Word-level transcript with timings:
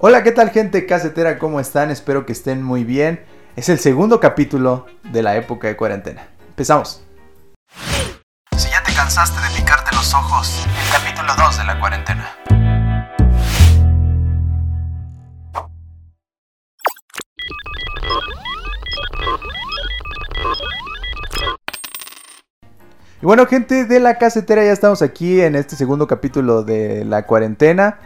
Hola, 0.00 0.22
¿qué 0.22 0.30
tal 0.30 0.50
gente 0.50 0.86
casetera? 0.86 1.40
¿Cómo 1.40 1.58
están? 1.58 1.90
Espero 1.90 2.24
que 2.24 2.30
estén 2.30 2.62
muy 2.62 2.84
bien. 2.84 3.24
Es 3.56 3.68
el 3.68 3.80
segundo 3.80 4.20
capítulo 4.20 4.86
de 5.10 5.24
la 5.24 5.34
época 5.34 5.66
de 5.66 5.76
cuarentena. 5.76 6.28
Empezamos. 6.50 7.02
Si 8.56 8.70
ya 8.70 8.80
te 8.84 8.94
cansaste 8.94 9.40
de 9.40 9.58
picarte 9.58 9.90
los 9.96 10.14
ojos, 10.14 10.64
el 10.68 10.92
capítulo 10.92 11.34
2 11.36 11.58
de 11.58 11.64
la 11.64 11.80
cuarentena. 11.80 12.30
Y 23.20 23.26
bueno, 23.26 23.46
gente 23.46 23.84
de 23.84 23.98
la 23.98 24.16
casetera, 24.16 24.64
ya 24.64 24.70
estamos 24.70 25.02
aquí 25.02 25.40
en 25.40 25.56
este 25.56 25.74
segundo 25.74 26.06
capítulo 26.06 26.62
de 26.62 27.04
la 27.04 27.26
cuarentena. 27.26 27.98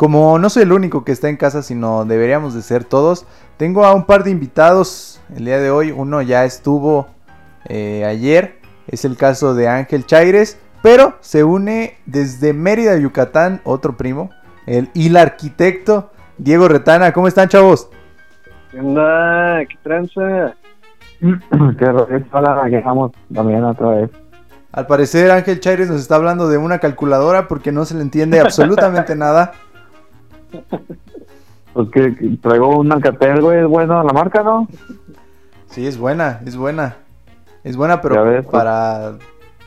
Como 0.00 0.38
no 0.38 0.48
soy 0.48 0.62
el 0.62 0.72
único 0.72 1.04
que 1.04 1.12
está 1.12 1.28
en 1.28 1.36
casa, 1.36 1.62
sino 1.62 2.06
deberíamos 2.06 2.54
de 2.54 2.62
ser 2.62 2.84
todos, 2.84 3.26
tengo 3.58 3.84
a 3.84 3.92
un 3.92 4.06
par 4.06 4.24
de 4.24 4.30
invitados 4.30 5.20
el 5.36 5.44
día 5.44 5.58
de 5.58 5.70
hoy. 5.70 5.90
Uno 5.90 6.22
ya 6.22 6.46
estuvo 6.46 7.08
eh, 7.66 8.06
ayer, 8.06 8.60
es 8.86 9.04
el 9.04 9.18
caso 9.18 9.52
de 9.54 9.68
Ángel 9.68 10.06
Chaires, 10.06 10.58
pero 10.80 11.16
se 11.20 11.44
une 11.44 11.98
desde 12.06 12.54
Mérida, 12.54 12.96
Yucatán, 12.96 13.60
otro 13.62 13.98
primo, 13.98 14.30
el, 14.64 14.88
y 14.94 15.08
el 15.08 15.18
arquitecto 15.18 16.12
Diego 16.38 16.66
Retana. 16.66 17.12
¿Cómo 17.12 17.28
están, 17.28 17.50
chavos? 17.50 17.90
¿Qué 18.70 18.80
onda? 18.80 19.66
¿Qué 19.68 19.76
tranza? 19.82 20.54
Qué 21.20 22.24
hola, 22.32 22.68
llegamos 22.70 23.12
también 23.34 23.64
otra 23.64 23.88
vez. 23.90 24.10
Al 24.72 24.86
parecer 24.86 25.30
Ángel 25.30 25.60
Chaires 25.60 25.90
nos 25.90 26.00
está 26.00 26.14
hablando 26.14 26.48
de 26.48 26.56
una 26.56 26.78
calculadora 26.78 27.48
porque 27.48 27.70
no 27.70 27.84
se 27.84 27.96
le 27.96 28.00
entiende 28.00 28.40
absolutamente 28.40 29.14
nada. 29.14 29.52
Pues 31.72 31.88
que 31.90 32.16
que 32.16 32.28
traigo 32.42 32.76
un 32.78 32.90
Alcatel, 32.92 33.40
güey, 33.40 33.60
es 33.60 33.66
bueno 33.66 34.02
la 34.02 34.12
marca, 34.12 34.42
¿no? 34.42 34.66
Sí, 35.68 35.86
es 35.86 35.96
buena, 35.98 36.40
es 36.44 36.56
buena. 36.56 36.96
Es 37.62 37.76
buena, 37.76 38.00
pero 38.00 38.24
ves, 38.24 38.42
pues. 38.44 38.52
para... 38.52 39.18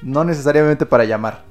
No 0.02 0.24
necesariamente 0.26 0.86
para 0.86 1.06
llamar. 1.06 1.44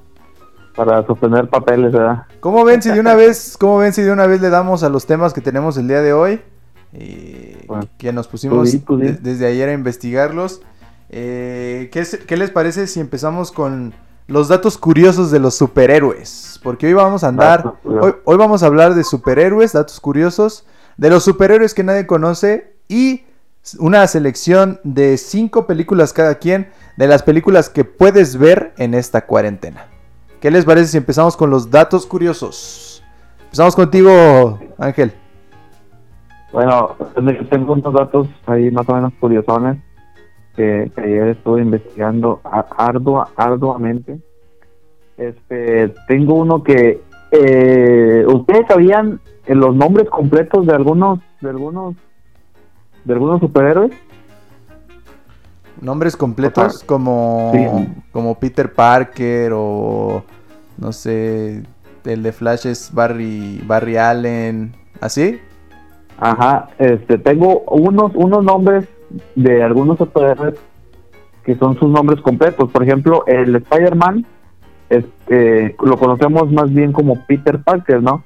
Para 0.75 1.03
sostener 1.07 1.49
papeles, 1.49 1.91
¿verdad? 1.91 2.25
¿Cómo 2.39 2.63
ven 2.65 2.81
si 2.83 2.89
de 2.91 2.99
una 2.99 3.15
vez, 3.15 3.57
cómo 3.59 3.77
ven 3.79 3.93
si 3.93 4.03
de 4.03 4.11
una 4.11 4.27
vez 4.27 4.41
le 4.41 4.49
damos 4.49 4.83
a 4.83 4.89
los 4.89 5.05
temas 5.07 5.33
que 5.33 5.41
tenemos 5.41 5.77
el 5.77 5.87
día 5.87 6.01
de 6.01 6.13
hoy? 6.13 6.41
Eh, 6.93 7.63
Bueno, 7.67 7.85
que 7.97 8.13
nos 8.13 8.27
pusimos 8.27 8.69
tú 8.69 8.77
di, 8.77 8.79
tú 8.79 8.97
di. 8.97 9.07
de- 9.07 9.13
desde 9.13 9.47
ayer 9.47 9.69
a 9.69 9.73
investigarlos. 9.73 10.61
Eh, 11.09 11.89
¿qué, 11.91 12.01
es- 12.01 12.17
¿Qué 12.27 12.37
les 12.37 12.51
parece 12.51 12.85
si 12.85 12.99
empezamos 12.99 13.51
con 13.51 13.93
los 14.27 14.47
datos 14.47 14.77
curiosos 14.77 15.31
de 15.31 15.39
los 15.39 15.55
superhéroes? 15.55 16.59
Porque 16.63 16.87
hoy 16.87 16.93
vamos 16.93 17.23
a 17.23 17.29
andar, 17.29 17.63
Datos 17.63 17.79
curiosos. 17.81 18.05
hoy, 18.05 18.15
hoy 18.25 18.37
vamos 18.37 18.63
a 18.63 18.67
hablar 18.67 18.95
de 18.95 19.03
superhéroes, 19.03 19.73
datos 19.73 19.99
curiosos, 19.99 20.65
de 20.97 21.09
los 21.09 21.23
superhéroes 21.23 21.73
que 21.73 21.83
nadie 21.83 22.07
conoce 22.07 22.75
y 22.87 23.23
una 23.79 24.05
selección 24.07 24.79
de 24.83 25.17
cinco 25.17 25.65
películas 25.67 26.13
cada 26.13 26.35
quien 26.35 26.69
de 26.97 27.07
las 27.07 27.23
películas 27.23 27.69
que 27.69 27.85
puedes 27.85 28.37
ver 28.37 28.73
en 28.77 28.93
esta 28.93 29.25
cuarentena. 29.25 29.87
¿Qué 30.41 30.51
les 30.51 30.65
parece 30.65 30.87
si 30.87 30.97
empezamos 30.97 31.37
con 31.37 31.49
los 31.49 31.71
datos 31.71 32.05
curiosos? 32.05 33.03
Empezamos 33.45 33.75
contigo, 33.75 34.59
Ángel. 34.77 35.13
Bueno, 36.51 36.95
tengo 37.49 37.73
unos 37.73 37.93
datos 37.93 38.27
ahí 38.45 38.69
más 38.69 38.87
o 38.87 38.93
menos 38.93 39.13
curiosones 39.19 39.77
que, 40.55 40.91
que 40.95 41.01
ayer 41.01 41.27
estuve 41.29 41.61
investigando 41.61 42.41
ardua, 42.43 43.29
arduamente. 43.35 44.19
Este, 45.17 45.93
tengo 46.07 46.35
uno 46.35 46.63
que 46.63 47.01
eh, 47.31 48.25
ustedes 48.27 48.67
sabían 48.67 49.19
eh, 49.45 49.55
los 49.55 49.75
nombres 49.75 50.09
completos 50.09 50.65
de 50.65 50.73
algunos 50.73 51.19
de 51.41 51.49
algunos 51.49 51.95
de 53.03 53.13
algunos 53.13 53.39
superhéroes. 53.39 53.91
Nombres 55.81 56.15
completos 56.15 56.63
O 56.63 56.77
sea, 56.77 56.87
como, 56.87 57.51
sí. 57.53 57.67
como 58.11 58.35
Peter 58.39 58.71
Parker 58.71 59.51
o 59.53 60.23
no 60.77 60.91
sé, 60.91 61.63
el 62.05 62.23
de 62.23 62.31
Flash 62.31 62.67
es 62.67 62.93
Barry, 62.93 63.61
Barry 63.65 63.97
Allen, 63.97 64.75
¿así? 65.01 65.39
Ajá, 66.17 66.69
este, 66.77 67.17
tengo 67.17 67.61
unos, 67.61 68.11
unos 68.15 68.43
nombres 68.43 68.87
de 69.35 69.63
algunos 69.63 69.97
superhéroes 69.97 70.55
que 71.43 71.55
son 71.55 71.77
sus 71.77 71.89
nombres 71.89 72.21
completos. 72.21 72.71
Por 72.71 72.83
ejemplo, 72.83 73.25
el 73.27 73.55
Spider-Man, 73.55 74.25
este, 74.89 75.75
lo 75.83 75.97
conocemos 75.97 76.51
más 76.51 76.73
bien 76.73 76.91
como 76.91 77.25
Peter 77.25 77.61
Parker, 77.61 78.01
¿no? 78.01 78.23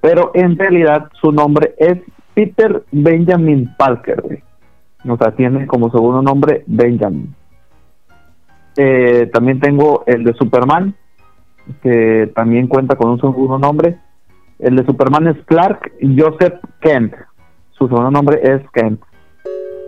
Pero 0.00 0.32
en 0.34 0.58
realidad 0.58 1.08
su 1.20 1.32
nombre 1.32 1.74
es 1.78 1.98
Peter 2.34 2.84
Benjamin 2.90 3.74
Parker, 3.78 4.20
güey. 4.20 4.42
O 5.08 5.16
sea, 5.16 5.32
tiene 5.32 5.66
como 5.66 5.90
segundo 5.90 6.22
nombre 6.22 6.64
Benjamin. 6.66 7.34
Eh, 8.76 9.30
también 9.32 9.60
tengo 9.60 10.04
el 10.06 10.24
de 10.24 10.32
Superman, 10.34 10.94
que 11.82 12.30
también 12.34 12.66
cuenta 12.68 12.96
con 12.96 13.10
un 13.10 13.20
segundo 13.20 13.58
nombre. 13.58 13.98
El 14.58 14.76
de 14.76 14.84
Superman 14.84 15.28
es 15.28 15.36
Clark 15.44 15.92
Joseph 16.00 16.60
Kent. 16.80 17.14
Su 17.72 17.88
segundo 17.88 18.10
nombre 18.10 18.40
es 18.42 18.62
Kent. 18.72 19.00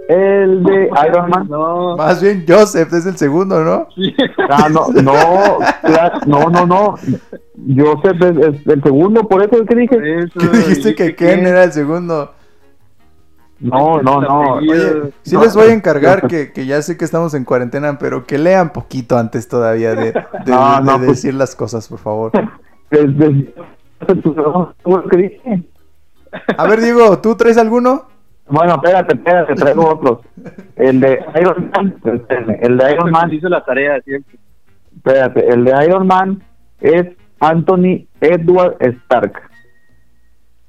El 0.09 0.63
de 0.65 0.91
Iron 1.09 1.31
Man. 1.31 1.47
No, 1.49 1.97
Más 1.97 2.21
bien 2.23 2.45
Joseph 2.47 2.93
es 2.93 3.07
el 3.07 3.17
segundo, 3.17 3.65
¿no? 3.65 3.89
Ah, 4.51 4.69
no, 4.71 4.89
no, 5.03 5.59
no, 6.27 6.51
no, 6.51 6.67
no. 6.67 6.95
Joseph 7.75 8.21
es, 8.21 8.37
es 8.55 8.67
el 8.67 8.83
segundo, 8.83 9.27
por 9.27 9.43
eso 9.43 9.63
es 9.63 9.69
que 9.69 9.75
dije. 9.75 10.19
eso, 10.19 10.39
Que 10.39 10.49
dijiste 10.59 10.95
que 10.95 11.15
Ken 11.15 11.47
era 11.47 11.65
el 11.65 11.73
segundo. 11.73 12.33
No, 13.61 14.03
no, 14.03 14.21
no. 14.21 14.41
Oye, 14.57 15.13
sí 15.23 15.37
No. 15.37 15.43
les 15.43 15.55
voy 15.55 15.69
a 15.69 15.73
encargar 15.73 16.27
que, 16.27 16.53
que 16.53 16.67
ya 16.67 16.83
sé 16.83 16.99
que 16.99 17.05
estamos 17.07 17.33
en 17.33 17.45
cuarentena, 17.45 17.99
pero 17.99 18.27
que 18.27 18.37
lean 18.37 18.73
poquito 18.75 19.17
antes 19.17 19.49
todavía 19.49 19.95
de, 19.95 20.13
de- 20.13 20.25
No, 20.47 20.77
de 20.77 20.83
no, 20.83 20.97
pues- 20.99 21.07
decir 21.09 21.33
las 21.35 21.55
cosas, 21.57 21.89
por 21.89 21.99
favor. 21.99 22.33
A 26.59 26.67
ver, 26.67 26.81
Diego, 26.81 27.19
¿tú 27.21 27.37
traes 27.37 27.57
alguno? 27.57 28.07
Bueno, 28.47 28.75
espérate, 28.75 29.15
espérate, 29.15 29.55
traigo 29.55 29.89
otros. 29.89 30.19
El 30.77 31.01
de 31.01 31.19
Iron 31.41 31.71
Man, 31.75 31.95
el 32.61 32.77
de 32.77 32.93
Iron 32.93 33.11
Man, 33.11 33.33
hizo 33.33 33.49
la 33.49 33.65
tarea 33.65 34.01
siempre. 34.03 34.39
espérate, 34.97 35.49
el 35.49 35.65
de 35.65 35.73
Iron 35.87 36.07
Man 36.07 36.43
es 36.81 37.07
Anthony 37.41 38.07
Edward 38.21 38.77
Stark. 38.81 39.41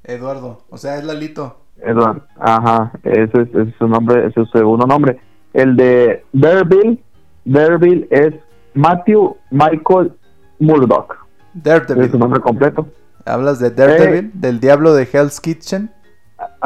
Eduardo, 0.04 0.62
o 0.70 0.76
sea, 0.78 0.96
es 0.96 1.04
Lalito. 1.04 1.60
Edward, 1.78 2.22
ajá, 2.38 2.92
ese 3.02 3.42
es, 3.42 3.48
ese 3.48 3.62
es 3.62 3.74
su 3.78 3.86
nombre, 3.88 4.26
ese 4.26 4.40
es 4.40 4.48
su 4.48 4.58
segundo 4.58 4.86
nombre. 4.86 5.20
El 5.52 5.76
de 5.76 6.24
Daredevil, 6.32 7.02
Daredevil 7.44 8.06
es 8.10 8.34
Matthew 8.74 9.36
Michael 9.50 10.12
Murdoch, 10.58 11.12
es 11.12 11.18
su 11.54 11.60
Daredevil. 11.62 12.18
nombre 12.18 12.40
completo. 12.40 12.88
¿Hablas 13.26 13.58
de 13.58 13.70
Daredevil? 13.70 14.30
¿Del 14.34 14.60
diablo 14.60 14.94
de 14.94 15.08
Hell's 15.12 15.40
Kitchen? 15.40 15.90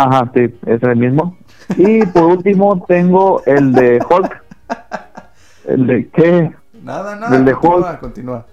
Ajá, 0.02 0.30
sí, 0.34 0.54
es 0.66 0.82
el 0.82 0.96
mismo. 0.96 1.36
Y 1.76 2.04
por 2.06 2.24
último 2.24 2.84
tengo 2.88 3.42
el 3.46 3.72
de 3.72 4.00
Hulk. 4.08 4.42
El 5.66 5.86
de 5.86 6.08
qué? 6.10 6.52
Nada, 6.82 7.16
nada. 7.16 7.30
Del 7.36 7.44
de 7.44 7.52
continúa, 7.54 7.90
Hulk. 7.90 8.00
continúa. 8.00 8.46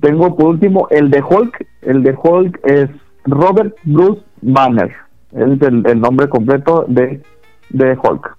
Tengo 0.00 0.36
por 0.36 0.46
último 0.46 0.88
el 0.90 1.10
de 1.10 1.22
Hulk. 1.22 1.66
El 1.82 2.02
de 2.02 2.16
Hulk 2.20 2.60
es 2.64 2.90
Robert 3.24 3.74
Bruce 3.84 4.22
Banner. 4.40 4.92
Es 5.32 5.60
el, 5.62 5.86
el 5.86 6.00
nombre 6.00 6.28
completo 6.28 6.84
de, 6.88 7.22
de 7.70 7.98
Hulk. 8.02 8.36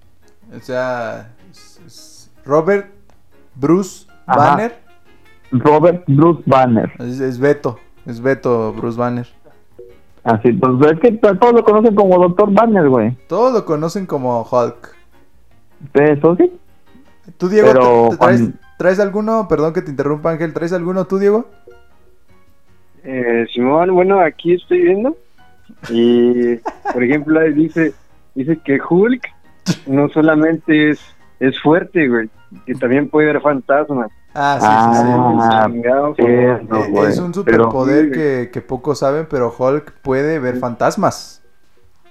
O 0.56 0.60
sea, 0.60 1.30
es- 1.50 1.80
es 1.86 2.30
Robert 2.44 2.86
Bruce 3.54 4.06
Ajá. 4.26 4.50
Banner. 4.56 4.78
Robert 5.52 6.04
Bruce 6.08 6.42
Banner. 6.46 6.92
Es, 6.98 7.20
es 7.20 7.38
Beto. 7.38 7.78
Es 8.04 8.20
Beto 8.20 8.72
Bruce 8.72 8.98
Banner. 8.98 9.26
Así, 10.26 10.52
pues 10.54 10.92
es 10.92 10.98
que 11.00 11.12
todos 11.12 11.52
lo 11.54 11.62
conocen 11.62 11.94
como 11.94 12.18
Doctor 12.18 12.52
Banner, 12.52 12.88
güey. 12.88 13.16
Todos 13.28 13.52
lo 13.52 13.64
conocen 13.64 14.06
como 14.06 14.42
Hulk. 14.42 14.94
Eso 15.94 16.34
sí. 16.36 16.52
¿Tú, 17.38 17.48
Diego, 17.48 17.68
Pero 17.72 18.04
te- 18.04 18.10
te 18.10 18.16
traes, 18.18 18.50
traes 18.76 18.98
alguno? 19.00 19.46
Perdón 19.48 19.72
que 19.72 19.82
te 19.82 19.90
interrumpa, 19.90 20.32
Ángel. 20.32 20.52
¿Traes 20.52 20.72
alguno 20.72 21.04
tú, 21.06 21.18
Diego? 21.18 21.46
Eh, 23.04 23.46
Simón, 23.54 23.94
bueno, 23.94 24.18
aquí 24.20 24.54
estoy 24.54 24.80
viendo. 24.82 25.16
Y, 25.90 26.56
por 26.92 27.04
ejemplo, 27.04 27.38
ahí 27.38 27.52
dice, 27.52 27.94
dice 28.34 28.58
que 28.64 28.80
Hulk 28.88 29.22
no 29.86 30.08
solamente 30.08 30.90
es, 30.90 31.00
es 31.38 31.60
fuerte, 31.60 32.08
güey, 32.08 32.28
que 32.66 32.74
también 32.74 33.08
puede 33.08 33.28
ver 33.28 33.40
fantasmas. 33.40 34.10
Ah, 34.38 34.58
sí, 34.60 34.66
sí, 34.66 35.02
sí. 35.02 35.08
Ah, 35.42 35.66
sí, 36.14 36.22
no, 36.22 36.84
Eh, 36.84 36.88
güey, 36.90 37.08
es 37.08 37.18
un 37.18 37.32
pero- 37.32 37.64
superpoder 37.64 38.10
que, 38.10 38.50
que 38.52 38.60
pocos 38.60 38.98
saben, 38.98 39.26
pero 39.30 39.54
Hulk 39.56 39.92
puede 40.02 40.38
ver 40.38 40.56
fantasmas. 40.58 41.42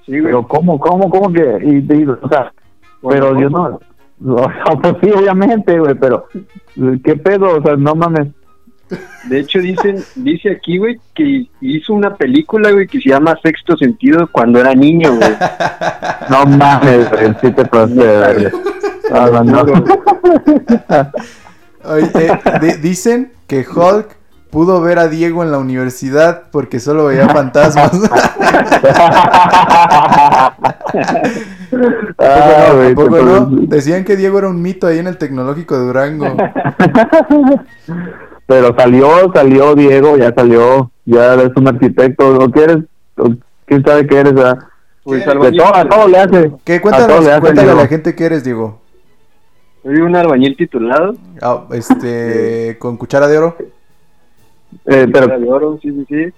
Sí, 0.06 0.12
güey. 0.14 0.24
Pero 0.24 0.48
¿cómo, 0.48 0.80
cómo, 0.80 1.10
cómo 1.10 1.32
que? 1.32 1.60
Y, 1.64 1.94
y, 1.94 2.06
o 2.08 2.28
sea, 2.30 2.52
Bueno, 3.02 3.28
pero 3.30 3.40
yo 3.42 3.50
no... 3.50 3.80
O 4.28 4.38
sea, 4.40 4.64
pues 4.82 4.96
sí, 5.02 5.10
obviamente, 5.12 5.78
güey, 5.80 5.94
pero... 5.96 6.28
¿Qué 7.04 7.16
pedo? 7.16 7.58
O 7.58 7.62
sea, 7.62 7.76
no 7.76 7.94
mames. 7.96 8.28
De 9.28 9.40
hehecho, 9.40 9.60
dicen, 9.60 10.04
dice 10.16 10.52
aquí, 10.52 10.78
güey, 10.78 11.00
que 11.16 11.48
hizo 11.62 11.92
una 11.94 12.14
película, 12.16 12.72
güey, 12.72 12.86
que 12.88 13.00
se 13.02 13.10
llama 13.10 13.36
Sexto 13.42 13.76
Sentido 13.78 14.30
cuando 14.32 14.60
era 14.60 14.74
niño, 14.76 15.16
güey. 15.16 15.32
No 16.30 16.46
mames, 16.46 17.10
güey, 17.12 17.34
sí 17.42 17.52
te 17.52 17.66
pasaste 17.66 17.96
de 18.06 18.18
verga. 18.18 18.52
Ah, 19.12 19.44
no. 19.44 19.66
Oye, 21.88 22.10
eh, 22.16 22.32
di- 22.62 22.74
dicen 22.82 23.32
que 23.48 23.66
Hulk 23.68 24.08
pudo 24.52 24.82
ver 24.82 25.00
a 25.00 25.08
Diego 25.08 25.44
en 25.44 25.52
la 25.52 25.58
universidad 25.58 26.44
porque 26.52 26.80
solo 26.80 27.06
veía 27.06 27.28
fantasmas. 27.34 27.92
Ah, 32.18 32.72
¿A 32.92 32.96
poco 32.96 33.18
no? 33.18 33.50
pasas- 33.50 33.70
Decían 33.70 34.04
que 34.06 34.16
Diego 34.16 34.38
era 34.40 34.48
un 34.48 34.62
mito 34.62 34.88
ahí 34.88 35.00
en 35.00 35.08
el 35.08 35.18
tecnológico 35.18 35.78
de 35.78 35.86
Durango. 35.86 36.26
Pero 38.48 38.76
salió, 38.78 39.32
salió 39.34 39.74
Diego, 39.76 40.18
ya 40.18 40.32
salió, 40.36 40.92
ya 41.06 41.34
eres 41.34 41.50
un 41.56 41.68
arquitecto, 41.68 42.38
o 42.38 42.52
quieres, 42.52 42.78
quién 43.66 43.84
sabe 43.84 44.06
qué 44.06 44.20
eres, 44.20 44.34
¿verdad? 44.36 44.60
Pues 45.04 45.22
¿Qué? 45.24 45.26
De 45.26 45.32
albañil, 45.32 45.62
todo, 45.62 45.76
a 45.76 45.90
todo 45.90 46.08
le 46.08 46.18
hace. 46.20 46.52
¿Qué? 46.64 46.76
A 46.76 46.82
Cuéntanos, 46.82 47.08
todo 47.08 47.22
le 47.26 47.32
hace 47.32 47.42
cuéntale 47.42 47.72
a 47.72 47.76
la 47.76 47.88
gente 47.88 48.14
que 48.16 48.26
eres, 48.26 48.44
Diego. 48.44 48.82
Soy 49.86 49.98
un 50.02 50.16
albañil 50.16 50.58
titulado. 50.58 51.16
Ah, 51.42 51.66
este, 51.72 52.76
con 52.80 52.98
cuchara 52.98 53.28
de 53.28 53.38
oro. 53.38 53.56
Eh, 54.86 55.08
pero 55.14 55.40
de 55.40 55.48
oro, 55.52 55.78
sí, 55.80 55.92
sí, 55.92 56.06
sí. 56.10 56.34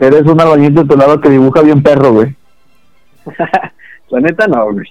eres 0.00 0.22
un 0.22 0.40
albañil 0.40 0.74
titulado 0.74 1.20
que 1.20 1.30
dibuja 1.30 1.62
bien 1.62 1.80
perro, 1.80 2.12
güey. 2.12 2.36
La 4.10 4.20
neta 4.20 4.48
no, 4.48 4.72
güey. 4.72 4.86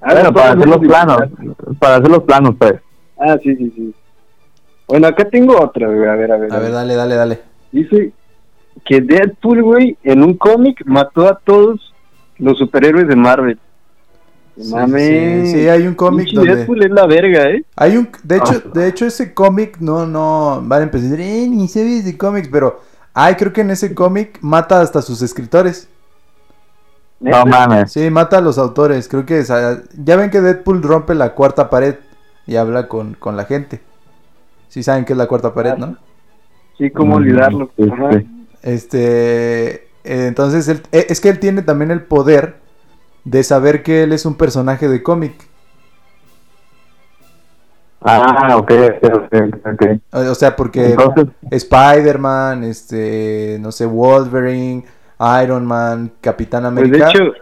A 0.00 0.12
ver, 0.12 0.24
Bueno, 0.24 0.34
para 0.34 0.50
hacer 0.50 0.66
los 0.66 0.76
a 0.76 0.80
planos, 0.80 1.18
dibujar. 1.38 1.74
para 1.78 1.96
hacer 1.96 2.10
los 2.10 2.22
planos, 2.24 2.54
pues. 2.58 2.74
Ah, 3.16 3.36
sí, 3.42 3.54
sí, 3.56 3.72
sí. 3.76 3.94
Bueno, 4.88 5.06
acá 5.06 5.24
tengo 5.30 5.58
otra, 5.58 5.86
güey. 5.86 6.08
A 6.08 6.14
ver, 6.16 6.32
a 6.32 6.36
ver. 6.36 6.52
A 6.52 6.58
ver, 6.58 6.72
dale, 6.72 6.94
dale, 6.96 7.14
dale. 7.14 7.40
Dice 7.70 8.12
que 8.84 9.00
Deadpool, 9.00 9.62
güey, 9.62 9.96
en 10.02 10.22
un 10.24 10.34
cómic 10.36 10.82
mató 10.84 11.28
a 11.28 11.38
todos 11.38 11.94
los 12.38 12.58
superhéroes 12.58 13.06
de 13.06 13.16
Marvel. 13.16 13.58
Sí, 14.56 14.72
Mames. 14.72 15.48
sí, 15.48 15.52
sí, 15.52 15.68
hay 15.68 15.86
un 15.86 15.94
cómic 15.94 16.28
donde- 16.32 16.54
Deadpool 16.54 16.84
es 16.84 16.90
la 16.92 17.06
verga, 17.06 17.50
¿eh? 17.50 17.64
Hay 17.74 17.96
un, 17.96 18.08
de 18.22 18.36
hecho, 18.36 18.62
Ah. 18.64 18.70
de 18.72 18.86
hecho 18.88 19.04
ese 19.06 19.34
cómic 19.34 19.78
no, 19.80 20.06
no, 20.06 20.60
van 20.64 20.80
a 20.80 20.84
empezar 20.84 21.08
a 21.08 21.10
decir, 21.10 21.26
eh, 21.26 21.48
ni 21.48 21.66
sabes 21.66 22.04
de 22.04 22.16
cómics, 22.16 22.48
pero, 22.52 22.80
ay, 23.14 23.34
creo 23.34 23.52
que 23.52 23.62
en 23.62 23.70
ese 23.70 23.94
cómic 23.94 24.38
mata 24.42 24.80
hasta 24.80 25.02
sus 25.02 25.22
escritores. 25.22 25.88
No 27.20 27.44
mames. 27.46 27.90
Sí, 27.90 28.10
mata 28.10 28.38
a 28.38 28.40
los 28.40 28.58
autores, 28.58 29.08
creo 29.08 29.24
que, 29.26 29.38
esa- 29.40 29.82
ya 29.96 30.16
ven 30.16 30.30
que 30.30 30.40
Deadpool 30.40 30.82
rompe 30.82 31.14
la 31.14 31.34
cuarta 31.34 31.68
pared 31.70 31.96
y 32.46 32.54
habla 32.56 32.86
con, 32.86 33.14
con 33.14 33.36
la 33.36 33.46
gente. 33.46 33.80
Sí 34.68 34.82
saben 34.82 35.04
que 35.04 35.14
es 35.14 35.16
la 35.16 35.26
cuarta 35.26 35.52
pared, 35.54 35.74
¿no? 35.78 35.96
Sí, 36.78 36.90
cómo 36.90 37.14
Mm, 37.14 37.18
olvidarlo. 37.18 37.70
Este, 38.62 39.74
eh, 39.74 40.26
entonces, 40.26 40.68
él- 40.68 40.82
eh, 40.92 41.06
es 41.08 41.20
que 41.20 41.28
él 41.28 41.38
tiene 41.38 41.62
también 41.62 41.90
el 41.90 42.02
poder 42.02 42.56
de 43.24 43.42
saber 43.42 43.82
que 43.82 44.02
él 44.02 44.12
es 44.12 44.26
un 44.26 44.36
personaje 44.36 44.88
de 44.88 45.02
cómic. 45.02 45.48
Ah, 48.06 48.56
ok, 48.58 48.70
ok, 49.02 49.34
ok. 49.64 49.82
O 50.12 50.34
sea, 50.34 50.54
porque 50.54 50.90
Entonces, 50.90 51.26
Spider-Man, 51.50 52.64
este, 52.64 53.56
no 53.60 53.72
sé, 53.72 53.86
Wolverine, 53.86 54.84
Iron 55.42 55.64
Man, 55.64 56.12
Capitán 56.20 56.64
Pues 56.74 56.90
de 56.90 57.02
América. 57.02 57.10
hecho, 57.10 57.32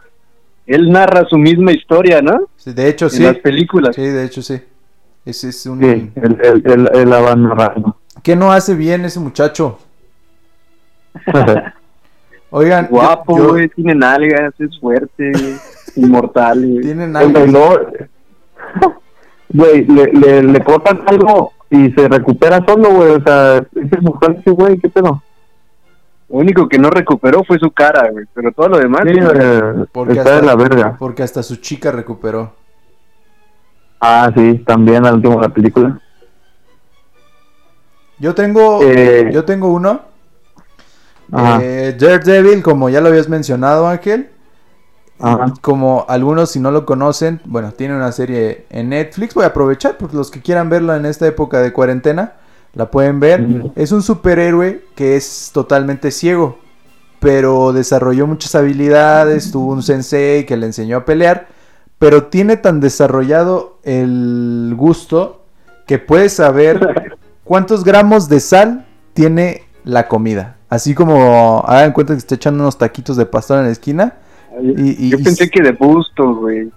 él 0.66 0.90
narra 0.90 1.24
su 1.28 1.36
misma 1.36 1.72
historia, 1.72 2.22
¿no? 2.22 2.48
De 2.64 2.88
hecho, 2.88 3.06
En 3.06 3.10
sí. 3.10 3.22
las 3.24 3.38
películas. 3.38 3.96
Sí, 3.96 4.02
de 4.02 4.24
hecho, 4.24 4.40
sí. 4.40 4.60
Ese 5.24 5.48
es 5.48 5.66
un... 5.66 5.80
sí, 5.80 6.12
el 6.14 7.10
la 7.10 7.20
va 7.20 7.34
narrando. 7.34 7.96
¿Qué 8.22 8.36
no 8.36 8.52
hace 8.52 8.74
bien 8.76 9.04
ese 9.04 9.18
muchacho? 9.18 9.78
Oigan, 12.54 12.86
Guapo, 12.90 13.38
yo- 13.38 13.48
güey, 13.50 13.68
tiene 13.70 13.94
nalgas, 13.94 14.52
es 14.60 14.78
fuerte, 14.78 15.32
inmortal, 15.96 16.58
güey. 16.66 16.90
algo. 17.16 17.32
bailó, 17.32 17.86
güey, 19.48 19.84
le, 19.86 20.12
le, 20.12 20.42
le 20.42 20.64
cortan 20.64 21.02
algo 21.06 21.52
y 21.70 21.90
se 21.92 22.08
recupera 22.08 22.62
solo, 22.66 22.90
güey. 22.90 23.10
O 23.12 23.22
sea, 23.22 23.56
es 23.58 23.92
inmortal 23.98 24.36
ese 24.38 24.50
güey, 24.50 24.78
¿qué 24.78 24.88
pedo? 24.90 25.22
Lo 26.28 26.38
único 26.38 26.68
que 26.68 26.78
no 26.78 26.88
recuperó 26.90 27.42
fue 27.44 27.58
su 27.58 27.70
cara, 27.70 28.10
güey, 28.10 28.24
pero 28.34 28.52
todo 28.52 28.68
lo 28.68 28.78
demás... 28.78 29.02
Sí, 29.06 29.18
eh, 29.18 29.84
Porque 29.92 30.12
está 30.14 30.30
de 30.30 30.36
hasta- 30.36 30.46
la 30.46 30.54
verga. 30.56 30.96
Porque 30.98 31.22
hasta 31.22 31.42
su 31.42 31.56
chica 31.56 31.90
recuperó. 31.90 32.54
Ah, 34.00 34.30
sí, 34.34 34.58
también 34.66 35.06
al 35.06 35.14
último 35.16 35.36
de 35.36 35.42
la 35.42 35.54
película. 35.54 36.00
Yo 38.18 38.34
tengo, 38.34 38.80
Eh, 38.82 39.30
yo 39.32 39.44
tengo 39.44 39.72
uno. 39.72 40.00
Eh, 41.32 41.96
Daredevil, 41.98 42.62
como 42.62 42.88
ya 42.88 43.00
lo 43.00 43.08
habías 43.08 43.28
mencionado, 43.28 43.88
Ángel. 43.88 44.30
Ajá. 45.18 45.54
Como 45.60 46.04
algunos, 46.08 46.50
si 46.50 46.60
no 46.60 46.70
lo 46.70 46.84
conocen, 46.84 47.40
bueno, 47.44 47.72
tiene 47.72 47.94
una 47.94 48.12
serie 48.12 48.66
en 48.70 48.90
Netflix. 48.90 49.34
Voy 49.34 49.44
a 49.44 49.48
aprovechar, 49.48 49.96
pues 49.96 50.12
los 50.12 50.30
que 50.30 50.40
quieran 50.40 50.68
verla 50.68 50.96
en 50.96 51.06
esta 51.06 51.26
época 51.26 51.60
de 51.60 51.72
cuarentena, 51.72 52.34
la 52.74 52.90
pueden 52.90 53.20
ver. 53.20 53.46
Es 53.76 53.92
un 53.92 54.02
superhéroe 54.02 54.84
que 54.94 55.16
es 55.16 55.50
totalmente 55.52 56.10
ciego, 56.10 56.58
pero 57.20 57.72
desarrolló 57.72 58.26
muchas 58.26 58.54
habilidades. 58.54 59.52
Tuvo 59.52 59.72
un 59.72 59.82
sensei 59.82 60.44
que 60.44 60.56
le 60.56 60.66
enseñó 60.66 60.98
a 60.98 61.04
pelear, 61.04 61.46
pero 61.98 62.24
tiene 62.24 62.56
tan 62.56 62.80
desarrollado 62.80 63.78
el 63.84 64.74
gusto 64.76 65.44
que 65.86 65.98
puede 65.98 66.28
saber 66.28 67.16
cuántos 67.44 67.84
gramos 67.84 68.28
de 68.28 68.40
sal 68.40 68.86
tiene 69.14 69.62
la 69.84 70.08
comida. 70.08 70.56
Así 70.72 70.94
como 70.94 71.62
hagan 71.66 71.92
cuenta 71.92 72.14
que 72.14 72.18
está 72.18 72.34
echando 72.34 72.62
unos 72.62 72.78
taquitos 72.78 73.18
de 73.18 73.26
pastor 73.26 73.58
en 73.58 73.64
la 73.66 73.72
esquina. 73.72 74.14
y- 74.62 75.06
y- 75.06 75.10
Yo 75.10 75.18
y- 75.18 75.22
pensé 75.22 75.50
que 75.50 75.60
de 75.62 75.72
busto, 75.72 76.34
güey. 76.36 76.70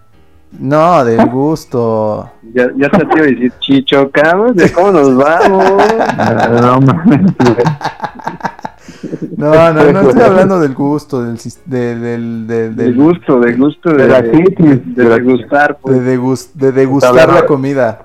No, 0.59 1.05
del 1.05 1.25
gusto. 1.31 2.29
Ya, 2.53 2.67
ya 2.75 2.89
se 2.89 3.05
te 3.05 3.15
iba 3.15 3.21
a 3.25 3.29
decir, 3.29 3.53
Chicho, 3.61 4.11
cabrón, 4.11 4.53
¿de 4.53 4.69
cómo 4.73 4.91
nos 4.91 5.15
vamos? 5.15 5.73
No 6.61 6.81
mames, 6.81 7.21
güey. 7.37 7.55
No, 9.37 9.73
no, 9.73 9.91
no 9.93 10.01
estoy 10.09 10.23
hablando 10.23 10.59
del 10.59 10.73
gusto, 10.73 11.23
del, 11.23 11.37
de, 11.65 11.95
del, 11.99 12.47
de, 12.47 12.69
De 12.71 12.83
del- 12.83 12.95
gusto, 12.95 13.39
de 13.39 13.53
gusto, 13.53 13.91
de, 13.91 14.03
De 14.03 14.07
la 14.09 14.21
de, 14.21 14.31
crisis, 14.31 14.95
de 14.95 15.03
de 15.03 15.09
degustar, 15.09 15.69
de, 15.69 15.75
pues. 15.81 15.97
degus- 16.01 16.51
de 16.53 16.71
degustar 16.73 17.13
la 17.29 17.41
de- 17.41 17.45
comida. 17.47 18.01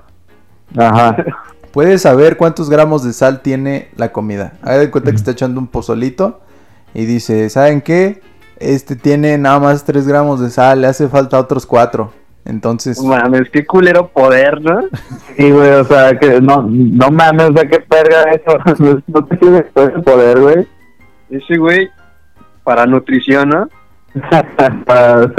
Ajá. 0.77 1.17
Puedes 1.71 2.01
saber 2.01 2.37
cuántos 2.37 2.69
gramos 2.69 3.03
de 3.03 3.13
sal 3.13 3.41
tiene 3.41 3.89
la 3.95 4.11
comida. 4.11 4.53
Haga 4.61 4.79
de 4.79 4.91
cuenta 4.91 5.11
que 5.11 5.17
está 5.17 5.31
echando 5.31 5.59
un 5.59 5.67
pozolito 5.67 6.41
y 6.93 7.05
dice, 7.05 7.49
¿saben 7.49 7.81
qué? 7.81 8.21
Este 8.57 8.95
tiene 8.95 9.37
nada 9.37 9.59
más 9.59 9.85
3 9.85 10.07
gramos 10.07 10.39
de 10.41 10.49
sal, 10.49 10.81
le 10.81 10.87
hace 10.87 11.07
falta 11.07 11.39
otros 11.39 11.65
4. 11.65 12.11
Entonces, 12.43 12.99
No 13.01 13.09
Mames, 13.09 13.49
qué 13.51 13.65
culero 13.65 14.07
poder, 14.07 14.61
¿no? 14.61 14.81
Sí, 15.37 15.49
güey, 15.51 15.69
o 15.71 15.83
sea, 15.85 16.17
que 16.19 16.41
no, 16.41 16.63
no 16.67 17.09
mames, 17.09 17.51
o 17.51 17.53
sea, 17.53 17.69
qué 17.69 17.79
perga 17.79 18.23
eso. 18.31 19.01
No, 19.07 19.25
te 19.25 19.63
poder, 20.01 20.39
güey. 20.39 20.67
Ese 21.29 21.57
güey, 21.57 21.89
para 22.63 22.85
nutrición, 22.85 23.49
¿no? 23.49 23.69
Para- 24.85 25.31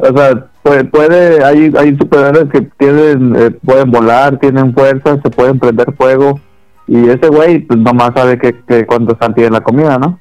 o 0.00 0.16
sea, 0.16 0.46
puede, 0.62 0.84
puede 0.84 1.44
hay, 1.44 1.72
hay 1.76 1.96
superhéroes 1.96 2.48
que 2.50 2.62
tienen, 2.78 3.34
eh, 3.36 3.50
pueden 3.50 3.90
volar, 3.90 4.38
tienen 4.38 4.74
fuerza, 4.74 5.20
se 5.22 5.30
pueden 5.30 5.58
prender 5.58 5.92
fuego. 5.94 6.40
Y 6.86 7.08
ese 7.08 7.28
güey, 7.28 7.60
pues 7.60 7.78
nomás 7.78 8.12
sabe 8.14 8.38
que, 8.38 8.54
que 8.66 8.86
cuánto 8.86 9.16
sal 9.20 9.34
tiene 9.34 9.50
la 9.50 9.60
comida, 9.60 9.98
¿no? 9.98 10.18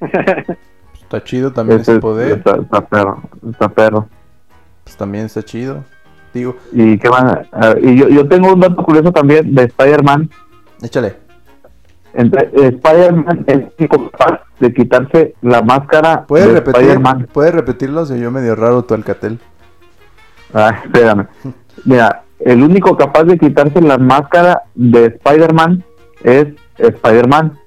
está 1.02 1.22
chido 1.24 1.52
también 1.52 1.80
Ese 1.80 1.92
ese 1.92 1.98
es- 1.98 2.00
poder. 2.02 2.32
Está, 2.38 2.56
está 2.56 2.80
perro, 2.86 3.22
está 3.50 3.68
perro. 3.68 4.08
Pues 4.84 4.96
también 4.96 5.26
está 5.26 5.42
chido. 5.42 5.84
Digo, 6.34 6.56
Y 6.72 6.98
qué 6.98 7.10
más, 7.10 7.40
Ah, 7.52 7.74
y 7.80 7.94
yo, 7.96 8.08
yo 8.08 8.26
tengo 8.26 8.52
un 8.54 8.60
dato 8.60 8.82
curioso 8.82 9.12
también 9.12 9.54
de 9.54 9.64
Spider-Man. 9.64 10.30
échale. 10.82 11.16
Eh, 12.14 12.30
Spider-Man 12.76 13.44
es 13.46 13.54
el 13.56 13.72
único 13.78 14.10
capaz 14.10 14.40
de 14.60 14.72
quitarse 14.74 15.34
la 15.40 15.62
máscara 15.62 16.24
¿Puedes 16.26 16.46
de 16.48 16.54
repetir? 16.54 16.82
Spider-Man. 16.82 17.28
¿Puedes 17.32 17.54
repetirlo? 17.54 18.04
Se 18.06 18.14
oyó 18.14 18.30
medio 18.30 18.54
raro 18.54 18.82
tu 18.84 18.92
alcatel. 18.94 19.38
Ah, 20.54 20.80
espérame. 20.84 21.26
Mira, 21.84 22.22
el 22.40 22.62
único 22.62 22.96
capaz 22.96 23.24
de 23.24 23.38
quitarse 23.38 23.80
la 23.80 23.98
máscara 23.98 24.62
de 24.74 25.06
Spider-Man 25.06 25.84
es 26.24 26.48
Spider-Man. 26.78 27.58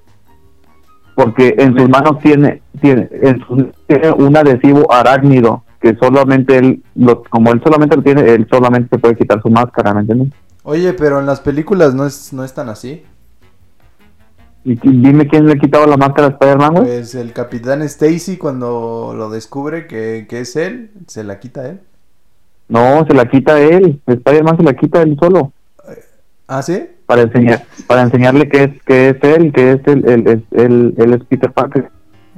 Porque 1.14 1.54
en 1.58 1.76
sus 1.78 1.88
manos 1.88 2.18
tiene, 2.22 2.62
tiene, 2.80 3.08
en 3.10 3.40
sus- 3.46 3.64
tiene 3.86 4.10
un 4.10 4.36
adhesivo 4.36 4.92
arácnido 4.92 5.64
que 5.80 5.96
solamente 5.96 6.58
él, 6.58 6.82
lo, 6.94 7.22
como 7.24 7.52
él 7.52 7.60
solamente 7.64 7.96
lo 7.96 8.02
tiene, 8.02 8.20
él 8.34 8.46
solamente 8.50 8.90
se 8.90 8.98
puede 8.98 9.16
quitar 9.16 9.40
su 9.40 9.48
máscara, 9.48 9.94
¿me 9.94 10.00
entiendes? 10.00 10.28
Oye, 10.62 10.92
pero 10.92 11.18
en 11.20 11.26
las 11.26 11.40
películas 11.40 11.94
no 11.94 12.04
es, 12.06 12.32
no 12.34 12.44
es 12.44 12.52
tan 12.52 12.68
así. 12.68 13.02
Y 14.64 14.74
dime 14.74 15.28
quién 15.28 15.46
le 15.46 15.58
quitaba 15.58 15.86
la 15.86 15.96
máscara 15.96 16.26
a 16.26 16.30
Spider-Man, 16.32 16.72
güey. 16.74 16.84
Pues 16.86 17.14
el 17.14 17.32
capitán 17.32 17.82
Stacy 17.82 18.36
cuando 18.36 19.14
lo 19.16 19.30
descubre 19.30 19.86
que, 19.86 20.26
que 20.28 20.40
es 20.40 20.56
él, 20.56 20.90
se 21.06 21.22
la 21.24 21.38
quita 21.38 21.68
él. 21.68 21.80
No, 22.68 23.04
se 23.06 23.14
la 23.14 23.26
quita 23.28 23.60
él. 23.60 24.00
Spider-Man 24.06 24.56
se 24.56 24.62
la 24.62 24.74
quita 24.74 25.02
él 25.02 25.16
solo. 25.20 25.52
¿Ah, 26.48 26.62
sí? 26.62 26.88
para 27.06 27.22
enseñar, 27.22 27.62
para 27.86 28.02
enseñarle 28.02 28.48
que 28.48 28.64
es, 28.64 28.82
que 28.82 29.08
es 29.10 29.16
él, 29.22 29.52
que 29.52 29.72
es 29.72 29.80
el, 29.86 30.08
el, 30.08 30.26
el, 30.28 30.44
el- 30.52 30.94
él 30.96 31.14
es 31.14 31.24
Peter 31.24 31.52
Parker. 31.52 31.88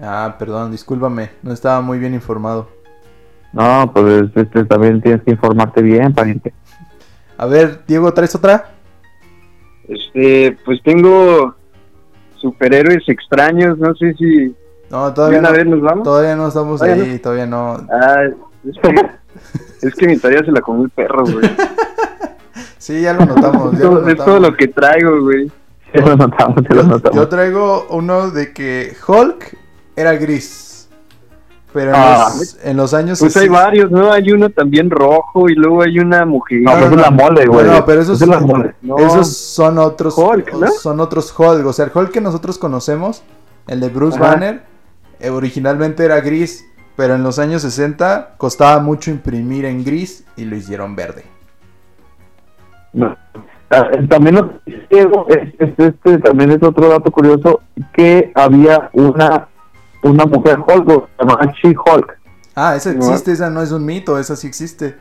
Ah, 0.00 0.36
perdón, 0.38 0.70
discúlpame, 0.70 1.30
no 1.42 1.52
estaba 1.52 1.80
muy 1.80 1.98
bien 1.98 2.12
informado. 2.14 2.68
No, 3.54 3.90
pues 3.94 4.28
este, 4.34 4.64
también 4.66 5.00
tienes 5.00 5.22
que 5.22 5.30
informarte 5.30 5.80
bien, 5.80 6.12
pariente. 6.14 6.52
A 7.38 7.46
ver, 7.46 7.80
Diego, 7.86 8.12
¿traes 8.12 8.34
otra? 8.34 8.72
Este, 9.88 10.56
pues 10.64 10.82
tengo 10.82 11.54
superhéroes 12.36 13.08
extraños, 13.08 13.78
no 13.78 13.94
sé 13.94 14.12
si 14.14 14.54
No, 14.90 15.12
todavía 15.14 15.38
una 15.38 15.50
no, 15.50 15.56
vez 15.56 15.66
nos 15.66 15.80
vamos. 15.80 16.04
todavía 16.04 16.36
no 16.36 16.48
estamos 16.48 16.80
Todavía 16.80 17.04
ahí, 17.04 17.18
todavía 17.18 17.46
no. 17.46 17.86
Ah, 17.90 18.24
es 18.64 18.76
que, 18.82 19.10
es 19.88 19.94
que 19.94 20.06
mi 20.06 20.16
tarea 20.18 20.44
se 20.44 20.50
la 20.52 20.60
comió 20.60 20.84
el 20.84 20.90
perro, 20.90 21.24
güey. 21.24 21.50
Sí, 22.78 23.02
ya 23.02 23.12
lo 23.12 23.26
notamos. 23.26 23.72
ya 23.78 23.84
lo 23.84 23.98
es 24.00 24.06
notamos. 24.06 24.24
todo 24.24 24.40
lo 24.40 24.56
que 24.56 24.68
traigo, 24.68 25.20
güey. 25.20 25.48
Sí, 25.92 25.98
lo 26.00 26.16
notamos, 26.16 26.60
sí 26.66 26.74
lo 26.74 26.82
Yo, 26.82 26.88
notamos. 26.88 27.16
yo 27.16 27.28
traigo 27.28 27.86
uno 27.90 28.30
de 28.30 28.52
que 28.52 28.96
Hulk 29.06 29.56
era 29.96 30.14
gris. 30.14 30.88
Pero 31.72 31.90
en, 31.90 31.96
Ah. 31.96 32.30
los, 32.38 32.56
en 32.64 32.76
los 32.78 32.94
años 32.94 33.18
Pues 33.18 33.36
hay 33.36 33.42
60 33.48 33.60
varios, 33.62 33.90
¿no? 33.90 34.10
Hay 34.10 34.30
uno 34.32 34.48
también 34.48 34.90
rojo 34.90 35.50
y 35.50 35.54
luego 35.54 35.82
hay 35.82 35.98
una 35.98 36.24
mujer. 36.24 36.60
No, 36.62 36.72
no, 36.72 36.78
pues 36.78 36.92
es 36.92 36.96
la 36.98 37.10
mole, 37.10 37.46
güey. 37.46 37.66
No, 37.66 37.84
pero 37.84 38.00
esos 38.00 38.22
es 38.22 38.26
la 38.28 38.38
son- 38.38 38.46
mole. 38.48 38.74
No. 38.80 38.96
Esos 38.96 39.36
son 39.36 39.76
otros 39.78 40.16
Hulk, 40.16 40.52
¿no? 40.54 40.66
son 40.68 41.00
otros 41.00 41.34
Hulk, 41.38 41.66
o 41.66 41.72
sea, 41.74 41.84
el 41.84 41.90
Hulk 41.94 42.10
que 42.10 42.20
nosotros 42.22 42.56
conocemos, 42.58 43.22
el 43.66 43.80
de 43.80 43.88
Bruce 43.90 44.16
Ajá. 44.18 44.28
Banner, 44.34 44.62
eh, 45.20 45.28
originalmente 45.28 46.04
era 46.06 46.20
gris, 46.20 46.64
pero 46.98 47.14
en 47.14 47.22
los 47.22 47.38
años 47.38 47.62
60 47.62 48.34
costaba 48.38 48.80
mucho 48.80 49.12
imprimir 49.12 49.64
en 49.66 49.84
gris 49.84 50.24
y 50.36 50.44
lo 50.46 50.56
hicieron 50.56 50.96
verde. 50.96 51.22
No. 52.92 53.16
Ah, 53.70 53.88
También 54.08 54.34
lo 54.34 54.50
Diego, 54.90 55.26
es- 55.28 55.54
es- 55.60 55.78
este 55.78 56.18
también 56.18 56.50
es 56.50 56.60
otro 56.60 56.88
dato 56.88 57.12
curioso 57.12 57.60
que 57.92 58.32
había 58.34 58.90
una 58.94 59.46
una 60.02 60.26
mujer 60.26 60.58
Hulk 60.58 61.08
llamaba 61.20 61.52
She-Hulk. 61.62 62.18
Ah, 62.56 62.74
esa 62.74 62.92
¿No? 62.92 62.96
existe, 62.98 63.30
esa 63.30 63.48
no 63.48 63.62
es 63.62 63.70
un 63.70 63.84
mito, 63.84 64.18
esa 64.18 64.34
sí 64.34 64.48
existe. 64.48 64.96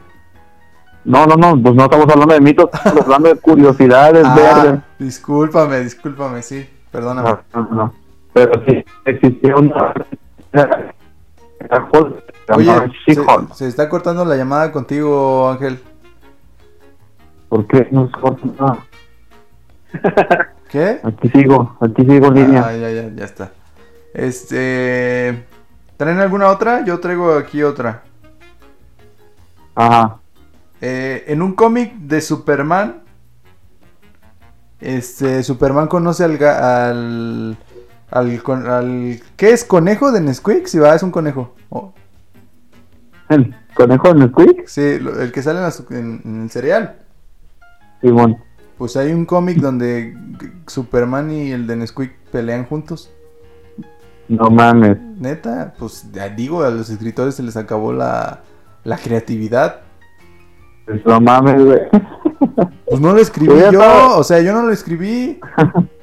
No, 1.03 1.25
no, 1.25 1.35
no, 1.35 1.59
pues 1.59 1.73
no 1.73 1.85
estamos 1.85 2.07
hablando 2.09 2.35
de 2.35 2.41
mitos, 2.41 2.69
estamos 2.71 3.01
hablando 3.05 3.29
de 3.29 3.35
curiosidades 3.39 4.23
verdes. 4.35 4.73
Ah, 4.75 4.83
discúlpame, 4.99 5.79
discúlpame, 5.79 6.43
sí, 6.43 6.69
perdóname. 6.91 7.29
No, 7.55 7.61
no, 7.63 7.69
no. 7.75 7.93
Pero 8.33 8.51
sí, 8.67 8.85
existía 9.05 9.55
una 9.55 9.93
Oye, 12.55 12.71
se, 13.53 13.67
está 13.67 13.89
cortando 13.89 14.23
la 14.23 14.35
llamada 14.35 14.71
contigo, 14.71 15.49
Ángel. 15.49 15.79
¿Por 17.49 17.67
qué 17.67 17.87
no 17.91 18.07
se 18.07 18.11
corta 18.13 18.47
nada? 18.59 18.85
¿Qué? 20.69 20.99
Aquí 21.03 21.29
sigo, 21.29 21.77
aquí 21.81 22.05
sigo 22.05 22.27
en 22.27 22.33
línea. 22.33 22.65
Ah, 22.67 22.75
ya, 22.75 22.91
ya, 22.91 23.09
ya 23.09 23.25
está. 23.25 23.51
Este. 24.13 25.45
¿Traen 25.97 26.19
alguna 26.19 26.49
otra? 26.49 26.85
Yo 26.85 26.99
traigo 26.99 27.33
aquí 27.33 27.63
otra. 27.63 28.03
Ajá. 29.73 30.19
Eh, 30.81 31.25
en 31.27 31.41
un 31.41 31.53
cómic 31.53 31.95
de 31.95 32.21
Superman, 32.21 33.01
este, 34.79 35.41
Superman 35.41 35.87
conoce 35.87 36.23
al, 36.23 36.43
al, 36.43 37.57
al, 38.11 38.41
con- 38.43 38.67
al- 38.69 39.19
¿qué 39.35 39.51
es? 39.51 39.63
¿Conejo 39.63 40.11
de 40.11 40.21
Nesquik? 40.21 40.67
Si 40.67 40.79
va, 40.79 40.95
es 40.95 41.03
un 41.03 41.11
conejo. 41.11 41.55
Oh, 41.69 41.93
¿El 43.29 43.53
conejo 43.73 44.13
de 44.13 44.19
Nesquik? 44.21 44.67
sí, 44.67 44.99
lo- 44.99 45.21
el 45.21 45.31
que 45.31 45.41
sale 45.43 45.59
en, 45.59 45.63
la 45.65 45.97
en- 45.99 46.21
en 46.23 46.41
el 46.43 46.49
cereal. 46.49 46.97
Simón. 48.01 48.37
Pues 48.77 48.95
hay 48.95 49.11
un 49.11 49.25
cómic 49.25 49.57
donde 49.57 50.15
Superman 50.67 51.31
y 51.31 51.51
el 51.51 51.65
de 51.67 51.75
Nesquik 51.77 52.13
pelean 52.31 52.65
juntos. 52.65 53.09
No 54.29 54.49
mames. 54.49 54.97
Neta, 55.17 55.73
pues 55.79 56.05
ya 56.11 56.29
digo, 56.29 56.63
a 56.63 56.69
los 56.69 56.89
escritores 56.89 57.35
se 57.35 57.43
les 57.43 57.57
acabó 57.57 57.91
la, 57.93 58.41
la 58.83 58.97
creatividad. 58.97 59.81
Pues 60.85 61.03
No 61.05 61.19
mames, 61.19 61.63
güey. 61.63 61.79
Pues 62.85 63.01
no 63.01 63.13
lo 63.13 63.19
escribí 63.19 63.53
yo, 63.71 64.17
o 64.17 64.23
sea, 64.23 64.41
yo 64.41 64.53
no 64.53 64.61
lo 64.63 64.71
escribí. 64.71 65.39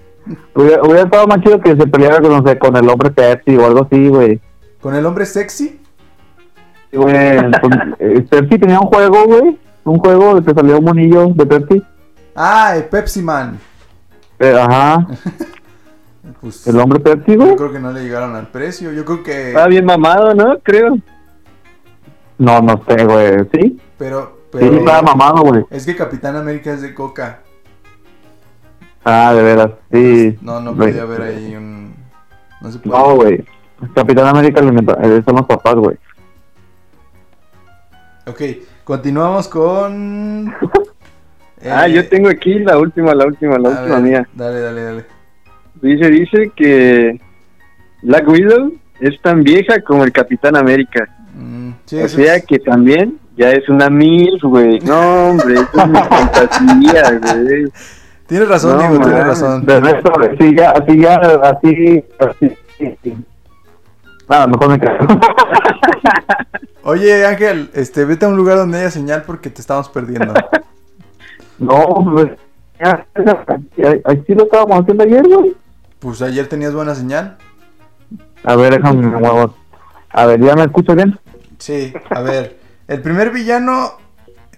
Hubiera, 0.55 0.83
hubiera 0.83 1.03
estado 1.03 1.27
más 1.27 1.41
chido 1.41 1.61
que 1.61 1.77
se 1.77 1.87
peleara 1.87 2.21
con, 2.21 2.31
no 2.33 2.47
sé, 2.47 2.59
con 2.59 2.77
el 2.77 2.89
hombre 2.89 3.11
Pepsi 3.11 3.57
o 3.57 3.67
algo 3.67 3.83
así, 3.85 4.09
güey. 4.09 4.41
Con 4.81 4.95
el 4.95 5.05
hombre 5.07 5.27
sexy. 5.27 5.81
Sí, 6.91 6.97
güey. 6.97 7.15
eh, 7.15 8.27
Pepsi 8.31 8.59
tenía 8.59 8.81
un 8.81 8.87
juego, 8.87 9.25
güey. 9.27 9.59
Un 9.85 9.99
juego 9.99 10.37
de 10.41 10.43
que 10.45 10.55
salía 10.55 10.77
un 10.77 10.85
monillo 10.85 11.29
de 11.35 11.45
Pepsi. 11.47 11.83
Ah, 12.35 12.75
el 12.77 12.85
Pepsi 12.85 13.23
Man. 13.23 13.59
Eh, 14.39 14.57
ajá. 14.59 15.07
Pues 16.41 16.67
El 16.67 16.79
hombre 16.81 17.01
Pepsi, 17.01 17.37
güey. 17.37 17.51
yo 17.51 17.57
creo 17.57 17.73
que 17.73 17.79
no 17.79 17.91
le 17.93 18.03
llegaron 18.03 18.35
al 18.35 18.49
precio. 18.49 18.93
Yo 18.93 19.05
creo 19.05 19.23
que. 19.23 19.49
Estaba 19.49 19.67
bien 19.67 19.85
mamado, 19.85 20.35
¿no? 20.35 20.59
Creo. 20.63 20.99
No, 22.39 22.61
no 22.61 22.83
sé, 22.89 23.05
güey. 23.05 23.47
¿Sí? 23.53 23.81
Pero. 23.99 24.39
Sí, 24.53 24.59
pero 24.61 24.77
estaba 24.77 25.03
mamado, 25.03 25.43
güey. 25.43 25.65
es 25.71 25.85
que 25.87 25.97
Capitán 25.97 26.37
América 26.37 26.73
es 26.73 26.83
de 26.83 26.95
coca. 26.95 27.41
Ah, 29.05 29.33
de 29.35 29.43
veras. 29.43 29.71
Sí. 29.93 30.39
No, 30.41 30.61
no 30.61 30.75
podía 30.75 31.03
haber 31.03 31.23
ahí 31.23 31.55
un. 31.57 31.95
No 32.61 32.71
se 32.73 32.79
puede. 32.79 32.99
No, 32.99 33.15
güey. 33.17 33.45
Capitán 33.95 34.27
América 34.29 34.61
eh, 35.03 35.23
son 35.25 35.37
los 35.37 35.47
papás, 35.47 35.75
güey. 35.75 35.97
Ok, 38.27 38.41
continuamos 38.85 39.49
con. 39.49 40.55
Ah, 41.67 41.89
eh, 41.89 41.93
yo 41.95 42.07
tengo 42.11 42.29
aquí 42.29 42.59
la 42.59 42.77
última, 42.77 43.15
la 43.15 43.25
última, 43.25 43.57
la 43.59 43.71
a 43.71 43.73
última 43.73 43.95
ver, 43.95 44.03
mía. 44.05 44.29
Dale, 44.35 44.61
dale, 44.61 44.83
dale. 44.83 45.05
Dice, 45.81 46.11
dice 46.11 46.53
que 46.55 47.19
Black 48.03 48.29
Widow 48.29 48.75
es 49.01 49.19
tan 49.23 49.43
vieja 49.43 49.81
como 49.81 50.05
el 50.05 50.13
Capitán 50.13 50.57
América. 50.57 51.09
Mm, 51.33 51.71
sí, 51.87 52.03
O 52.03 52.09
sea 52.09 52.35
es- 52.37 52.45
que 52.45 52.59
también 52.59 53.19
ya 53.35 53.51
es 53.53 53.67
una 53.71 53.89
mil, 53.89 54.39
güey. 54.43 54.79
No, 54.81 55.31
hombre, 55.31 55.55
eso 55.55 55.69
es 55.73 55.89
mi 55.89 55.99
fantasía, 56.03 57.19
güey. 57.33 57.65
Tienes 58.27 58.49
razón, 58.49 58.77
No, 58.77 58.89
Diego, 58.89 59.05
tienes 59.05 59.27
razón. 59.27 59.67
De 59.67 59.81
resto, 59.81 60.13
así 60.21 60.57
ya, 60.57 60.71
así 60.71 61.01
ya, 61.01 61.15
así, 61.17 62.05
así. 62.19 62.57
sí, 62.79 62.99
sí. 63.03 63.17
Nada, 64.29 64.47
mejor 64.47 64.69
me 64.71 64.81
quedo. 64.81 64.97
Oye, 66.85 67.27
Ángel, 67.27 67.71
este, 67.75 68.05
vete 68.05 68.25
a 68.25 68.29
un 68.29 68.37
lugar 68.37 68.57
donde 68.57 68.79
haya 68.79 68.91
señal 68.91 69.23
porque 69.23 69.51
te 69.51 69.61
estamos 69.61 69.89
perdiendo. 69.89 70.33
no, 71.59 72.11
pues, 72.13 72.31
ya, 72.79 73.07
así 74.05 74.35
lo 74.35 74.45
estábamos 74.45 74.81
haciendo 74.81 75.05
ayer, 75.05 75.27
güey. 75.27 75.55
Pues 75.99 76.23
ayer 76.23 76.47
tenías 76.47 76.75
buena 76.75 76.95
señal. 76.95 77.37
A 78.43 78.57
ver, 78.57 78.75
déjame, 78.75 79.07
me 79.07 79.19
muevo. 79.19 79.55
A 80.11 80.27
ver, 80.27 80.41
¿ya 80.41 80.55
me 80.55 80.65
escucho 80.65 80.95
bien? 80.95 81.19
Sí, 81.59 81.93
a 82.11 82.21
ver. 82.21 82.59
El 82.87 83.01
primer 83.01 83.31
villano 83.31 83.93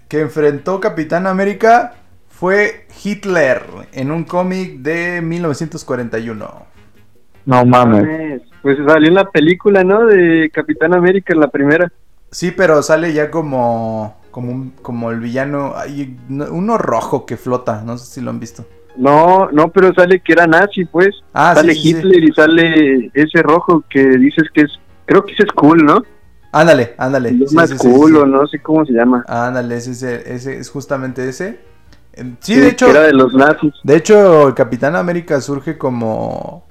que 0.07 0.21
enfrentó 0.21 0.79
Capitán 0.79 1.27
América 1.27 1.93
fue 2.39 2.85
Hitler 3.03 3.63
en 3.93 4.11
un 4.11 4.23
cómic 4.23 4.79
de 4.79 5.21
1941. 5.21 6.65
No 7.45 7.65
mames. 7.65 8.41
Pues 8.61 8.77
salió 8.85 9.07
en 9.07 9.15
la 9.15 9.29
película, 9.29 9.83
¿no? 9.83 10.05
De 10.05 10.49
Capitán 10.53 10.93
América, 10.93 11.33
en 11.33 11.39
la 11.39 11.47
primera. 11.49 11.91
Sí, 12.31 12.51
pero 12.51 12.83
sale 12.83 13.13
ya 13.13 13.31
como 13.31 14.17
como 14.31 14.51
un- 14.51 14.69
como 14.83 15.09
el 15.09 15.19
villano, 15.19 15.73
hay 15.75 16.15
uno 16.29 16.77
rojo 16.77 17.25
que 17.25 17.37
flota, 17.37 17.81
no 17.83 17.97
sé 17.97 18.05
si 18.05 18.21
lo 18.21 18.29
han 18.29 18.39
visto. 18.39 18.65
No, 18.95 19.49
no, 19.51 19.69
pero 19.71 19.93
sale 19.95 20.19
que 20.19 20.33
era 20.33 20.45
nazi, 20.45 20.85
pues. 20.85 21.09
Ah, 21.33 21.55
sale 21.55 21.73
sí, 21.73 21.81
sí, 21.81 21.81
sí. 21.83 21.89
Hitler 21.89 22.23
y 22.23 22.31
sale 22.33 23.11
ese 23.15 23.41
rojo 23.41 23.83
que 23.89 24.03
dices 24.17 24.47
que 24.53 24.61
es, 24.61 24.71
creo 25.05 25.23
que 25.25 25.33
ese 25.33 25.43
es 25.43 25.51
cool, 25.53 25.83
¿no? 25.83 26.03
Ándale, 26.51 26.93
ándale. 26.97 27.29
Es 27.41 27.49
Sí, 27.49 27.55
más 27.55 27.69
sí, 27.71 27.77
sí, 27.77 27.87
cool 27.87 28.11
sí. 28.11 28.17
o 28.17 28.25
no 28.25 28.45
sé 28.47 28.59
cómo 28.61 28.85
se 28.85 28.93
llama. 28.93 29.23
Ándale, 29.27 29.77
ese, 29.77 29.91
ese, 29.91 30.33
ese 30.35 30.57
es 30.59 30.69
justamente 30.69 31.27
ese. 31.27 31.59
Sí, 32.39 32.55
de 32.55 32.69
hecho, 32.69 32.89
era 32.89 33.01
de 33.01 33.13
los 33.13 33.33
nazis. 33.33 33.73
De 33.83 33.95
hecho, 33.95 34.47
el 34.47 34.53
Capitán 34.53 34.95
América 34.95 35.39
surge 35.41 35.77
como. 35.77 36.65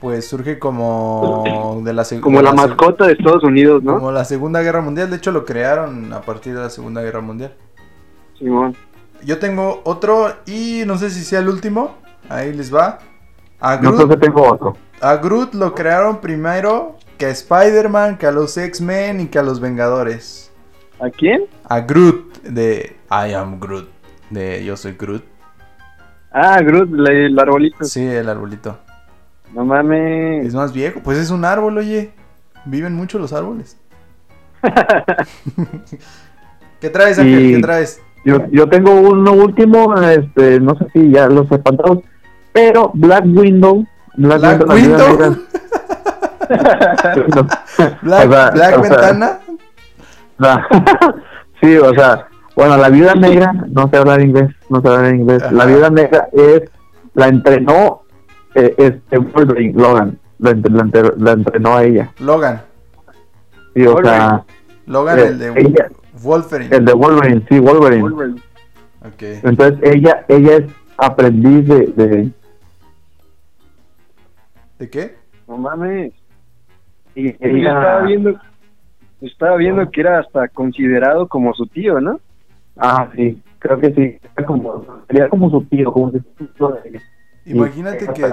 Pues 0.00 0.28
surge 0.28 0.58
como. 0.58 1.82
De 1.84 1.92
la 1.92 2.04
Como 2.20 2.38
de 2.38 2.44
la 2.44 2.52
mascota 2.52 3.06
de 3.06 3.12
Estados 3.14 3.42
Unidos, 3.44 3.82
¿no? 3.82 3.94
Como 3.94 4.12
la 4.12 4.24
Segunda 4.24 4.60
Guerra 4.62 4.80
Mundial. 4.80 5.10
De 5.10 5.16
hecho, 5.16 5.32
lo 5.32 5.44
crearon 5.44 6.12
a 6.12 6.20
partir 6.20 6.54
de 6.54 6.60
la 6.60 6.70
Segunda 6.70 7.02
Guerra 7.02 7.20
Mundial. 7.20 7.54
Simón. 8.38 8.76
Yo 9.24 9.38
tengo 9.38 9.80
otro 9.84 10.34
y 10.46 10.82
no 10.86 10.98
sé 10.98 11.10
si 11.10 11.24
sea 11.24 11.40
el 11.40 11.48
último. 11.48 11.96
Ahí 12.28 12.52
les 12.52 12.74
va. 12.74 12.98
A 13.60 13.76
Groot, 13.76 14.10
que 14.10 14.16
tengo 14.18 14.42
otro. 14.42 14.76
a 15.00 15.16
Groot 15.16 15.54
lo 15.54 15.74
crearon 15.74 16.20
primero 16.20 16.96
que 17.16 17.26
a 17.26 17.30
Spider-Man, 17.30 18.18
que 18.18 18.26
a 18.26 18.32
los 18.32 18.56
X-Men 18.58 19.20
y 19.20 19.26
que 19.28 19.38
a 19.38 19.42
los 19.42 19.60
Vengadores. 19.60 20.52
¿A 21.00 21.08
quién? 21.08 21.46
A 21.64 21.80
Groot 21.80 22.42
de 22.42 22.96
I 23.10 23.32
am 23.32 23.58
Groot. 23.58 23.88
De 24.30 24.64
Yo 24.64 24.76
soy 24.76 24.92
Groot. 24.92 25.24
Ah, 26.32 26.60
Groot, 26.60 26.90
el 27.08 27.38
arbolito. 27.38 27.84
Sí, 27.84 28.04
el 28.04 28.28
arbolito. 28.28 28.78
No 29.54 29.64
mames. 29.64 30.46
Es 30.46 30.54
más 30.54 30.72
viejo. 30.72 31.00
Pues 31.02 31.18
es 31.18 31.30
un 31.30 31.44
árbol, 31.44 31.78
oye. 31.78 32.12
Viven 32.64 32.94
mucho 32.94 33.18
los 33.18 33.32
árboles. 33.32 33.78
¿Qué 36.80 36.90
traes, 36.90 37.18
Ángel? 37.18 37.54
¿Qué 37.56 37.62
traes? 37.62 38.02
Yo, 38.24 38.38
yo 38.50 38.68
tengo 38.68 38.92
uno 38.92 39.32
último, 39.32 39.94
este, 40.02 40.58
no 40.58 40.76
sé 40.76 40.86
si 40.92 41.10
ya 41.12 41.28
los 41.28 41.50
espantados, 41.50 42.00
pero 42.52 42.90
Black 42.92 43.24
Window. 43.24 43.86
Black, 44.16 44.68
Window. 44.68 45.36
No. 47.34 47.46
Black, 48.02 48.28
O 48.28 48.32
sea, 48.32 48.50
Black 48.50 48.70
sea, 48.70 48.78
Ventana. 48.78 49.40
Sí, 51.60 51.76
o 51.76 51.94
sea, 51.94 52.28
bueno, 52.56 52.76
la 52.78 52.88
viuda 52.88 53.14
negra, 53.14 53.52
no 53.68 53.88
sé 53.88 53.96
hablar 53.98 54.20
inglés, 54.22 54.50
no 54.70 54.80
sé 54.80 54.88
hablar 54.88 55.14
inglés. 55.14 55.52
La 55.52 55.64
viuda 55.66 55.90
negra 55.90 56.28
es, 56.32 56.62
la 57.14 57.28
entrenó 57.28 58.02
eh, 58.54 58.74
este 58.78 59.18
Wolverine, 59.18 59.74
Logan, 59.80 60.18
la, 60.38 60.50
entre- 60.50 60.72
la 60.72 60.82
entre- 60.82 61.12
la 61.18 61.32
entrenó 61.32 61.76
a 61.76 61.84
ella. 61.84 62.12
Logan. 62.18 62.62
Sí, 63.74 63.86
o 63.86 63.92
Wolverine. 63.92 64.16
sea, 64.18 64.44
Logan, 64.86 65.18
Eh, 65.18 65.22
el 65.26 65.38
de 65.38 65.60
ella- 65.60 65.88
Wolverine. 66.22 66.74
el 66.76 66.84
de 66.86 66.92
Wolverine, 66.94 67.46
sí, 67.48 67.58
Wolverine. 67.60 68.02
Wolverine. 68.02 68.40
Ok. 69.04 69.22
Entonces 69.44 69.78
ella, 69.94 70.24
ella 70.28 70.56
es 70.56 70.64
aprendiz 70.96 71.68
de, 71.68 71.86
de 71.94 72.30
¿De 74.78 74.90
qué? 74.90 75.14
No 75.48 75.56
mames. 75.58 76.12
y 77.14 77.24
Yo 77.24 77.30
estaba 77.40 77.98
ella, 77.98 78.06
viendo, 78.06 78.40
estaba 79.20 79.56
viendo 79.56 79.90
que 79.90 80.00
era 80.00 80.18
hasta 80.20 80.48
considerado 80.48 81.28
como 81.28 81.54
su 81.54 81.66
tío, 81.66 82.00
¿no? 82.00 82.20
Ah, 82.76 83.08
sí, 83.14 83.42
creo 83.58 83.78
que 83.78 83.94
sí, 83.94 84.18
era 84.36 84.46
como, 84.46 84.84
sería 85.06 85.28
como 85.28 85.50
su 85.50 85.64
tío, 85.64 85.92
como. 85.92 86.12
Imagínate 87.46 88.08
que, 88.08 88.28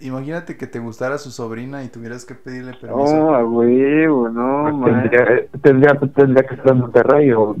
imagínate 0.00 0.56
que 0.56 0.66
te 0.66 0.78
gustara 0.78 1.18
su 1.18 1.30
sobrina 1.30 1.84
y 1.84 1.88
tuvieras 1.88 2.24
que 2.24 2.34
pedirle 2.34 2.72
permiso. 2.72 3.14
No, 3.14 3.34
a 3.34 3.44
huevo, 3.44 4.30
no, 4.30 4.74
man. 4.74 5.02
Tendría, 5.10 5.46
tendría, 5.60 5.98
tendría 5.98 6.42
que 6.44 6.56
ser 6.56 6.68
en 6.68 6.78
Monterrey 6.78 7.32
o. 7.32 7.54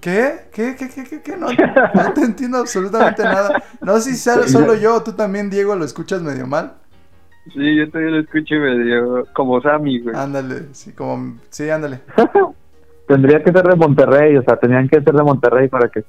¿Qué? 0.00 0.34
¿Qué? 0.52 0.76
¿Qué? 0.78 0.88
¿Qué? 0.88 1.04
¿Qué? 1.04 1.20
qué? 1.20 1.36
No, 1.36 1.48
no 1.48 2.12
te 2.14 2.20
entiendo 2.20 2.58
absolutamente 2.58 3.24
nada. 3.24 3.60
No 3.82 3.96
sé 3.96 4.12
si 4.12 4.16
sea 4.16 4.46
solo 4.46 4.76
yo, 4.76 5.02
tú 5.02 5.14
también, 5.14 5.50
Diego, 5.50 5.74
lo 5.74 5.84
escuchas 5.84 6.22
medio 6.22 6.46
mal. 6.46 6.74
Sí, 7.52 7.76
yo 7.76 7.90
todavía 7.90 8.12
lo 8.12 8.20
escucho 8.20 8.54
medio 8.54 9.26
como 9.34 9.60
Sammy, 9.60 9.98
güey. 9.98 10.14
Ándale, 10.16 10.68
sí, 10.72 10.92
como, 10.92 11.38
sí, 11.50 11.68
ándale. 11.68 12.00
Tendría 13.06 13.42
que 13.42 13.52
ser 13.52 13.64
de 13.66 13.76
Monterrey, 13.76 14.36
o 14.36 14.42
sea, 14.42 14.56
tenían 14.56 14.88
que 14.88 15.02
ser 15.02 15.14
de 15.14 15.22
Monterrey 15.22 15.68
para 15.68 15.88
que, 15.90 16.04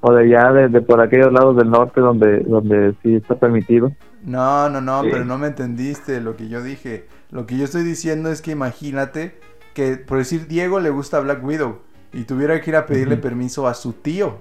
o 0.00 0.12
de 0.12 0.24
allá, 0.24 0.52
de, 0.52 0.68
de 0.68 0.80
por 0.82 1.00
aquellos 1.00 1.32
lados 1.32 1.56
del 1.56 1.70
norte 1.70 2.00
donde, 2.00 2.40
donde 2.40 2.94
sí 3.02 3.16
está 3.16 3.36
permitido. 3.36 3.92
No, 4.22 4.68
no, 4.68 4.80
no, 4.80 5.04
Sí. 5.04 5.08
pero 5.10 5.24
no 5.24 5.38
me 5.38 5.48
entendiste 5.48 6.20
lo 6.20 6.36
que 6.36 6.48
yo 6.48 6.62
dije. 6.62 7.06
Lo 7.30 7.46
que 7.46 7.56
yo 7.56 7.64
estoy 7.64 7.82
diciendo 7.82 8.30
es 8.30 8.42
que 8.42 8.52
imagínate 8.52 9.38
que, 9.74 9.96
por 9.96 10.18
decir, 10.18 10.46
Diego 10.48 10.80
le 10.80 10.90
gusta 10.90 11.20
Black 11.20 11.44
Widow 11.44 11.80
y 12.12 12.24
tuviera 12.24 12.60
que 12.60 12.70
ir 12.70 12.76
a 12.76 12.86
pedirle 12.86 13.16
permiso 13.16 13.66
a 13.68 13.74
su 13.74 13.92
tío. 13.92 14.38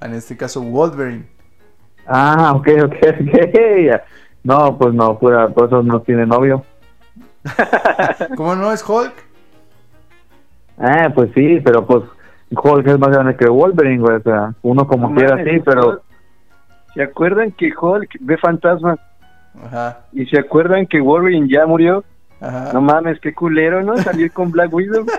En 0.00 0.14
este 0.14 0.36
caso, 0.36 0.62
Wolverine. 0.62 1.26
Ah, 2.06 2.52
ok, 2.56 2.68
ok, 2.84 2.94
ok. 3.44 4.00
No, 4.44 4.78
pues 4.78 4.94
no, 4.94 5.18
pues, 5.18 5.52
por 5.52 5.66
eso 5.66 5.82
no 5.82 6.00
tiene 6.02 6.26
novio. 6.26 6.64
¿Cómo 8.36 8.54
no 8.56 8.72
es 8.72 8.86
Hulk? 8.88 9.12
Ah, 10.80 11.10
pues 11.14 11.30
sí, 11.34 11.60
pero 11.64 11.86
pues 11.86 12.02
Hulk 12.50 12.86
es 12.86 12.98
más 12.98 13.10
grande 13.10 13.36
que 13.36 13.46
Wolverine, 13.48 14.00
güey, 14.02 14.16
o 14.16 14.22
sea, 14.22 14.54
uno 14.62 14.86
como 14.86 15.10
No 15.10 15.14
quiera 15.14 15.36
sí, 15.44 15.60
pero... 15.64 16.00
¿Se 16.94 17.02
acuerdan 17.02 17.52
que 17.52 17.70
Hulk 17.78 18.16
ve 18.20 18.36
fantasmas? 18.38 18.98
Ajá, 19.64 20.00
¿Y 20.12 20.26
se 20.26 20.38
acuerdan 20.40 20.86
que 20.86 21.00
Wolverine 21.00 21.48
ya 21.48 21.66
murió? 21.66 22.02
ajá. 22.40 22.70
No 22.72 22.80
mames, 22.80 23.20
qué 23.20 23.32
culero, 23.34 23.82
¿no? 23.82 23.96
Salir 23.98 24.32
con 24.32 24.50
Black 24.50 24.72
Widow. 24.72 25.04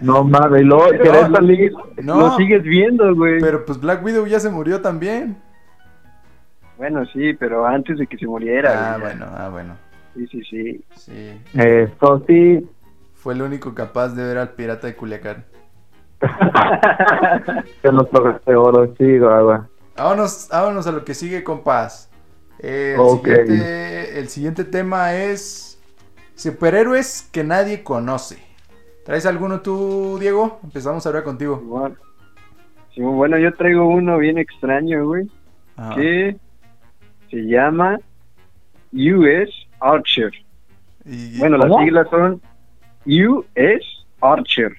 No 0.00 0.22
mames, 0.22 0.60
y 0.62 0.64
luego 0.64 0.84
Pero 0.90 1.02
querer 1.02 1.28
lo 1.28 1.36
salir... 1.36 1.56
sigues, 1.56 2.04
No. 2.04 2.20
lo 2.20 2.36
sigues 2.36 2.62
viendo, 2.62 3.14
güey. 3.16 3.40
Pero 3.40 3.64
pues 3.64 3.80
Black 3.80 4.04
Widow 4.04 4.26
ya 4.26 4.38
se 4.38 4.48
murió 4.48 4.80
también. 4.80 5.36
Bueno, 6.76 7.04
sí, 7.06 7.32
pero 7.34 7.66
antes 7.66 7.98
de 7.98 8.06
que 8.06 8.16
se 8.16 8.26
muriera. 8.26 8.92
Ah, 8.94 8.98
güey. 8.98 9.10
bueno, 9.16 9.26
ah, 9.36 9.48
bueno. 9.50 9.74
Sí, 10.14 10.26
sí, 10.28 10.42
sí. 10.44 10.84
Sí. 10.94 11.40
Esto 11.60 12.22
sí, 12.28 12.64
Fue 13.28 13.34
el 13.34 13.42
único 13.42 13.74
capaz 13.74 14.14
de 14.14 14.24
ver 14.24 14.38
al 14.38 14.54
pirata 14.54 14.86
de 14.86 14.96
Culiacán. 14.96 15.44
que 16.18 17.90
toques 18.10 18.42
de 18.46 18.56
oro, 18.56 18.86
sí, 18.96 19.18
güey, 19.18 19.42
güey. 19.42 19.58
Vámonos, 19.98 20.48
vámonos 20.50 20.86
a 20.86 20.92
lo 20.92 21.04
que 21.04 21.12
sigue, 21.12 21.44
compás. 21.44 22.10
Eh, 22.58 22.96
el, 22.98 23.18
siguiente, 23.18 24.18
el 24.18 24.28
siguiente 24.30 24.64
tema 24.64 25.12
es 25.12 25.78
superhéroes 26.36 27.28
que 27.30 27.44
nadie 27.44 27.82
conoce. 27.82 28.38
¿Traes 29.04 29.26
alguno 29.26 29.60
tú, 29.60 30.16
Diego? 30.18 30.58
Empezamos 30.64 31.04
ahora 31.04 31.22
contigo. 31.22 31.58
Simón. 31.58 31.98
Simón, 32.94 33.16
bueno, 33.18 33.36
yo 33.36 33.52
traigo 33.52 33.86
uno 33.88 34.16
bien 34.16 34.38
extraño, 34.38 35.04
güey. 35.04 35.30
Ajá. 35.76 35.96
Que 35.96 36.34
se 37.30 37.36
llama 37.42 37.98
US 38.94 39.50
Archer. 39.80 40.32
Y- 41.04 41.38
Bueno, 41.38 41.58
las 41.58 41.70
siglas 41.78 42.08
son 42.08 42.40
US 43.06 44.04
Archer. 44.20 44.72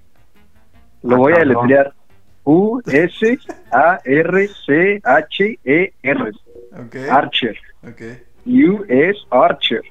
Lo 1.03 1.15
Ah, 1.15 1.19
voy 1.19 1.33
a 1.33 1.39
deletrear. 1.39 1.93
U-S-A-R-C-H-E-R. 4.99 6.31
ok, 6.73 6.95
Archer. 7.09 7.57
ok. 7.83 8.01
US 8.45 9.17
Archer. 9.29 9.81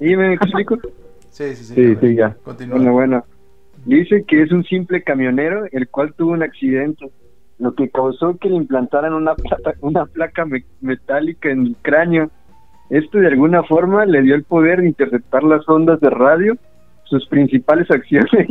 ¿Y 0.00 0.16
me 0.16 0.34
explico? 0.34 0.78
Sí, 1.34 1.52
sí, 1.56 1.64
sí. 1.64 1.74
Sí, 1.74 1.96
a 1.96 2.00
sí, 2.00 2.14
ya. 2.14 2.36
Continúa. 2.44 2.76
Bueno, 2.76 2.92
bueno. 2.92 3.24
Dice 3.86 4.22
que 4.24 4.40
es 4.42 4.52
un 4.52 4.62
simple 4.62 5.02
camionero 5.02 5.64
el 5.72 5.88
cual 5.88 6.14
tuvo 6.14 6.30
un 6.30 6.44
accidente, 6.44 7.10
lo 7.58 7.74
que 7.74 7.90
causó 7.90 8.36
que 8.38 8.48
le 8.50 8.54
implantaran 8.54 9.12
una 9.12 9.34
placa, 9.34 9.74
una 9.80 10.06
placa 10.06 10.44
me- 10.46 10.64
metálica 10.80 11.50
en 11.50 11.66
el 11.66 11.76
cráneo. 11.82 12.30
Esto 12.88 13.18
de 13.18 13.26
alguna 13.26 13.64
forma 13.64 14.06
le 14.06 14.22
dio 14.22 14.36
el 14.36 14.44
poder 14.44 14.80
de 14.82 14.86
interceptar 14.86 15.42
las 15.42 15.68
ondas 15.68 15.98
de 15.98 16.10
radio. 16.10 16.56
Sus 17.04 17.26
principales 17.28 17.90
acciones 17.90 18.48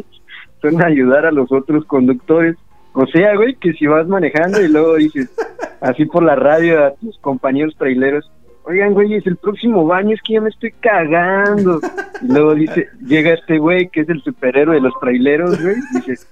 son 0.61 0.81
ayudar 0.81 1.25
a 1.25 1.31
los 1.31 1.51
otros 1.51 1.85
conductores. 1.85 2.55
O 2.93 3.05
sea, 3.07 3.35
güey, 3.35 3.55
que 3.55 3.73
si 3.73 3.87
vas 3.87 4.07
manejando 4.07 4.61
y 4.61 4.67
luego 4.67 4.95
dices 4.95 5.29
así 5.81 6.05
por 6.05 6.23
la 6.23 6.35
radio 6.35 6.85
a 6.85 6.91
tus 6.95 7.17
compañeros 7.19 7.75
traileros, 7.77 8.31
oigan, 8.65 8.93
güey, 8.93 9.15
es 9.15 9.25
el 9.27 9.37
próximo 9.37 9.85
baño, 9.85 10.13
es 10.13 10.21
que 10.21 10.33
ya 10.33 10.41
me 10.41 10.49
estoy 10.49 10.71
cagando. 10.79 11.79
Y 12.21 12.31
luego 12.31 12.55
dice, 12.55 12.87
llega 13.05 13.33
este 13.33 13.57
güey 13.57 13.89
que 13.89 14.01
es 14.01 14.09
el 14.09 14.21
superhéroe 14.21 14.75
de 14.75 14.81
los 14.81 14.93
traileros, 14.99 15.61
güey, 15.61 15.75
y 15.75 15.95
dice, 15.99 16.25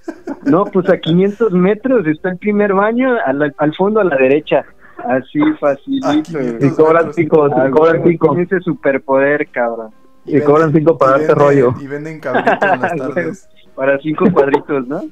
no, 0.44 0.64
pues 0.64 0.88
a 0.88 0.98
500 0.98 1.52
metros 1.52 2.06
está 2.06 2.30
el 2.30 2.38
primer 2.38 2.74
baño, 2.74 3.16
al, 3.26 3.54
al 3.56 3.74
fondo 3.74 4.00
a 4.00 4.04
la 4.04 4.16
derecha. 4.16 4.64
Así 5.04 5.40
facilito. 5.58 6.08
500 6.08 6.32
güey. 6.32 6.66
Y 6.66 6.70
cobran 6.74 7.12
cinco, 7.12 7.48
Ah, 7.54 7.70
cobran 7.70 8.40
ese 8.40 8.60
superpoder, 8.60 9.48
cabrón. 9.48 9.90
Y 10.24 10.40
cobran 10.42 10.72
cinco 10.72 10.96
para 10.98 11.12
darte 11.12 11.26
venden- 11.28 11.38
rollo. 11.38 11.74
Y 11.80 11.86
venden 11.86 12.20
cabrito 12.20 12.66
en 12.66 12.80
las 12.80 12.96
tardes. 12.96 13.48
Para 13.74 13.98
cinco 14.00 14.24
cuadritos, 14.32 14.86
¿no? 14.86 15.02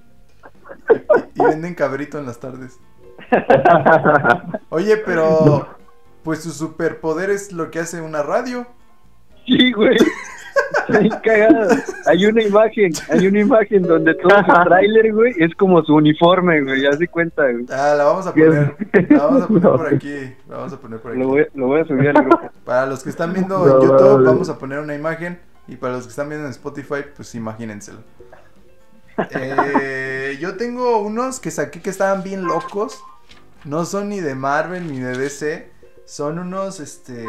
y 1.34 1.42
venden 1.44 1.74
cabrito 1.74 2.18
en 2.18 2.26
las 2.26 2.38
tardes. 2.38 2.78
Oye, 4.70 4.96
pero 4.98 5.66
pues 6.22 6.42
su 6.42 6.50
superpoder 6.52 7.30
es 7.30 7.52
lo 7.52 7.70
que 7.70 7.78
hace 7.80 8.00
una 8.00 8.22
radio. 8.22 8.66
Sí, 9.46 9.72
güey. 9.72 9.96
Está 10.88 10.98
bien 10.98 11.14
cagado. 11.22 11.68
Hay 12.06 12.26
una 12.26 12.42
imagen, 12.42 12.92
hay 13.08 13.26
una 13.26 13.40
imagen 13.40 13.82
donde 13.82 14.14
todo 14.14 14.30
su 14.38 14.62
tráiler, 14.64 15.12
güey, 15.12 15.34
es 15.38 15.54
como 15.54 15.82
su 15.84 15.94
uniforme, 15.94 16.62
güey, 16.62 16.86
haz 16.86 16.98
de 16.98 17.08
cuenta, 17.08 17.42
güey. 17.50 17.66
Ah, 17.70 17.94
la 17.96 18.04
vamos 18.04 18.26
a 18.26 18.32
poner. 18.32 18.74
La 19.08 19.18
vamos 19.26 19.42
a 19.42 19.46
poner 19.46 19.62
por 19.76 19.94
aquí. 19.94 20.34
La 20.48 20.56
vamos 20.56 20.72
a 20.72 20.80
poner 20.80 21.00
por 21.00 21.10
aquí. 21.12 21.20
Lo 21.20 21.28
voy, 21.28 21.46
lo 21.54 21.66
voy 21.66 21.80
a 21.80 21.84
subir 21.84 22.08
al 22.08 22.24
grupo. 22.24 22.50
Para 22.64 22.86
los 22.86 23.02
que 23.02 23.10
están 23.10 23.32
viendo 23.32 23.58
No, 23.58 23.66
en 23.66 23.72
YouTube, 23.88 24.12
vale. 24.14 24.26
vamos 24.26 24.48
a 24.48 24.58
poner 24.58 24.78
una 24.80 24.94
imagen. 24.94 25.38
Y 25.68 25.76
para 25.76 25.92
los 25.94 26.04
que 26.04 26.10
están 26.10 26.28
viendo 26.28 26.46
en 26.46 26.50
Spotify, 26.50 27.04
pues 27.14 27.34
imagínenselo. 27.34 27.98
Eh, 29.30 30.36
yo 30.40 30.56
tengo 30.56 30.98
unos 30.98 31.38
que 31.40 31.50
saqué 31.50 31.80
que 31.80 31.90
estaban 31.90 32.22
bien 32.22 32.44
locos. 32.44 33.02
No 33.64 33.84
son 33.84 34.08
ni 34.08 34.20
de 34.20 34.34
Marvel 34.34 34.90
ni 34.90 34.98
de 34.98 35.16
DC. 35.16 35.70
Son 36.06 36.38
unos, 36.38 36.80
este... 36.80 37.24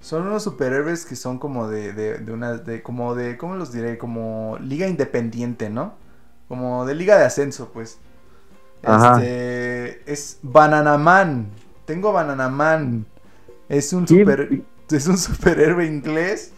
Son 0.00 0.26
unos 0.26 0.42
superhéroes 0.42 1.04
que 1.04 1.14
son 1.14 1.38
como 1.38 1.68
de, 1.68 1.92
de, 1.92 2.18
de 2.18 2.32
una... 2.32 2.54
De, 2.54 2.82
como 2.82 3.14
de... 3.14 3.36
¿Cómo 3.36 3.54
los 3.54 3.72
diré? 3.72 3.98
Como 3.98 4.56
liga 4.60 4.88
independiente, 4.88 5.68
¿no? 5.68 5.94
Como 6.48 6.86
de 6.86 6.94
liga 6.94 7.18
de 7.18 7.24
ascenso, 7.24 7.70
pues. 7.72 7.98
Ajá. 8.82 9.22
Este... 9.22 10.10
Es 10.10 10.38
Bananaman. 10.42 11.50
Tengo 11.84 12.12
Bananaman. 12.12 13.06
Es 13.68 13.92
un 13.92 14.08
Sí, 14.08 14.18
super... 14.18 14.62
Es 14.90 15.06
un 15.06 15.18
superhéroe 15.18 15.86
inglés. 15.86 16.52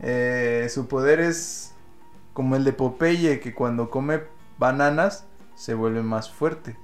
Eh, 0.00 0.66
su 0.70 0.88
poder 0.88 1.20
es 1.20 1.74
como 2.32 2.56
el 2.56 2.64
de 2.64 2.72
Popeye, 2.72 3.38
que 3.40 3.54
cuando 3.54 3.90
come 3.90 4.22
bananas 4.58 5.26
se 5.54 5.74
vuelve 5.74 6.02
más 6.02 6.30
fuerte. 6.30 6.76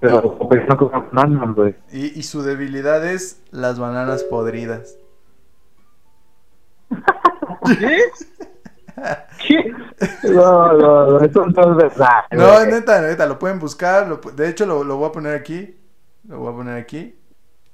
Pero 0.00 0.38
pues, 0.38 0.66
no 0.68 0.76
con 0.76 0.90
bananas, 0.90 1.54
güey. 1.54 1.74
Y, 1.90 2.18
y 2.18 2.22
su 2.22 2.42
debilidad 2.42 3.06
es 3.06 3.42
las 3.50 3.78
bananas 3.78 4.22
podridas. 4.22 4.96
¿Qué? 7.78 7.98
¿Qué? 9.46 9.72
No, 10.30 10.72
no, 10.72 11.06
no, 11.10 11.20
eso 11.20 11.46
no 11.46 11.70
es 11.72 11.76
verdad. 11.76 12.24
No, 12.32 12.60
es 12.60 12.68
neta, 12.68 13.00
neta, 13.02 13.26
lo 13.26 13.38
pueden 13.38 13.58
buscar. 13.58 14.08
lo 14.08 14.16
de 14.16 14.48
hecho, 14.48 14.66
lo, 14.66 14.84
lo 14.84 14.96
voy 14.96 15.08
a 15.08 15.12
poner 15.12 15.34
aquí. 15.34 15.76
Lo 16.28 16.38
voy 16.40 16.52
a 16.52 16.56
poner 16.56 16.76
aquí. 16.76 17.14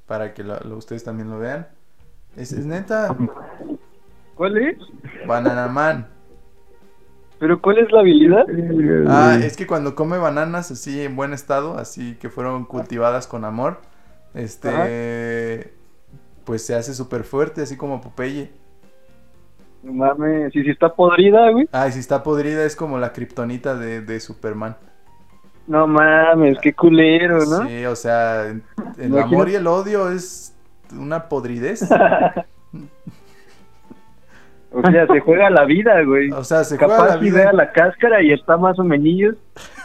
Para 0.07 0.35
que 0.35 0.43
lo- 0.43 0.59
ustedes 0.77 1.05
también 1.05 1.31
lo 1.31 1.39
vean. 1.39 1.69
Es, 2.37 2.53
es 2.53 2.67
neta. 2.67 3.17
¿Cuál 4.35 4.59
es? 4.59 4.77
Banana 5.27 5.69
Man. 5.69 6.09
¿Pero 7.39 7.61
cuál 7.61 7.79
es 7.79 7.91
la 7.91 8.01
habilidad? 8.01 8.45
Ah, 9.09 9.37
es 9.43 9.57
que 9.57 9.67
cuando 9.67 9.95
come 9.97 10.17
bananas 10.19 10.71
así 10.71 11.03
en 11.03 11.17
buen 11.17 11.33
estado, 11.33 11.77
así 11.77 12.15
que 12.21 12.31
fueron 12.31 12.65
cultivadas 12.65 13.27
con 13.27 13.45
amor, 13.45 13.81
este, 14.33 15.75
pues 16.45 16.65
se 16.65 16.77
hace 16.77 16.95
súper 16.95 17.25
fuerte, 17.25 17.63
así 17.63 17.77
como 17.77 18.01
Popeye. 18.01 18.53
No 19.83 19.93
mames, 19.93 20.53
si 20.53 20.63
si 20.63 20.71
está 20.71 20.95
podrida, 20.95 21.51
güey. 21.51 21.69
Ah, 21.73 21.89
y 21.89 21.93
si 21.93 21.99
está 21.99 22.23
podrida 22.23 22.65
es 22.65 22.77
como 22.77 22.99
la 22.99 23.13
kriptonita 23.13 23.75
de, 23.77 24.01
de 24.01 24.21
Superman. 24.21 24.77
No 25.67 25.87
mames, 25.87 26.59
qué 26.61 26.73
culero, 26.73 27.45
¿no? 27.47 27.67
Sí, 27.67 27.85
o 27.87 27.97
sea, 27.97 28.47
el 28.99 29.19
amor 29.19 29.49
y 29.49 29.55
el 29.55 29.67
odio 29.67 30.11
es 30.11 30.55
una 30.93 31.29
podridez. 31.29 31.89
O 34.75 34.91
sea, 34.91 35.07
se 35.07 35.21
juega 35.21 35.51
la 35.51 35.65
vida, 35.65 36.03
güey. 36.03 36.31
O 36.31 36.43
sea, 36.45 36.65
se 36.65 36.79
juega 36.79 36.97
Capaz 36.97 37.09
la 37.11 37.17
vida. 37.19 37.37
vea 37.37 37.53
la 37.53 37.73
cáscara 37.73 38.23
y 38.23 38.33
está 38.33 38.57
más 38.57 38.79
o 38.79 38.85
menos, 38.85 39.37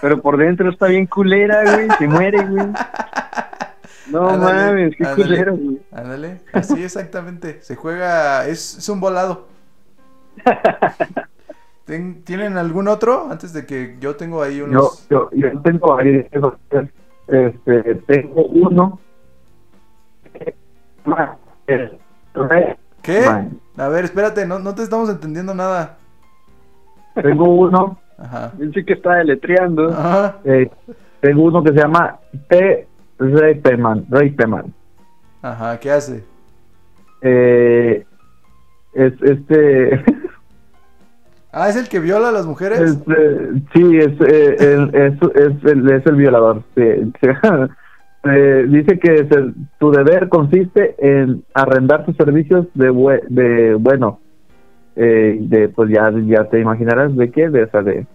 pero 0.02 0.22
por 0.22 0.38
dentro 0.38 0.70
está 0.70 0.88
bien 0.88 1.06
culera, 1.08 1.64
güey. 1.64 1.90
Se 1.98 2.08
muere, 2.08 2.46
güey. 2.46 2.68
No 4.10 4.38
mames, 4.38 4.96
qué 4.96 5.04
culero, 5.14 5.58
güey. 5.58 5.82
Ándale, 5.92 6.40
así 6.54 6.82
exactamente. 6.82 7.62
Se 7.62 7.76
juega, 7.76 8.48
es, 8.48 8.78
es 8.78 8.88
un 8.88 9.02
volado. 9.02 9.48
¿Tienen 11.86 12.58
algún 12.58 12.88
otro? 12.88 13.30
Antes 13.32 13.54
de 13.54 13.66
que 13.66 13.96
yo 14.00 14.16
tengo 14.16 14.42
ahí 14.44 14.62
unos... 14.62 15.08
yo, 15.10 15.30
yo 15.32 15.60
tengo 15.62 15.98
ahí, 15.98 16.28
este, 17.28 17.96
tengo 18.08 18.46
uno. 18.46 19.00
¿Qué? 23.02 23.26
A 23.78 23.88
ver, 23.88 24.06
espérate, 24.06 24.46
no, 24.46 24.60
no 24.60 24.76
te 24.76 24.84
estamos 24.84 25.10
entendiendo 25.10 25.54
nada. 25.54 25.98
Tengo 27.16 27.46
uno, 27.46 27.98
Ajá. 28.18 28.52
Pensé 28.58 28.84
que 28.84 28.94
estaba 28.94 29.18
deletreando. 29.18 29.90
Ajá. 29.90 30.40
eh, 30.44 30.70
tengo 31.22 31.44
uno 31.44 31.64
que 31.64 31.72
se 31.72 31.80
llama 31.80 32.20
P. 32.48 32.88
Reipeman, 33.20 34.06
Reipeman. 34.10 34.74
Ajá, 35.42 35.80
¿qué 35.80 35.92
hace? 35.92 36.24
Eh, 37.22 38.06
es 38.94 39.14
este, 39.22 40.04
Ah, 41.60 41.70
¿es 41.70 41.76
el 41.76 41.88
que 41.90 42.00
viola 42.00 42.30
a 42.30 42.32
las 42.32 42.46
mujeres? 42.46 42.80
este, 42.80 43.50
sí, 43.74 43.98
es, 43.98 44.22
eh, 44.22 44.56
el- 44.60 44.92
es, 44.94 45.14
es, 45.36 45.64
el, 45.72 45.90
es 45.90 46.06
el 46.06 46.16
violador. 46.16 46.64
sí. 46.76 46.84
Eh, 48.30 48.66
dice 48.68 49.00
que 49.00 49.16
el- 49.20 49.54
tu 49.80 49.90
deber 49.92 50.28
consiste 50.28 50.96
en 50.98 51.44
arrendar 51.54 52.04
tus 52.06 52.16
servicios 52.18 52.66
de, 52.74 52.92
bue- 52.92 53.22
de 53.30 53.76
bueno, 53.76 54.20
eh, 54.98 55.38
de 55.40 55.70
pues 55.70 55.90
ya 55.92 56.12
ya 56.26 56.44
te 56.46 56.60
imaginarás 56.60 57.16
de 57.16 57.32
qué, 57.32 57.48
de 57.50 57.62
esa 57.64 57.82
de 57.84 58.06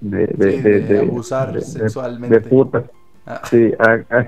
de, 0.00 0.26
de, 0.28 0.50
Sí, 0.52 0.60
de- 0.62 0.80
de 0.80 0.94
de- 0.94 0.98
abusar 1.00 1.60
sexualmente. 1.62 2.38
de 2.38 2.40
putas. 2.48 2.84
Ah, 3.26 3.40
Sí, 3.44 3.72
a, 3.78 3.98
a- 4.16 4.26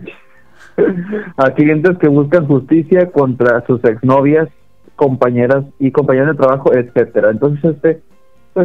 a 1.47 1.51
clientes 1.55 1.99
que 1.99 2.09
buscan 2.09 2.47
justicia 2.47 3.09
contra 3.13 3.65
sus 3.67 3.85
exnovias, 3.85 4.49
compañeras 4.97 5.65
y 5.79 5.93
compañeros 5.93 6.37
de 6.37 6.43
trabajo, 6.43 6.73
etcétera. 6.75 7.31
Entonces 7.31 7.77
este, 7.77 8.01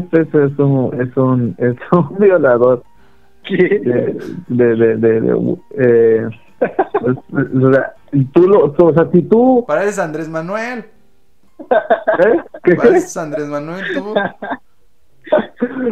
pues 0.01 0.25
este 0.25 0.45
es 0.45 0.59
un 0.59 1.01
es 1.01 1.15
un 1.17 1.55
es 1.57 1.75
un 1.91 2.17
violador 2.19 2.83
¿Qué? 3.43 3.79
de 3.83 4.17
de 4.47 4.75
de, 4.97 5.21
de- 5.21 5.57
eh, 5.77 6.27
pues, 6.99 7.17
o 7.61 7.71
sea, 7.73 7.93
tú 8.33 8.47
lo, 8.47 8.73
o 8.77 8.93
sea, 8.93 9.09
si 9.11 9.21
tú 9.23 9.65
Pareces 9.67 9.99
Andrés 9.99 10.29
Manuel. 10.29 10.85
¿eh? 11.59 12.37
¿Qué-? 12.63 12.75
Pareces 12.75 13.17
Andrés 13.17 13.47
Manuel 13.47 13.83
tú. 13.93 14.13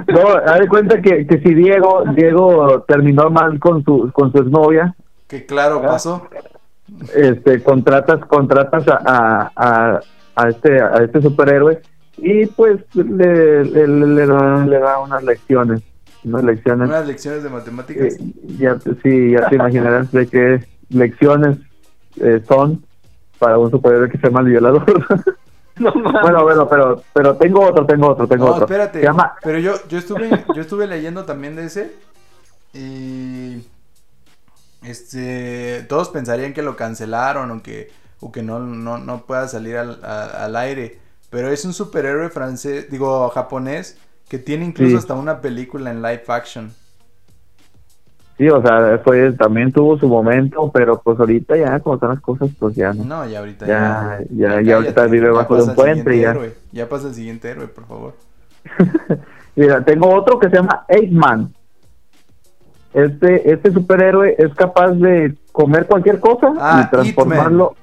No, 0.07 0.27
haz 0.45 0.59
de 0.59 0.67
cuenta 0.67 1.01
que, 1.01 1.25
que 1.25 1.39
si 1.39 1.53
Diego 1.53 2.03
Diego 2.15 2.81
terminó 2.87 3.29
mal 3.29 3.59
con 3.59 3.83
su 3.83 4.11
con 4.13 4.31
su 4.31 4.39
exnovia, 4.39 4.93
Que 5.27 5.45
claro, 5.45 5.81
pasó. 5.81 6.27
este 7.15 7.63
contratas 7.63 8.19
contratas 8.25 8.87
a, 8.89 8.99
a, 9.05 9.51
a, 9.55 9.99
a 10.35 10.49
este 10.49 10.81
a 10.81 10.97
este 11.03 11.21
superhéroe 11.21 11.81
y 12.17 12.45
pues 12.47 12.79
le, 12.93 13.63
le, 13.65 13.87
le 13.87 14.25
da, 14.27 14.65
le 14.65 14.79
da 14.79 14.99
unas 14.99 15.23
lecciones 15.23 15.81
unas 16.23 16.43
lecciones 16.43 16.87
Unas 16.89 17.07
lecciones 17.07 17.41
de 17.43 17.49
matemáticas. 17.49 18.13
eh, 18.13 18.17
ya 18.59 18.77
sí 19.03 19.31
ya 19.31 19.49
te 19.49 19.55
imaginarás 19.55 20.11
de 20.11 20.27
qué 20.27 20.65
lecciones 20.89 21.57
eh, 22.17 22.41
son 22.47 22.83
para 23.39 23.57
un 23.57 23.71
superhéroe 23.71 24.09
que 24.09 24.17
se 24.19 24.27
llama 24.27 24.41
el 24.41 24.47
violador 24.47 24.85
No 25.79 25.91
bueno 25.93 26.43
bueno 26.43 26.67
pero 26.69 27.01
pero 27.13 27.35
tengo 27.37 27.61
otro 27.65 27.85
tengo 27.87 28.09
otro 28.09 28.27
tengo 28.27 28.45
No, 28.45 28.51
otro 28.51 28.65
espérate. 28.65 28.99
se 28.99 29.05
llama 29.05 29.33
Pero 29.41 29.57
yo, 29.57 29.73
yo 29.89 29.97
estuve, 29.97 30.29
yo 30.53 30.61
estuve 30.61 30.85
leyendo 30.85 31.25
también 31.25 31.55
de 31.55 31.65
ese. 31.65 31.91
Y 32.73 33.63
este 34.83 35.83
todos 35.89 36.09
pensarían 36.09 36.53
que 36.53 36.61
lo 36.61 36.75
cancelaron 36.75 37.51
o 37.51 37.63
que, 37.63 37.91
o 38.19 38.31
que 38.31 38.43
no, 38.43 38.59
no, 38.59 38.97
no 38.97 39.25
pueda 39.25 39.47
salir 39.47 39.77
al, 39.77 39.99
a- 40.03 40.45
al 40.45 40.55
aire. 40.55 40.99
Pero 41.31 41.49
es 41.49 41.65
un 41.65 41.73
superhéroe 41.73 42.29
francés, 42.29 42.91
digo 42.91 43.27
japonés, 43.29 43.97
que 44.29 44.37
tiene 44.37 44.65
incluso 44.65 44.91
Sí. 44.91 44.97
hasta 44.97 45.13
una 45.15 45.41
película 45.41 45.89
en 45.89 46.01
live 46.03 46.23
action. 46.27 46.71
sí 48.37 48.49
o 48.49 48.59
sea 48.61 48.99
fue 49.03 49.31
también 49.33 49.71
tuvo 49.71 49.99
su 49.99 50.07
momento 50.07 50.71
pero 50.73 50.99
pues 50.99 51.19
ahorita 51.19 51.55
ya 51.57 51.79
como 51.79 51.95
están 51.95 52.09
las 52.11 52.21
cosas 52.21 52.49
pues 52.57 52.75
ya 52.75 52.91
no 52.93 53.03
No, 53.03 53.25
ya 53.27 53.39
ahorita 53.39 53.67
Ya, 53.67 54.19
ya. 54.31 54.55
ya, 54.55 54.61
ya 54.61 54.75
ahorita 54.77 55.05
vive 55.07 55.29
bajo 55.29 55.55
de 55.57 55.63
un 55.63 55.75
puente 55.75 56.19
ya. 56.19 56.31
héroe. 56.31 56.55
Ya 56.71 56.87
pasa 56.89 57.07
el 57.09 57.13
siguiente 57.13 57.49
héroe, 57.49 57.67
por 57.67 57.85
favor. 57.87 58.13
Mira, 59.55 59.83
tengo 59.85 60.09
otro 60.13 60.39
que 60.39 60.49
se 60.49 60.55
llama 60.55 60.85
Eight 60.87 61.11
Man. 61.11 61.53
Este, 62.93 63.51
este 63.51 63.71
superhéroe 63.71 64.35
es 64.37 64.53
capaz 64.55 64.91
de 64.91 65.35
comer 65.51 65.85
cualquier 65.85 66.19
cosa 66.19 66.51
Ah, 66.59 66.83
y 66.85 66.89
transformarlo. 66.89 67.75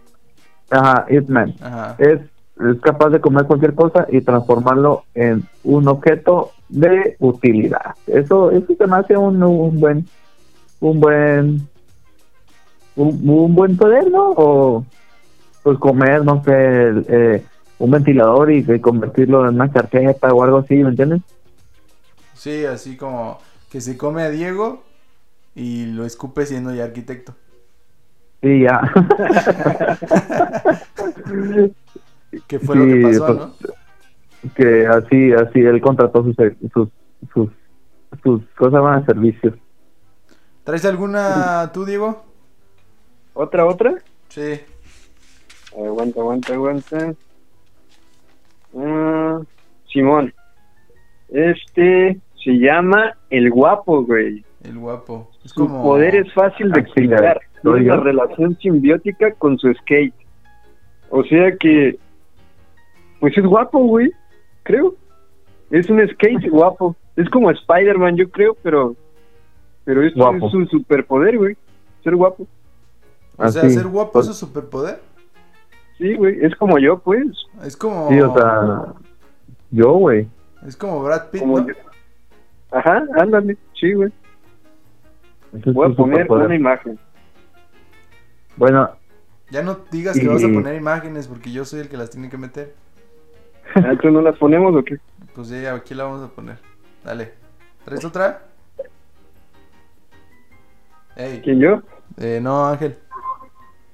Ajá, 0.70 1.06
Eight 1.08 1.28
Man. 1.28 1.54
Ajá. 1.60 1.94
Es, 1.98 2.20
es 2.60 2.80
capaz 2.80 3.10
de 3.10 3.20
comer 3.20 3.46
cualquier 3.46 3.74
cosa 3.74 4.06
y 4.10 4.20
transformarlo 4.20 5.04
en 5.14 5.44
un 5.64 5.88
objeto 5.88 6.52
de 6.68 7.16
utilidad. 7.20 7.94
Eso, 8.06 8.50
eso 8.50 8.74
se 8.76 8.86
me 8.86 8.96
hace 8.96 9.16
un, 9.16 9.42
un 9.42 9.80
buen, 9.80 10.06
un 10.80 11.00
buen, 11.00 11.68
un, 12.96 13.28
un 13.28 13.54
buen 13.54 13.76
poder, 13.76 14.10
¿no? 14.10 14.32
O 14.36 14.84
pues 15.62 15.78
comer, 15.78 16.24
no 16.24 16.42
sé, 16.44 16.52
eh, 17.08 17.44
un 17.78 17.90
ventilador 17.90 18.50
y, 18.50 18.64
y 18.68 18.80
convertirlo 18.80 19.48
en 19.48 19.54
una 19.54 19.70
carpeta 19.70 20.32
o 20.32 20.42
algo 20.42 20.58
así, 20.58 20.76
¿me 20.76 20.90
entiendes? 20.90 21.22
Sí, 22.34 22.64
así 22.64 22.96
como 22.96 23.38
que 23.70 23.80
se 23.80 23.96
come 23.96 24.22
a 24.22 24.30
Diego 24.30 24.82
y 25.54 25.86
lo 25.86 26.04
escupe 26.04 26.46
siendo 26.46 26.74
ya 26.74 26.84
arquitecto. 26.84 27.34
Sí, 28.40 28.62
ya. 28.62 28.80
Que 32.46 32.58
fue 32.58 32.76
lo 32.76 32.84
que 32.84 33.02
pasó, 33.02 33.26
pues, 33.26 33.38
¿no? 33.38 34.52
que 34.54 34.86
así, 34.86 35.32
así 35.32 35.60
él 35.60 35.80
contrató 35.80 36.22
sus, 36.22 36.36
sus, 36.72 36.88
sus, 37.32 37.50
sus 38.22 38.42
cosas 38.56 38.82
más 38.82 39.04
servicios. 39.04 39.54
¿Traes 40.64 40.84
alguna 40.84 41.70
tú, 41.72 41.84
Diego? 41.84 42.24
¿Otra, 43.34 43.64
otra? 43.66 43.94
Sí. 44.28 44.60
Aguanta, 45.76 46.20
aguanta, 46.20 46.52
aguanta. 46.54 47.14
Ah, 48.76 49.40
Simón. 49.92 50.34
Este 51.28 52.18
se 52.44 52.50
llama 52.58 53.16
El 53.30 53.50
Guapo, 53.50 54.04
güey. 54.04 54.44
El 54.64 54.78
guapo. 54.78 55.30
Es 55.44 55.52
Su 55.52 55.66
como... 55.66 55.82
poder 55.82 56.16
es 56.16 56.32
fácil 56.32 56.72
de 56.72 56.80
explicar. 56.80 57.40
¿soy 57.62 57.80
Tiene 57.80 57.86
una 57.86 57.96
yo? 57.96 58.02
relación 58.02 58.58
simbiótica 58.58 59.32
con 59.34 59.58
su 59.58 59.72
skate. 59.72 60.14
O 61.10 61.22
sea 61.24 61.56
que, 61.56 61.98
pues 63.20 63.36
es 63.36 63.44
guapo, 63.44 63.78
güey. 63.80 64.12
Creo. 64.62 64.94
Es 65.70 65.88
un 65.90 66.00
skate 66.08 66.48
guapo. 66.50 66.96
Es 67.16 67.28
como 67.30 67.50
Spider-Man, 67.50 68.16
yo 68.16 68.30
creo, 68.30 68.56
pero, 68.62 68.94
pero 69.84 70.02
esto 70.02 70.20
Guapo. 70.20 70.46
es 70.46 70.52
su 70.52 70.66
superpoder, 70.66 71.36
güey. 71.36 71.56
Ser 72.04 72.14
guapo. 72.14 72.46
O 73.36 73.48
sea, 73.48 73.62
Así, 73.62 73.70
ser 73.74 73.86
guapo 73.88 74.12
pues, 74.12 74.28
es 74.28 74.36
su 74.36 74.46
superpoder. 74.46 75.00
Sí, 75.98 76.14
güey. 76.14 76.44
Es 76.44 76.54
como 76.56 76.78
yo, 76.78 76.98
pues. 76.98 77.26
Es 77.64 77.76
como... 77.76 78.08
Sí, 78.08 78.20
o 78.20 78.32
sea, 78.34 78.94
yo, 79.70 79.92
güey. 79.94 80.28
Es 80.66 80.76
como 80.76 81.02
Brad 81.02 81.30
Pitt, 81.30 81.40
Como 81.40 81.60
¿no? 81.60 81.68
yo. 81.68 81.74
Ajá, 82.70 83.02
ándale. 83.20 83.56
Sí, 83.80 83.92
güey. 83.94 84.12
Es 85.54 85.64
Voy 85.72 85.90
a 85.90 85.94
poner 85.96 86.18
superpoder. 86.18 86.46
una 86.46 86.54
imagen. 86.56 86.98
Bueno, 88.56 88.90
Ya 89.50 89.62
no 89.62 89.78
digas 89.90 90.18
que 90.18 90.28
vas 90.28 90.44
a 90.44 90.48
poner 90.48 90.76
imágenes 90.76 91.26
porque 91.26 91.50
yo 91.50 91.64
soy 91.64 91.80
el 91.80 91.88
que 91.88 91.96
las 91.96 92.10
tiene 92.10 92.28
que 92.28 92.36
meter. 92.38 92.74
¿Entonces 93.74 94.12
no 94.12 94.22
las 94.22 94.36
ponemos 94.38 94.74
o 94.74 94.82
qué? 94.84 94.98
Pues 95.34 95.48
ya, 95.50 95.74
aquí 95.74 95.94
la 95.94 96.04
vamos 96.04 96.22
a 96.22 96.28
poner. 96.34 96.56
Dale. 97.04 97.32
¿Traes 97.84 98.04
otra? 98.04 98.42
Ey. 101.16 101.40
¿Quién 101.42 101.60
yo? 101.60 101.82
Eh, 102.18 102.40
no, 102.42 102.66
Ángel. 102.66 102.96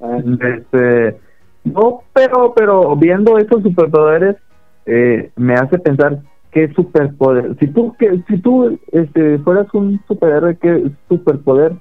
Ah, 0.01 0.19
Este, 0.19 1.19
no, 1.65 2.03
pero, 2.13 2.53
pero 2.55 2.95
viendo 2.97 3.39
estos 3.39 3.63
superpoderes, 3.63 4.37
eh, 4.87 5.31
me 5.37 5.55
hace 5.55 5.79
pensar 5.79 6.19
qué 6.51 6.73
superpoder. 6.75 7.57
Si 7.59 7.67
tú, 7.69 7.95
que, 7.99 8.23
si 8.29 8.39
tú 8.39 8.79
este, 8.93 9.39
fueras 9.39 9.67
un 9.75 10.01
superhéroe, 10.07 10.57
¿qué 10.59 10.91
superpoder 11.09 11.73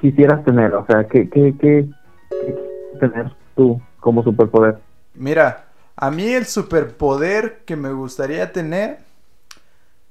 quisieras 0.00 0.44
tener? 0.44 0.74
O 0.74 0.84
sea, 0.86 1.04
¿qué, 1.04 1.28
qué, 1.30 1.54
qué, 1.58 1.88
qué 2.30 2.54
tener 3.00 3.32
tú 3.56 3.80
como 4.00 4.22
superpoder? 4.22 4.78
Mira, 5.14 5.64
a 5.96 6.10
mí 6.10 6.28
el 6.28 6.46
superpoder 6.46 7.62
que 7.64 7.76
me 7.76 7.92
gustaría 7.92 8.52
tener, 8.52 8.98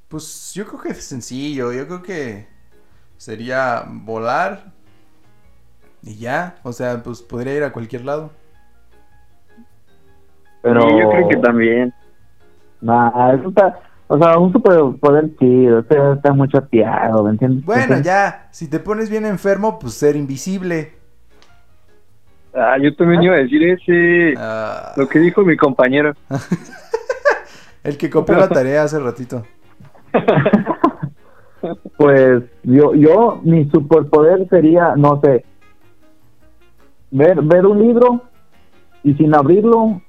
pues 0.08 0.54
yo 0.54 0.66
creo 0.68 0.82
que 0.82 0.90
es 0.90 1.04
sencillo, 1.04 1.72
yo 1.72 1.88
creo 1.88 2.04
que 2.04 2.48
sería 3.18 3.86
volar 3.88 4.72
y 6.04 6.18
ya, 6.18 6.56
o 6.64 6.74
sea, 6.74 7.02
pues 7.04 7.22
podría 7.22 7.56
ir 7.56 7.64
a 7.64 7.72
cualquier 7.72 8.06
lado. 8.06 8.32
Pero, 10.62 10.82
sí, 10.82 11.00
yo 11.00 11.10
creo 11.10 11.28
que 11.30 11.38
también. 11.38 11.94
Nah, 12.82 13.34
eso 13.34 13.50
está, 13.50 13.80
o 14.08 14.18
sea, 14.18 14.38
un 14.38 14.52
superpoder 14.52 15.36
chido, 15.38 15.80
está, 15.80 16.14
está 16.14 16.34
muy 16.34 16.50
chateado, 16.50 17.24
¿me 17.24 17.32
entiendes? 17.32 17.66
Bueno, 17.66 18.00
ya, 18.00 18.48
si 18.52 18.68
te 18.68 18.80
pones 18.80 19.10
bien 19.10 19.26
enfermo, 19.26 19.80
pues 19.80 19.94
ser 19.94 20.16
invisible. 20.16 21.01
Ah, 22.54 22.78
yo 22.82 22.94
también 22.96 23.24
iba 23.24 23.36
a 23.36 23.40
decir 23.40 23.64
ese. 23.64 24.34
Ah, 24.38 24.94
Lo 24.98 25.08
que 25.08 25.20
dijo 25.20 25.44
mi 25.44 25.56
compañero. 25.56 26.14
el 27.84 27.98
que 27.98 28.10
copió 28.10 28.36
la 28.36 28.50
tarea 28.50 28.84
hace 28.84 29.00
ratito. 29.00 29.46
Pues 31.98 32.44
yo, 32.64 32.96
yo, 32.96 33.40
mi 33.44 33.70
superpoder 33.70 34.48
sería, 34.50 34.96
no 34.96 35.22
sé, 35.24 35.46
ver, 37.12 37.42
ver 37.44 37.66
un 37.66 37.80
libro 37.80 38.22
y 39.04 39.14
sin 39.14 39.36
abrirlo, 39.36 40.02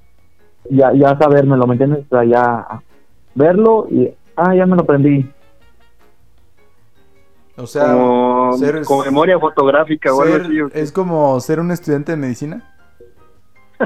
ya, 0.69 0.93
ya 0.93 1.17
sabérmelo, 1.17 1.67
¿me 1.67 1.73
entiendes? 1.73 2.05
O 2.09 2.09
sea, 2.09 2.23
ya 2.23 2.81
verlo 3.35 3.87
y, 3.89 4.09
ah, 4.35 4.55
ya 4.55 4.65
me 4.65 4.75
lo 4.75 4.81
aprendí. 4.81 5.29
O 7.55 7.67
sea, 7.67 7.93
como, 7.93 8.53
ser- 8.57 8.83
como 8.83 9.03
memoria 9.03 9.37
fotográfica 9.39 10.13
o 10.13 10.21
algo 10.21 10.33
ser- 10.37 10.45
así. 10.45 10.79
es 10.79 10.91
como 10.91 11.39
ser 11.39 11.59
un 11.59 11.71
estudiante 11.71 12.11
de 12.13 12.17
medicina. 12.17 12.63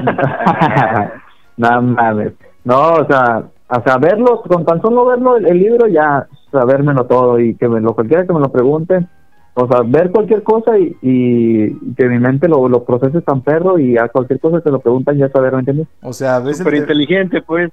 no 1.56 1.82
mames. 1.82 2.32
No, 2.64 2.94
o 2.94 3.06
sea, 3.06 3.44
o 3.68 3.82
sea, 3.82 3.98
verlo, 3.98 4.42
con 4.42 4.64
tan 4.64 4.80
solo 4.80 5.06
verlo, 5.06 5.36
el, 5.36 5.46
el 5.46 5.58
libro, 5.58 5.86
ya 5.86 6.26
sabérmelo 6.52 7.04
todo 7.06 7.38
y 7.40 7.54
que 7.54 7.68
me 7.68 7.80
lo, 7.80 7.94
cualquiera 7.94 8.26
que 8.26 8.32
me 8.32 8.40
lo 8.40 8.50
pregunte, 8.50 9.06
o 9.54 9.66
sea, 9.68 9.80
ver 9.84 10.10
cualquier 10.10 10.42
cosa 10.42 10.78
y, 10.78 10.96
y 11.02 11.94
que 11.94 12.06
mi 12.08 12.18
mente 12.18 12.48
lo, 12.48 12.68
lo 12.68 12.84
procese 12.84 13.20
tan 13.22 13.42
perro 13.42 13.78
y 13.78 13.96
a 13.98 14.08
cualquier 14.08 14.38
cosa 14.40 14.60
que 14.60 14.70
lo 14.70 14.80
preguntan 14.80 15.16
ya 15.18 15.28
saber, 15.30 15.52
¿me 15.52 15.58
entiendes? 15.60 15.88
O 16.02 16.12
sea, 16.12 16.38
ves 16.38 16.58
el 16.60 16.64
Súper 16.64 16.72
te- 16.74 16.78
inteligente, 16.80 17.42
pues. 17.42 17.70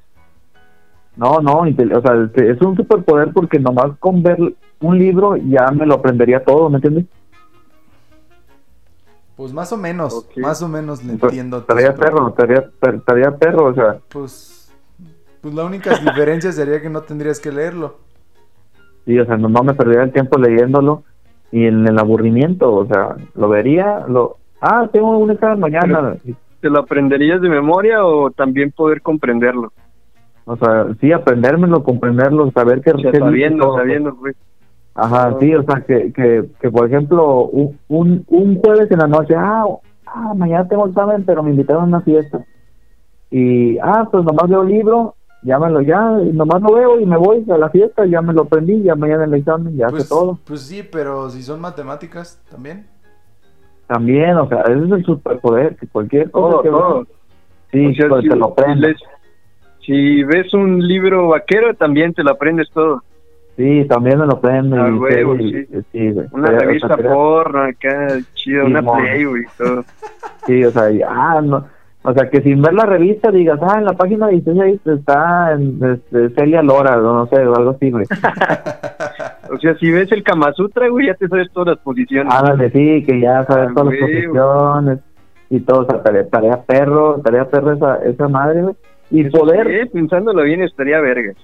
No, 1.18 1.40
no, 1.40 1.60
o 1.62 2.02
sea, 2.02 2.24
este, 2.26 2.52
es 2.52 2.62
un 2.62 2.76
superpoder 2.76 3.32
porque 3.34 3.60
nomás 3.60 3.98
con 4.00 4.22
ver 4.22 4.38
un 4.82 5.00
libro 5.00 5.38
ya 5.38 5.72
me 5.72 5.86
lo 5.86 5.96
aprendería 5.96 6.44
todo, 6.44 6.70
¿me 6.70 6.78
entiendes? 6.78 7.06
Pues 9.38 9.52
más 9.52 9.72
o 9.74 9.78
menos, 9.78 10.28
más 10.38 10.62
o 10.62 10.68
menos 10.68 11.04
le 11.04 11.14
Pues, 11.18 11.32
entiendo. 11.34 11.60
Estaría 11.60 11.94
perro, 11.94 12.30
estaría, 12.30 12.70
per- 12.80 12.96
estaría 12.96 13.32
perro, 13.38 13.66
o 13.66 13.74
sea, 13.74 13.98
Pues, 14.10 14.72
pues 15.42 15.54
la 15.54 15.66
única 15.66 15.98
diferencia 16.00 16.52
sería 16.52 16.82
que 16.82 16.90
no 16.90 17.02
tendrías 17.02 17.40
que 17.40 17.52
leerlo. 17.52 17.98
sí, 19.06 19.20
o 19.20 19.26
sea, 19.26 19.38
nomás 19.38 19.64
me 19.66 19.74
perdería 19.74 20.04
el 20.04 20.12
tiempo 20.14 20.38
leyéndolo 20.38 21.04
y 21.52 21.66
en 21.66 21.88
el 21.88 22.00
aburrimiento, 22.00 22.74
o 22.74 22.86
sea, 22.88 23.16
lo 23.36 23.50
vería, 23.50 24.06
lo, 24.08 24.38
ah, 24.62 24.88
tengo 24.92 25.18
un 25.18 25.32
examen 25.32 25.60
mañana, 25.60 26.16
¿Te 26.62 26.70
lo 26.72 26.80
aprenderías 26.80 27.42
de 27.42 27.50
memoria 27.50 28.04
o 28.04 28.32
también 28.32 28.72
poder 28.72 29.02
comprenderlo? 29.02 29.72
O 30.46 30.56
sea, 30.58 30.88
sí, 31.02 31.12
aprendérmelo, 31.12 31.84
comprenderlo, 31.84 32.52
saber 32.52 32.82
que... 32.82 32.92
Que- 32.94 33.18
sabiendo, 33.20 33.66
todo. 33.66 33.78
sabiendo, 33.78 34.16
pues. 34.16 34.36
Ajá, 34.94 35.36
sí, 35.40 35.54
o 35.54 35.64
sea, 35.64 35.82
que, 35.82 36.14
que, 36.14 36.46
que 36.62 36.72
por 36.72 36.88
ejemplo, 36.88 37.46
un, 37.48 37.78
un, 37.90 38.24
un 38.30 38.62
jueves 38.62 38.90
en 38.92 39.00
la 39.00 39.08
noche, 39.08 39.36
ah, 39.36 39.66
ah, 40.06 40.34
mañana 40.36 40.68
tengo 40.68 40.88
examen, 40.88 41.26
pero 41.26 41.44
me 41.44 41.52
invitaron 41.52 41.84
a 41.84 41.88
una 41.88 42.02
fiesta. 42.02 42.46
Y, 43.30 43.78
ah, 43.80 44.08
pues 44.10 44.24
nomás 44.24 44.50
leo 44.50 44.62
el 44.62 44.70
libro, 44.70 45.16
llámalo 45.42 45.82
ya, 45.82 46.18
y 46.24 46.32
nomás 46.32 46.62
lo 46.62 46.74
veo 46.76 47.00
y 47.02 47.06
me 47.06 47.18
voy 47.18 47.44
a 47.52 47.58
la 47.58 47.70
fiesta, 47.70 48.06
ya 48.06 48.22
me 48.22 48.32
lo 48.34 48.44
aprendí, 48.44 48.84
ya 48.84 48.96
mañana 48.96 49.26
el 49.26 49.34
examen, 49.34 49.76
ya 49.76 49.88
Pues, 49.88 50.04
sé 50.04 50.10
todo. 50.10 50.40
pues 50.46 50.62
sí, 50.62 50.82
pero 50.90 51.30
si 51.30 51.44
son 51.44 51.60
matemáticas 51.60 52.42
también. 52.50 52.88
También, 53.88 54.38
o 54.38 54.48
sea, 54.48 54.62
ese 54.62 54.86
es 54.86 54.92
el 54.92 55.06
superpoder, 55.06 55.76
que 55.76 55.88
cualquier 55.88 56.32
cosa 56.32 56.50
Todo, 56.52 56.62
que 56.64 56.70
todo. 56.70 57.08
sí, 57.72 57.88
O 57.88 57.94
sea, 57.96 58.10
pues 58.10 58.24
si, 58.24 58.30
te 58.30 58.36
lo 58.38 58.46
aprendes. 58.46 58.96
Si 59.86 60.24
ves 60.24 60.54
un 60.54 60.80
libro 60.86 61.28
vaquero, 61.30 61.74
también 61.76 62.14
te 62.14 62.24
lo 62.24 62.32
aprendes 62.32 62.70
todo. 62.74 63.04
Sí, 63.58 63.86
también 63.88 64.20
me 64.20 64.26
lo 64.26 64.34
aprendo. 64.34 64.76
Ah, 64.82 64.90
y, 64.90 64.94
huevo, 64.94 65.36
y- 65.36 65.52
sí. 65.54 65.68
sí, 65.92 66.12
güey. 66.12 66.28
Una 66.32 66.48
Sería- 66.48 66.58
o 66.58 66.60
sea, 66.60 66.68
revista 66.68 66.98
porno 66.98 67.62
acá, 67.62 68.08
chida, 68.34 68.66
una 68.66 68.80
Simón. 68.80 69.02
Playboy 69.02 69.42
y 69.42 69.58
todo. 69.64 69.84
Sí, 70.46 70.64
o 70.64 70.70
sea, 70.72 70.84
ah, 71.08 71.42
no, 71.44 71.66
o 72.04 72.14
sea, 72.14 72.30
que 72.30 72.40
sin 72.42 72.62
ver 72.62 72.74
la 72.74 72.86
revista 72.86 73.32
digas, 73.32 73.60
ah, 73.64 73.80
en 73.80 73.86
la 73.86 73.94
página 73.94 74.28
16 74.28 74.80
está 74.86 75.54
en, 75.54 75.80
este, 75.84 76.30
Celia 76.36 76.62
Lora, 76.62 76.98
o 77.00 77.02
no 77.02 77.26
sé, 77.28 77.38
o 77.48 77.56
algo 77.56 77.72
así, 77.72 77.90
güey. 77.90 78.06
O 79.52 79.58
sea, 79.58 79.76
si 79.78 79.90
ves 79.92 80.12
el 80.12 80.24
Kama 80.24 80.52
Sutra, 80.54 80.88
güey, 80.90 81.08
ya 81.08 81.14
te 81.14 81.28
sabes 81.28 81.50
todas 81.52 81.76
las 81.76 81.78
posiciones. 81.80 82.34
Ándale, 82.34 82.70
sí, 82.72 83.04
que 83.06 83.20
ya 83.22 83.44
sabes 83.46 83.70
Ah, 83.70 83.74
todas 83.76 83.94
las 83.94 84.00
güey, 84.02 84.26
posiciones 84.28 85.00
y 85.50 85.60
todo, 85.62 85.82
o 85.82 85.86
sea, 85.86 86.02
tarea, 86.04 86.28
tarea 86.30 86.62
perro, 86.64 87.22
tarea 87.24 87.46
perro 87.46 87.74
esa, 87.74 87.96
esa 88.04 88.28
madre, 88.28 88.62
güey. 88.64 88.76
Y 89.12 89.28
Eso 89.28 89.38
poder, 89.38 89.68
sí, 89.84 89.90
pensándolo 89.90 90.44
bien, 90.44 90.62
estaría 90.64 91.00
vergas. 91.00 91.36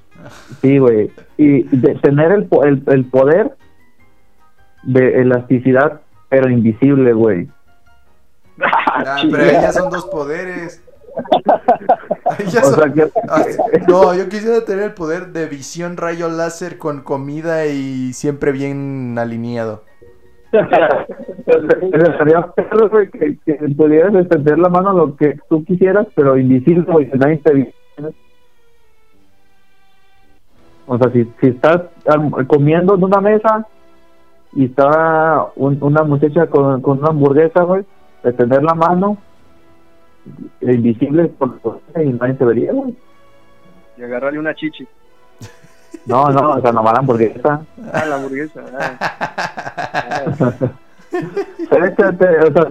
sí, 0.61 0.77
güey, 0.79 1.11
y 1.37 1.63
de 1.63 1.95
tener 1.95 2.31
el, 2.31 2.45
po- 2.45 2.63
el, 2.63 2.81
el 2.87 3.05
poder 3.05 3.51
de 4.83 5.21
elasticidad, 5.21 6.01
pero 6.29 6.49
invisible, 6.49 7.13
güey. 7.13 7.47
Ah, 8.63 9.17
Chingada. 9.21 9.43
pero 9.45 9.57
ahí 9.57 9.63
ya 9.63 9.71
son 9.71 9.89
dos 9.91 10.05
poderes. 10.05 10.83
Ahí 12.25 12.45
ya 12.47 12.61
O 12.61 12.63
son- 12.63 12.75
sea, 12.75 12.93
que... 12.93 13.11
Ah, 13.29 13.45
no, 13.87 14.13
yo 14.15 14.27
quisiera 14.29 14.63
tener 14.65 14.85
el 14.85 14.93
poder 14.93 15.27
de 15.27 15.45
visión 15.47 15.97
rayo 15.97 16.29
láser 16.29 16.77
con 16.77 17.01
comida 17.01 17.67
y 17.67 18.13
siempre 18.13 18.51
bien 18.51 19.17
alineado. 19.19 19.83
Que, 23.11 23.37
que 23.45 23.53
pudieras 23.75 24.13
extender 24.15 24.59
la 24.59 24.69
mano 24.69 24.93
lo 24.93 25.15
que 25.15 25.37
tú 25.49 25.63
quisieras, 25.65 26.07
pero 26.15 26.37
invisible, 26.37 26.85
güey, 26.91 27.09
que 27.09 27.17
nadie 27.17 27.37
te 27.37 27.53
viera. 27.53 27.71
O 30.87 30.97
sea, 30.97 31.11
si, 31.11 31.23
si 31.39 31.47
estás 31.47 31.83
comiendo 32.47 32.95
en 32.95 33.03
una 33.03 33.21
mesa 33.21 33.65
y 34.53 34.65
está 34.65 35.47
un- 35.55 35.77
una 35.81 36.03
muchacha 36.03 36.47
con, 36.47 36.81
con 36.81 36.99
una 36.99 37.09
hamburguesa, 37.09 37.63
güey, 37.63 37.83
extender 38.23 38.63
la 38.63 38.73
mano, 38.73 39.17
e 40.59 40.73
invisible 40.73 41.31
y 42.03 42.09
nadie 42.09 42.33
te 42.33 42.45
vería, 42.45 42.73
güey. 42.73 42.93
Y 43.97 44.03
agarrarle 44.03 44.39
una 44.39 44.53
chichi. 44.53 44.87
No, 46.05 46.29
no, 46.29 46.51
o 46.53 46.61
sea, 46.61 46.71
nomás 46.71 46.93
la 46.93 46.99
hamburguesa. 46.99 47.61
Ah, 47.93 48.05
la 48.05 48.15
hamburguesa. 48.15 48.61
ah. 48.79 50.51
Pero 51.69 51.85
o 51.85 51.95
sea, 52.53 52.65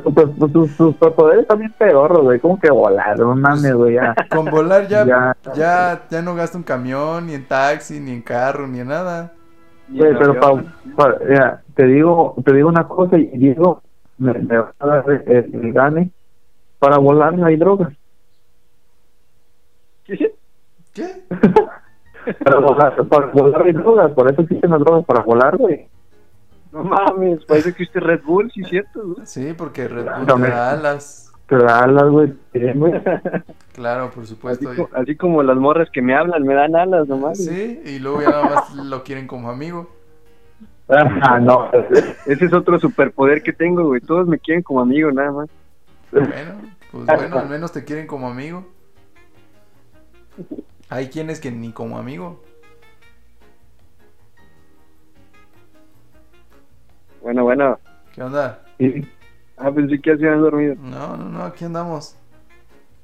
tus 0.52 0.76
tus- 0.76 0.96
poderes 0.96 1.46
también 1.46 1.72
pedorros, 1.78 2.22
güey, 2.22 2.40
como 2.40 2.58
que 2.58 2.70
volar, 2.70 3.18
no 3.18 3.34
mames, 3.36 3.74
güey, 3.74 3.94
ya. 3.94 4.14
Con 4.34 4.46
volar 4.46 4.88
ya, 4.88 5.04
Ya. 5.04 5.36
ya, 5.54 6.02
ya, 6.10 6.22
no 6.22 6.34
gasto 6.34 6.56
en 6.56 6.64
camión, 6.64 7.26
ni 7.26 7.34
en 7.34 7.46
taxi, 7.46 8.00
ni 8.00 8.12
en 8.12 8.22
carro, 8.22 8.66
ni 8.66 8.80
en 8.80 8.88
nada. 8.88 9.32
Güey, 9.88 10.16
pero 10.18 10.40
pa- 10.40 10.62
pa- 10.96 11.16
mira, 11.28 11.62
te 11.74 11.84
digo, 11.86 12.34
te 12.44 12.52
digo 12.54 12.68
una 12.68 12.88
cosa 12.88 13.18
y 13.18 13.26
digo, 13.36 13.82
me, 14.18 14.32
me 14.34 14.56
va 14.58 14.72
a 14.78 14.86
dar 14.86 15.04
el, 15.10 15.54
el 15.54 15.72
gane 15.72 16.10
para 16.78 16.96
volar 16.98 17.34
no 17.36 17.46
hay 17.46 17.56
drogas. 17.56 17.92
¿Qué? 20.04 20.34
¿Qué? 20.94 21.24
Para 22.44 22.58
volar, 22.58 23.08
para 23.08 23.26
volar 23.26 23.62
hay 23.62 23.72
drogas, 23.72 24.12
por 24.12 24.30
eso 24.30 24.42
existen 24.42 24.70
las 24.70 24.80
drogas 24.80 25.04
para 25.04 25.20
volar, 25.20 25.56
güey. 25.56 25.88
No 26.72 26.84
mames, 26.84 27.44
parece 27.46 27.72
que 27.74 27.82
usted 27.82 28.00
Red 28.00 28.22
Bull, 28.22 28.50
sí, 28.52 28.62
cierto, 28.64 29.00
güey. 29.04 29.26
Sí, 29.26 29.54
porque 29.56 29.88
Red 29.88 30.06
Bull 30.18 30.42
te 30.42 30.48
da 30.50 30.70
alas. 30.72 31.32
Pero 31.46 31.68
alas, 31.68 32.08
güey. 32.10 32.32
Claro, 33.72 34.10
por 34.10 34.22
Así, 34.22 34.34
supuesto. 34.34 34.88
así 34.94 35.16
como 35.16 35.42
las 35.42 35.56
morras 35.56 35.88
que 35.90 36.00
me 36.00 36.14
hablan, 36.14 36.44
me 36.44 36.54
dan 36.54 36.76
alas 36.76 37.08
nomás. 37.08 37.38
Sí, 37.38 37.80
y 37.84 37.98
luego 37.98 38.22
ya 38.22 38.30
nada 38.30 38.44
más 38.44 38.74
lo 38.74 39.02
quieren 39.02 39.26
como 39.26 39.50
amigo. 39.50 39.88
Ah, 40.88 41.38
no. 41.40 41.70
Ese 42.26 42.44
es 42.44 42.52
otro 42.52 42.78
superpoder 42.78 43.42
que 43.42 43.52
tengo, 43.52 43.84
güey. 43.84 44.00
Todos 44.00 44.26
me 44.26 44.38
quieren 44.38 44.62
como 44.62 44.80
amigo, 44.80 45.10
nada 45.12 45.32
más. 45.32 45.48
Bueno, 46.10 46.28
pues 46.90 47.06
bueno, 47.06 47.38
al 47.38 47.48
menos 47.48 47.72
te 47.72 47.84
quieren 47.84 48.06
como 48.06 48.28
amigo. 48.28 48.66
Hay 50.90 51.08
quienes 51.08 51.38
que 51.38 51.52
ni 51.52 51.70
como 51.70 51.98
amigo. 51.98 52.42
Bueno, 57.22 57.44
bueno. 57.44 57.78
¿Qué 58.12 58.22
onda? 58.22 58.64
ah, 59.56 59.70
pensé 59.70 60.00
que 60.00 60.10
así 60.10 60.24
hacían 60.24 60.40
dormido. 60.40 60.74
No, 60.82 61.16
no, 61.16 61.24
no, 61.26 61.44
aquí 61.44 61.64
andamos. 61.64 62.16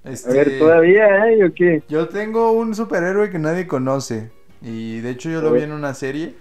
A 0.05 0.09
ver, 0.09 0.15
este, 0.15 0.59
todavía, 0.59 1.29
¿eh? 1.29 1.45
¿O 1.45 1.55
qué? 1.55 1.85
Yo 1.89 2.09
tengo 2.09 2.51
un 2.51 2.75
superhéroe 2.75 3.31
que 3.31 3.39
nadie 3.39 3.69
conoce. 3.69 4.33
Y 4.61 5.01
de 5.01 5.11
hecho 5.11 5.31
yo 5.31 5.41
lo 5.41 5.53
vi 5.53 5.63
en 5.63 5.73
una 5.73 5.95
serie. 5.95 6.35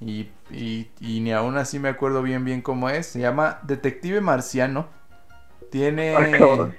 Y, 0.00 0.28
y, 0.50 0.88
ni 1.20 1.32
aún 1.32 1.58
así 1.58 1.78
me 1.78 1.90
acuerdo 1.90 2.22
bien 2.22 2.46
bien 2.46 2.62
cómo 2.62 2.88
es. 2.88 3.06
Se 3.06 3.20
llama 3.20 3.60
Detective 3.64 4.22
Marciano. 4.22 4.86
Tiene 5.70 6.16
ah, 6.16 6.70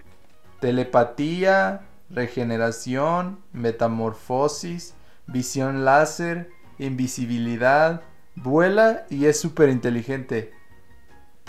telepatía, 0.59 1.81
regeneración, 2.13 3.39
metamorfosis, 3.51 4.95
visión 5.27 5.85
láser, 5.85 6.49
invisibilidad, 6.79 8.01
vuela 8.35 9.05
y 9.09 9.25
es 9.25 9.39
súper 9.39 9.69
inteligente. 9.69 10.53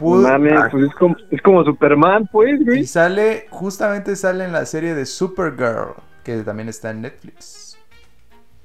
No 0.00 0.16
mames, 0.16 0.64
pues 0.70 0.84
es 0.88 0.94
como, 0.96 1.16
es 1.30 1.42
como 1.42 1.64
Superman, 1.64 2.28
pues, 2.32 2.60
y 2.60 2.64
güey. 2.64 2.84
sale, 2.84 3.46
justamente 3.50 4.16
sale 4.16 4.44
en 4.44 4.52
la 4.52 4.66
serie 4.66 4.94
de 4.94 5.06
Supergirl, 5.06 5.94
que 6.24 6.42
también 6.42 6.68
está 6.68 6.90
en 6.90 7.02
Netflix. 7.02 7.78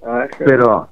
Ah, 0.02 0.28
Pero, 0.40 0.90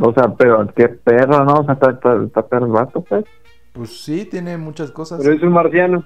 o 0.00 0.12
sea, 0.14 0.34
pero 0.36 0.66
qué 0.74 0.88
perro, 0.88 1.44
¿no? 1.44 1.60
O 1.60 1.64
sea, 1.64 1.74
está, 1.74 1.90
está, 1.90 2.22
está 2.24 2.46
perro 2.48 2.66
el 2.66 2.72
vato, 2.72 3.02
pues. 3.02 3.24
Pues 3.72 4.02
sí, 4.02 4.24
tiene 4.24 4.56
muchas 4.56 4.90
cosas. 4.90 5.20
pero 5.22 5.34
es 5.34 5.42
un 5.42 5.52
marciano. 5.52 6.04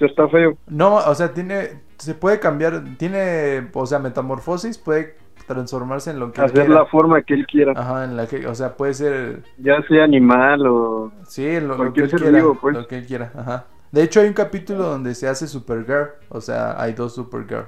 Está 0.00 0.28
feo. 0.28 0.56
No, 0.68 0.96
o 0.96 1.14
sea, 1.14 1.32
tiene, 1.32 1.80
se 1.98 2.14
puede 2.14 2.38
cambiar, 2.40 2.82
tiene, 2.98 3.68
o 3.72 3.86
sea, 3.86 3.98
metamorfosis, 3.98 4.78
puede 4.78 5.16
transformarse 5.46 6.10
en 6.10 6.20
lo 6.20 6.30
que 6.32 6.40
él 6.40 6.44
Hacer 6.46 6.66
quiera. 6.66 6.80
la 6.82 6.86
forma 6.86 7.22
que 7.22 7.34
él 7.34 7.46
quiera. 7.46 7.72
Ajá, 7.74 8.04
en 8.04 8.16
la 8.16 8.26
que, 8.26 8.46
o 8.46 8.54
sea, 8.54 8.76
puede 8.76 8.94
ser, 8.94 9.42
Ya 9.56 9.80
sea 9.88 10.04
animal 10.04 10.66
o... 10.66 11.12
sí, 11.26 11.46
en 11.46 11.68
lo, 11.68 11.76
lo 11.76 11.92
que 11.92 12.02
él 12.02 12.10
quiera, 12.10 12.38
vivo, 12.38 12.58
pues. 12.60 12.76
lo 12.76 12.86
que 12.86 12.98
él 12.98 13.06
quiera, 13.06 13.32
ajá. 13.34 13.66
De 13.90 14.02
hecho, 14.02 14.20
hay 14.20 14.28
un 14.28 14.34
capítulo 14.34 14.84
donde 14.84 15.14
se 15.14 15.26
hace 15.26 15.46
Supergirl, 15.46 16.10
o 16.28 16.40
sea, 16.40 16.80
hay 16.80 16.92
dos 16.92 17.14
Supergirl. 17.14 17.66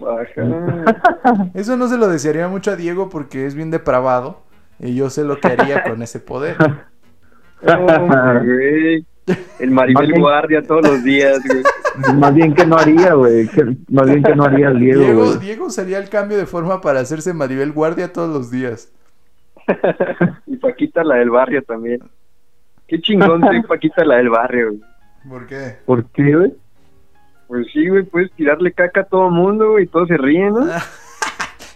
Ajá. 0.00 1.50
Eso 1.54 1.76
no 1.76 1.88
se 1.88 1.96
lo 1.98 2.08
desearía 2.08 2.48
mucho 2.48 2.70
a 2.70 2.76
Diego 2.76 3.08
porque 3.08 3.46
es 3.46 3.54
bien 3.54 3.70
depravado 3.70 4.42
y 4.78 4.94
yo 4.94 5.08
sé 5.10 5.24
lo 5.24 5.40
que 5.40 5.48
haría 5.48 5.82
con 5.84 6.02
ese 6.02 6.20
poder. 6.20 6.56
Oh. 7.66 9.15
El 9.58 9.70
Maribel 9.70 10.20
Guardia 10.20 10.62
todos 10.62 10.86
los 10.86 11.02
días, 11.02 11.40
güey. 11.44 11.62
Más 12.18 12.34
bien 12.34 12.54
que 12.54 12.66
no 12.66 12.76
haría, 12.76 13.14
güey. 13.14 13.48
Más 13.90 14.06
bien 14.06 14.22
que 14.22 14.34
no 14.36 14.44
haría 14.44 14.68
el 14.68 14.78
Diego, 14.78 15.00
Diego, 15.00 15.24
güey. 15.24 15.38
Diego 15.38 15.66
usaría 15.66 15.98
el 15.98 16.08
cambio 16.08 16.36
de 16.36 16.46
forma 16.46 16.80
para 16.80 17.00
hacerse 17.00 17.32
Maribel 17.32 17.72
Guardia 17.72 18.12
todos 18.12 18.28
los 18.32 18.50
días. 18.50 18.92
y 20.46 20.56
Paquita 20.56 21.02
la 21.02 21.16
del 21.16 21.30
barrio 21.30 21.62
también. 21.62 22.00
Qué 22.86 23.00
chingón 23.00 23.40
soy 23.40 23.62
Paquita 23.68 24.04
la 24.04 24.16
del 24.16 24.30
barrio, 24.30 24.68
güey. 24.68 24.80
¿Por 25.28 25.46
qué? 25.46 25.78
¿Por 25.84 26.04
qué, 26.10 26.36
güey? 26.36 26.54
Pues 27.48 27.66
sí, 27.72 27.88
güey, 27.88 28.04
puedes 28.04 28.30
tirarle 28.32 28.72
caca 28.72 29.02
a 29.02 29.04
todo 29.04 29.30
mundo, 29.30 29.72
güey, 29.72 29.84
y 29.84 29.86
todos 29.88 30.08
se 30.08 30.16
ríen, 30.16 30.52
¿no? 30.52 30.66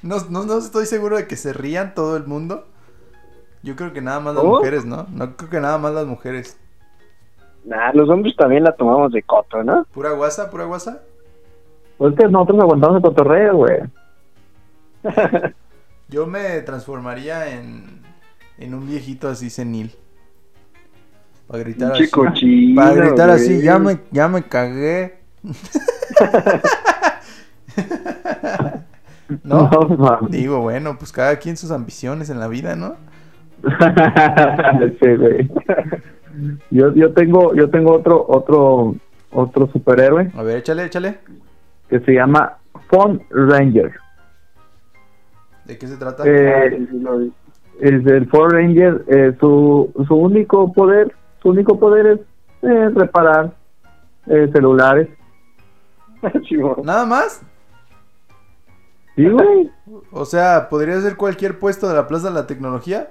No, 0.03 0.17
no, 0.31 0.45
no 0.45 0.59
estoy 0.59 0.87
seguro 0.87 1.17
de 1.17 1.27
que 1.27 1.37
se 1.37 1.53
rían 1.53 1.95
todo 1.95 2.17
el 2.17 2.27
mundo. 2.27 2.67
Yo 3.63 3.77
creo 3.77 3.93
que 3.93 4.01
nada 4.01 4.21
más 4.21 4.35
las 4.35 4.45
¿Oh? 4.45 4.57
mujeres, 4.57 4.85
¿no? 4.85 5.07
No 5.13 5.37
creo 5.37 5.51
que 5.51 5.61
nada 5.61 5.79
más 5.79 5.93
las 5.93 6.07
mujeres. 6.07 6.59
Nah, 7.65 7.93
los 7.93 8.09
hombres 8.09 8.35
también 8.37 8.65
la 8.65 8.73
tomamos 8.73 9.13
de 9.13 9.23
coto, 9.23 9.63
¿no? 9.63 9.85
¿Pura 9.93 10.13
guasa? 10.13 10.51
¿Pura 10.51 10.65
guasa? 10.65 11.03
Pues 11.99 12.15
que 12.17 12.27
nosotros 12.29 12.61
aguantamos 12.61 12.97
el 12.97 13.03
cotorreo, 13.03 13.57
güey. 13.57 13.81
Yo 16.09 16.27
me 16.27 16.61
transformaría 16.63 17.55
en, 17.55 18.01
en 18.59 18.75
un 18.75 18.87
viejito 18.87 19.29
así 19.29 19.51
senil. 19.51 19.95
Para 21.47 21.63
gritar 21.63 21.93
así. 21.93 22.11
Cochino, 22.11 22.81
Para 22.81 22.95
gritar 22.95 23.29
güey. 23.29 23.41
así, 23.41 23.63
ya 23.63 23.79
me, 23.79 24.01
ya 24.11 24.29
me 24.29 24.43
cagué. 24.43 25.21
no, 29.45 29.69
mames. 29.99 30.31
digo, 30.31 30.61
bueno, 30.61 30.97
pues 30.99 31.13
cada 31.13 31.37
quien 31.39 31.57
sus 31.57 31.71
ambiciones 31.71 32.31
en 32.31 32.41
la 32.41 32.49
vida, 32.49 32.77
¿no? 32.77 32.97
sí, 35.01 35.15
güey. 35.17 35.51
Yo, 36.71 36.93
yo 36.95 37.13
tengo, 37.13 37.55
yo 37.55 37.71
tengo 37.71 37.93
otro, 37.95 38.25
otro, 38.29 38.95
otro 39.33 39.67
superhéroe 39.73 40.31
A 40.37 40.43
ver, 40.43 40.59
échale, 40.59 40.85
échale. 40.85 41.19
que 41.89 42.01
se 42.01 42.13
llama 42.13 42.59
Fun 42.89 43.23
Ranger. 43.31 43.93
¿De 45.65 45.79
qué 45.79 45.87
se 45.87 45.97
trata? 45.97 46.23
Eh, 46.27 46.87
Ah, 47.03 47.17
el 47.81 48.29
Ford 48.29 48.53
Ranger, 48.53 49.05
eh, 49.09 49.35
su, 49.41 49.91
su 50.07 50.15
único 50.15 50.73
poder, 50.73 51.15
su 51.43 51.49
único 51.49 51.79
poder 51.79 52.07
es 52.07 52.21
eh, 52.63 52.91
reparar 52.95 53.53
eh, 54.27 54.51
celulares. 54.53 55.09
¿Nada 56.85 57.07
más? 57.07 57.43
Sí, 59.17 59.29
güey. 59.29 59.71
O 60.13 60.25
sea, 60.25 60.69
¿podría 60.69 61.01
ser 61.01 61.17
cualquier 61.17 61.59
puesto 61.59 61.89
de 61.89 61.95
la 61.95 62.07
Plaza 62.07 62.29
de 62.29 62.35
la 62.35 62.47
Tecnología? 62.47 63.11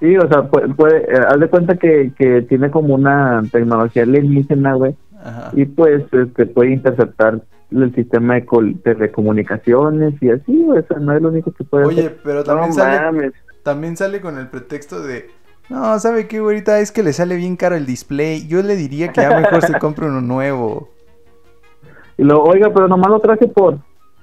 Sí, 0.00 0.16
o 0.16 0.28
sea, 0.28 0.42
puede, 0.48 0.68
puede 0.74 0.98
eh, 1.12 1.18
haz 1.28 1.40
de 1.40 1.48
cuenta 1.48 1.76
que, 1.76 2.12
que 2.16 2.42
tiene 2.42 2.70
como 2.70 2.94
una 2.94 3.42
tecnología 3.50 4.04
alienígena, 4.04 4.74
güey, 4.74 4.94
Ajá. 5.24 5.50
y 5.54 5.64
pues 5.64 6.04
este, 6.12 6.46
puede 6.46 6.70
interceptar 6.72 7.40
el 7.72 7.94
sistema 7.94 8.34
de 8.34 8.46
col- 8.46 8.80
telecomunicaciones 8.82 10.14
y 10.22 10.30
así, 10.30 10.62
güey, 10.64 10.78
o 10.80 10.86
sea, 10.86 10.98
no 10.98 11.12
es 11.12 11.20
lo 11.20 11.28
único 11.30 11.50
que 11.52 11.64
puede 11.64 11.86
Oye, 11.86 12.00
hacer. 12.00 12.18
pero 12.22 12.38
No 12.38 12.44
también 12.44 12.72
sale, 12.72 13.00
mames. 13.00 13.32
también 13.62 13.96
sale 13.96 14.20
con 14.20 14.38
el 14.38 14.46
pretexto 14.48 15.02
de... 15.02 15.26
No, 15.68 15.98
¿sabe 15.98 16.28
qué, 16.28 16.40
güerita? 16.40 16.78
Es 16.80 16.92
que 16.92 17.02
le 17.02 17.12
sale 17.12 17.36
bien 17.36 17.56
caro 17.56 17.74
el 17.74 17.84
display. 17.84 18.46
Yo 18.48 18.62
le 18.62 18.74
diría 18.74 19.12
que 19.12 19.20
ya 19.20 19.38
mejor 19.38 19.60
se 19.60 19.78
compre 19.78 20.06
uno 20.06 20.20
nuevo. 20.22 20.88
Y 22.16 22.24
luego, 22.24 22.42
oiga, 22.44 22.72
pero 22.74 22.88
nomás 22.88 23.10
lo 23.10 23.20
traje 23.20 23.46
por 23.46 23.78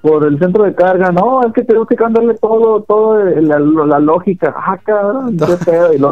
por 0.06 0.24
el 0.24 0.38
centro 0.38 0.62
de 0.62 0.72
carga, 0.72 1.10
no, 1.10 1.44
es 1.44 1.52
que 1.52 1.64
tengo 1.64 1.84
que 1.84 1.96
cambiarle 1.96 2.34
todo, 2.34 2.82
todo 2.82 3.18
la, 3.24 3.58
la 3.58 3.98
lógica, 3.98 4.54
ah, 4.56 4.78
cabrón, 4.84 5.36
qué 5.36 5.56
pedo, 5.64 5.92
y 5.92 5.96
te, 5.98 6.02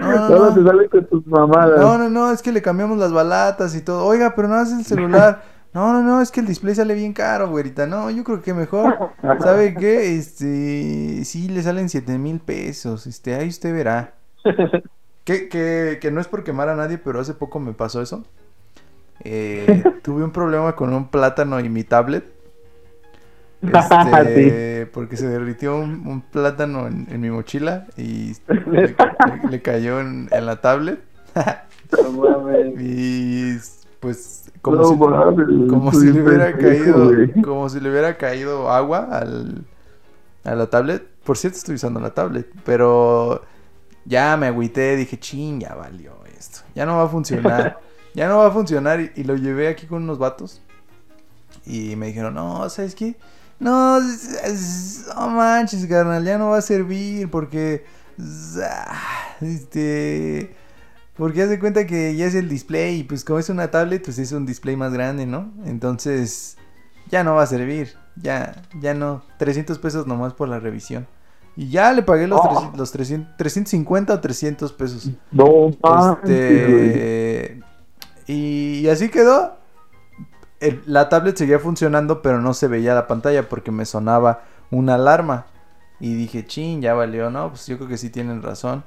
No, 0.00 0.28
no, 0.28 0.54
te 0.54 0.64
sale 0.64 0.88
con 0.88 1.06
tus 1.06 1.24
mamadas. 1.28 1.80
No, 1.80 1.96
no, 1.96 2.10
no, 2.10 2.32
es 2.32 2.42
que 2.42 2.50
le 2.50 2.60
cambiamos 2.60 2.98
las 2.98 3.12
balatas 3.12 3.76
y 3.76 3.82
todo. 3.82 4.04
Oiga, 4.04 4.34
pero 4.34 4.48
no 4.48 4.54
hace 4.56 4.74
el 4.74 4.84
celular. 4.84 5.42
No, 5.72 5.92
no, 5.92 6.02
no, 6.02 6.20
es 6.20 6.32
que 6.32 6.40
el 6.40 6.46
display 6.46 6.74
sale 6.74 6.94
bien 6.94 7.12
caro, 7.12 7.48
güerita. 7.48 7.86
No, 7.86 8.10
yo 8.10 8.24
creo 8.24 8.42
que 8.42 8.52
mejor. 8.52 8.92
¿Sabe 9.38 9.72
qué? 9.78 10.16
Este, 10.16 11.24
sí, 11.24 11.48
le 11.48 11.62
salen 11.62 11.88
siete 11.88 12.18
mil 12.18 12.40
pesos. 12.40 13.06
Este, 13.06 13.36
ahí 13.36 13.46
usted 13.46 13.72
verá. 13.72 14.14
Que, 15.22 15.48
que, 15.48 16.00
que 16.02 16.10
no 16.10 16.20
es 16.20 16.26
por 16.26 16.42
quemar 16.42 16.70
a 16.70 16.74
nadie, 16.74 16.98
pero 16.98 17.20
hace 17.20 17.34
poco 17.34 17.60
me 17.60 17.72
pasó 17.72 18.02
eso. 18.02 18.24
Eh, 19.22 19.84
tuve 20.02 20.24
un 20.24 20.32
problema 20.32 20.74
con 20.74 20.92
un 20.92 21.06
plátano 21.06 21.60
y 21.60 21.68
mi 21.68 21.84
tablet. 21.84 22.39
Este, 23.62 24.86
Porque 24.92 25.16
se 25.16 25.28
derritió 25.28 25.76
un, 25.76 26.06
un 26.06 26.22
plátano 26.22 26.86
en, 26.86 27.06
en 27.10 27.20
mi 27.20 27.30
mochila 27.30 27.86
y 27.96 28.32
le, 28.48 28.86
le- 28.88 28.96
le 29.50 29.62
cayó 29.62 30.00
en, 30.00 30.28
en 30.30 30.46
la 30.46 30.60
tablet. 30.60 31.00
No 31.92 32.12
mames. 32.12 32.74
Y 32.80 33.56
pues 34.00 34.50
como 34.62 34.76
No 34.76 34.84
si, 34.84 34.96
mames, 34.96 35.68
como 35.68 35.92
si 35.92 36.10
le 36.12 36.22
hubiera 36.22 36.56
caído 36.56 37.04
güey. 37.08 37.32
como 37.42 37.68
si 37.68 37.80
le 37.80 37.90
hubiera 37.90 38.16
caído 38.16 38.70
agua 38.70 39.08
al 39.10 39.64
a 40.44 40.54
la 40.54 40.68
tablet. 40.70 41.06
Por 41.24 41.36
cierto, 41.36 41.58
estoy 41.58 41.74
usando 41.74 42.00
la 42.00 42.14
tablet, 42.14 42.48
pero 42.64 43.42
ya 44.06 44.36
me 44.38 44.46
agüité, 44.46 44.96
dije, 44.96 45.18
"Chin, 45.18 45.60
ya 45.60 45.74
valió 45.74 46.12
esto. 46.38 46.60
Ya 46.74 46.86
no 46.86 46.96
va 46.96 47.04
a 47.04 47.08
funcionar. 47.08 47.78
ya 48.14 48.26
no 48.28 48.38
va 48.38 48.46
a 48.46 48.50
funcionar" 48.50 49.00
y, 49.00 49.12
y 49.16 49.24
lo 49.24 49.36
llevé 49.36 49.68
aquí 49.68 49.86
con 49.86 50.02
unos 50.04 50.18
vatos. 50.18 50.62
Y 51.66 51.94
me 51.96 52.06
dijeron, 52.06 52.34
"No, 52.34 52.68
¿sabes 52.70 52.94
qué? 52.94 53.16
No, 53.60 54.00
no 54.00 55.28
manches, 55.28 55.86
carnal, 55.86 56.24
ya 56.24 56.38
no 56.38 56.50
va 56.50 56.58
a 56.58 56.62
servir 56.62 57.30
porque 57.30 57.84
ah, 58.62 59.36
este 59.40 60.54
porque 61.16 61.42
haz 61.42 61.50
de 61.50 61.58
cuenta 61.58 61.86
que 61.86 62.16
ya 62.16 62.24
es 62.24 62.34
el 62.34 62.48
display 62.48 63.00
y 63.00 63.04
pues 63.04 63.24
como 63.24 63.38
es 63.38 63.50
una 63.50 63.70
tablet, 63.70 64.02
pues 64.02 64.18
es 64.18 64.32
un 64.32 64.46
display 64.46 64.74
más 64.74 64.94
grande, 64.94 65.26
¿no? 65.26 65.52
Entonces 65.66 66.56
ya 67.10 67.22
no 67.22 67.34
va 67.34 67.42
a 67.42 67.46
servir, 67.46 67.94
ya, 68.16 68.62
ya 68.80 68.94
no, 68.94 69.22
300 69.38 69.78
pesos 69.78 70.06
nomás 70.06 70.32
por 70.32 70.48
la 70.48 70.58
revisión. 70.58 71.06
Y 71.56 71.68
ya 71.68 71.92
le 71.92 72.02
pagué 72.02 72.26
los, 72.26 72.40
Oh. 72.42 72.48
300 72.48 72.78
los 72.78 72.92
300 72.92 73.36
350 73.36 74.14
o 74.14 74.20
300 74.20 74.72
pesos. 74.72 75.10
No. 75.30 75.70
Este, 76.24 77.60
y 78.26 78.88
así 78.88 79.10
quedó. 79.10 79.59
La 80.86 81.08
tablet 81.08 81.36
seguía 81.36 81.58
funcionando, 81.58 82.22
pero 82.22 82.40
no 82.40 82.54
se 82.54 82.68
veía 82.68 82.94
la 82.94 83.06
pantalla 83.06 83.48
porque 83.48 83.70
me 83.70 83.84
sonaba 83.84 84.42
una 84.70 84.94
alarma. 84.94 85.46
Y 85.98 86.14
dije, 86.14 86.46
chin, 86.46 86.80
ya 86.80 86.94
valió, 86.94 87.30
¿no? 87.30 87.50
Pues 87.50 87.66
yo 87.66 87.76
creo 87.76 87.88
que 87.88 87.98
sí 87.98 88.10
tienen 88.10 88.42
razón. 88.42 88.84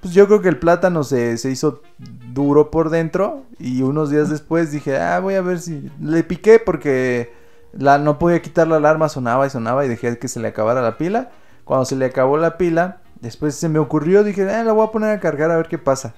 Pues 0.00 0.14
yo 0.14 0.26
creo 0.26 0.40
que 0.40 0.48
el 0.48 0.58
plátano 0.58 1.04
se, 1.04 1.36
se 1.38 1.50
hizo 1.50 1.82
duro 1.98 2.70
por 2.70 2.90
dentro. 2.90 3.44
Y 3.58 3.82
unos 3.82 4.10
días 4.10 4.30
después 4.30 4.70
dije, 4.72 4.98
ah, 4.98 5.20
voy 5.20 5.34
a 5.34 5.42
ver 5.42 5.60
si. 5.60 5.90
Le 6.00 6.22
piqué 6.22 6.58
porque 6.58 7.32
la, 7.72 7.98
no 7.98 8.18
podía 8.18 8.42
quitar 8.42 8.68
la 8.68 8.76
alarma, 8.76 9.08
sonaba 9.08 9.46
y 9.46 9.50
sonaba 9.50 9.84
y 9.84 9.88
dejé 9.88 10.18
que 10.18 10.28
se 10.28 10.40
le 10.40 10.48
acabara 10.48 10.82
la 10.82 10.98
pila. 10.98 11.30
Cuando 11.64 11.84
se 11.84 11.96
le 11.96 12.04
acabó 12.04 12.36
la 12.36 12.58
pila, 12.58 13.00
Después 13.20 13.54
se 13.54 13.68
me 13.68 13.78
ocurrió, 13.78 14.24
dije, 14.24 14.48
ah, 14.50 14.62
la 14.62 14.72
voy 14.72 14.86
a 14.86 14.92
poner 14.92 15.10
a 15.10 15.20
cargar 15.20 15.50
a 15.50 15.56
ver 15.56 15.68
qué 15.68 15.78
pasa. 15.78 16.14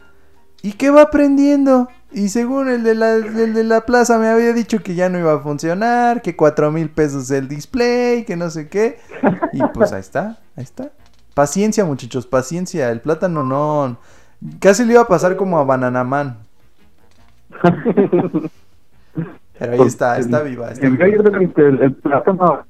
¿Y 0.62 0.72
qué 0.72 0.90
va 0.90 1.02
aprendiendo? 1.02 1.88
Y 2.10 2.30
según 2.30 2.68
el 2.70 2.82
de, 2.84 2.94
la, 2.94 3.14
el 3.16 3.52
de 3.54 3.64
la 3.64 3.82
plaza 3.82 4.18
me 4.18 4.28
había 4.28 4.52
dicho 4.54 4.82
que 4.82 4.94
ya 4.94 5.08
no 5.10 5.18
iba 5.18 5.34
a 5.34 5.40
funcionar, 5.40 6.22
que 6.22 6.36
cuatro 6.36 6.72
mil 6.72 6.88
pesos 6.90 7.30
el 7.30 7.48
display, 7.48 8.24
que 8.24 8.34
no 8.36 8.48
sé 8.50 8.68
qué. 8.68 8.98
Y 9.52 9.60
pues 9.74 9.92
ahí 9.92 10.00
está, 10.00 10.38
ahí 10.56 10.64
está. 10.64 10.90
Paciencia, 11.34 11.84
muchachos, 11.84 12.26
paciencia. 12.26 12.90
El 12.90 13.00
plátano 13.00 13.44
no. 13.44 13.98
Casi 14.60 14.84
le 14.84 14.92
iba 14.94 15.02
a 15.02 15.08
pasar 15.08 15.36
como 15.36 15.58
a 15.58 15.64
Bananaman. 15.64 16.38
Pero 19.58 19.72
ahí 19.72 19.80
está, 19.82 20.18
está 20.18 20.42
viva. 20.42 20.70
Está 20.70 20.86
El, 20.86 20.96
viva. 20.96 21.06
el, 21.56 21.82
el- 21.82 21.94
plátano 21.96 22.64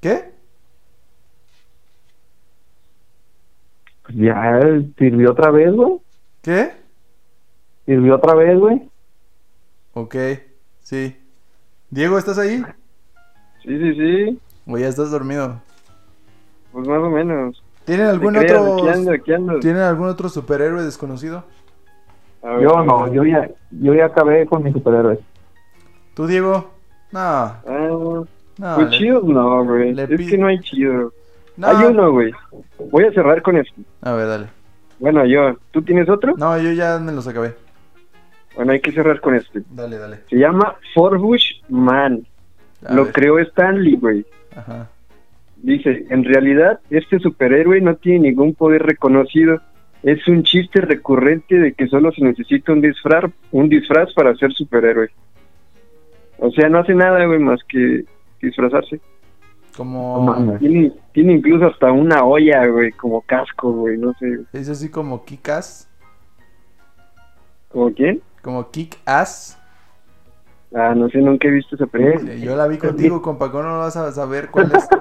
¿Qué? 0.00 0.32
pues, 4.02 4.16
ya 4.16 4.60
sirvió 4.98 5.32
otra 5.32 5.50
vez, 5.50 5.72
güey. 5.72 5.98
¿Qué? 6.42 6.81
Sirvió 7.86 8.16
otra 8.16 8.34
vez, 8.34 8.58
güey. 8.58 8.88
Ok, 9.94 10.16
sí. 10.80 11.16
Diego, 11.90 12.16
¿estás 12.18 12.38
ahí? 12.38 12.62
Sí, 13.62 13.78
sí, 13.78 13.94
sí. 13.94 14.40
O 14.66 14.78
ya 14.78 14.88
estás 14.88 15.10
dormido. 15.10 15.60
Pues 16.72 16.86
más 16.88 16.98
o 16.98 17.10
menos. 17.10 17.62
¿Tienen 17.84 18.06
algún 18.06 18.36
otro 18.36 18.74
Aquí 18.74 18.88
ando, 18.88 19.12
aquí 19.12 19.32
ando. 19.32 19.58
¿Tienen 19.60 19.82
algún 19.82 20.08
otro 20.08 20.28
superhéroe 20.28 20.82
desconocido? 20.84 21.44
Ver, 22.42 22.60
Yo 22.62 22.82
no, 22.84 23.12
yo 23.12 23.24
ya, 23.24 23.48
yo 23.70 23.94
ya 23.94 24.06
acabé 24.06 24.46
con 24.46 24.62
mis 24.62 24.72
superhéroes. 24.72 25.18
¿Tú, 26.14 26.26
Diego? 26.26 26.70
No, 27.12 27.20
Ah, 27.20 27.60
no. 27.66 28.26
pues 28.76 28.90
le- 28.90 28.98
chidos 28.98 29.24
no, 29.24 29.64
güey. 29.64 29.90
Es 29.98 30.30
que 30.30 30.38
no 30.38 30.46
hay 30.46 30.58
chido. 30.60 31.12
no. 31.56 31.66
Hay 31.66 31.84
uno, 31.86 32.10
güey. 32.12 32.32
Voy 32.90 33.04
a 33.04 33.12
cerrar 33.12 33.42
con 33.42 33.56
esto. 33.56 33.74
A 34.00 34.12
ver, 34.12 34.28
dale. 34.28 34.46
Bueno, 34.98 35.26
yo. 35.26 35.56
¿Tú 35.72 35.82
tienes 35.82 36.08
otro? 36.08 36.34
No, 36.36 36.56
yo 36.58 36.72
ya 36.72 36.98
me 36.98 37.12
los 37.12 37.26
acabé. 37.26 37.54
Bueno, 38.54 38.72
hay 38.72 38.80
que 38.80 38.92
cerrar 38.92 39.20
con 39.20 39.34
este. 39.34 39.62
Dale, 39.70 39.98
dale. 39.98 40.18
Se 40.28 40.36
llama 40.36 40.76
Forbush 40.94 41.62
Man. 41.68 42.26
A 42.84 42.94
Lo 42.94 43.04
ver. 43.04 43.12
creó 43.12 43.38
Stanley, 43.38 43.96
güey. 43.96 44.26
Ajá. 44.54 44.88
Dice, 45.56 46.06
en 46.10 46.24
realidad, 46.24 46.80
este 46.90 47.18
superhéroe 47.20 47.80
no 47.80 47.94
tiene 47.96 48.30
ningún 48.30 48.54
poder 48.54 48.82
reconocido. 48.82 49.60
Es 50.02 50.26
un 50.26 50.42
chiste 50.42 50.80
recurrente 50.80 51.56
de 51.56 51.72
que 51.74 51.86
solo 51.86 52.10
se 52.10 52.22
necesita 52.22 52.72
un 52.72 52.80
disfraz, 52.80 53.30
un 53.52 53.68
disfraz 53.68 54.12
para 54.14 54.34
ser 54.34 54.52
superhéroe. 54.52 55.10
O 56.38 56.50
sea, 56.50 56.68
no 56.68 56.80
hace 56.80 56.94
nada, 56.94 57.24
güey, 57.24 57.38
más 57.38 57.60
que 57.68 58.04
disfrazarse. 58.40 59.00
Como... 59.76 60.58
Tiene, 60.58 60.92
tiene 61.12 61.34
incluso 61.34 61.66
hasta 61.66 61.92
una 61.92 62.24
olla, 62.24 62.66
güey, 62.66 62.90
como 62.90 63.22
casco, 63.22 63.72
güey, 63.72 63.96
no 63.96 64.12
sé. 64.14 64.40
Es 64.52 64.68
así 64.68 64.90
como 64.90 65.24
Kick-Ass. 65.24 65.88
¿Como 67.68 67.92
quién? 67.92 68.20
Como 68.42 68.70
Kick-Ass. 68.70 69.58
Ah, 70.74 70.94
no 70.94 71.08
sé, 71.10 71.18
nunca 71.18 71.48
he 71.48 71.50
visto 71.50 71.76
esa 71.76 71.86
película. 71.86 72.34
Yo 72.34 72.56
la 72.56 72.66
vi 72.66 72.78
contigo, 72.78 73.20
compa. 73.22 73.50
¿Cómo 73.50 73.64
no 73.64 73.78
vas 73.78 73.96
a 73.96 74.10
saber 74.12 74.50
cuál 74.50 74.72
es? 74.74 74.88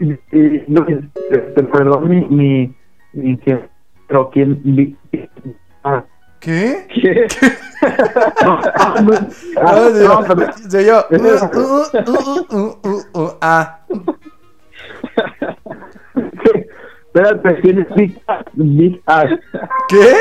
Y, 0.00 0.62
no, 0.68 0.84
este, 0.86 1.62
perdón, 1.62 2.08
mi, 2.08 2.20
mi, 2.26 2.74
mi, 3.14 3.38
pero 4.06 4.28
quién, 4.28 4.60
vi- 4.62 4.96
ah, 5.82 6.04
¿Qué? 6.40 6.86
¿Qué? 6.92 7.26
sí, 10.68 10.84
yo. 10.84 11.04
Ah. 13.40 13.80
Espérate, 17.06 17.60
¿quién 17.62 17.78
es 17.78 17.94
Big 17.94 19.02
Ass? 19.06 19.30
¿Qué? 19.88 20.12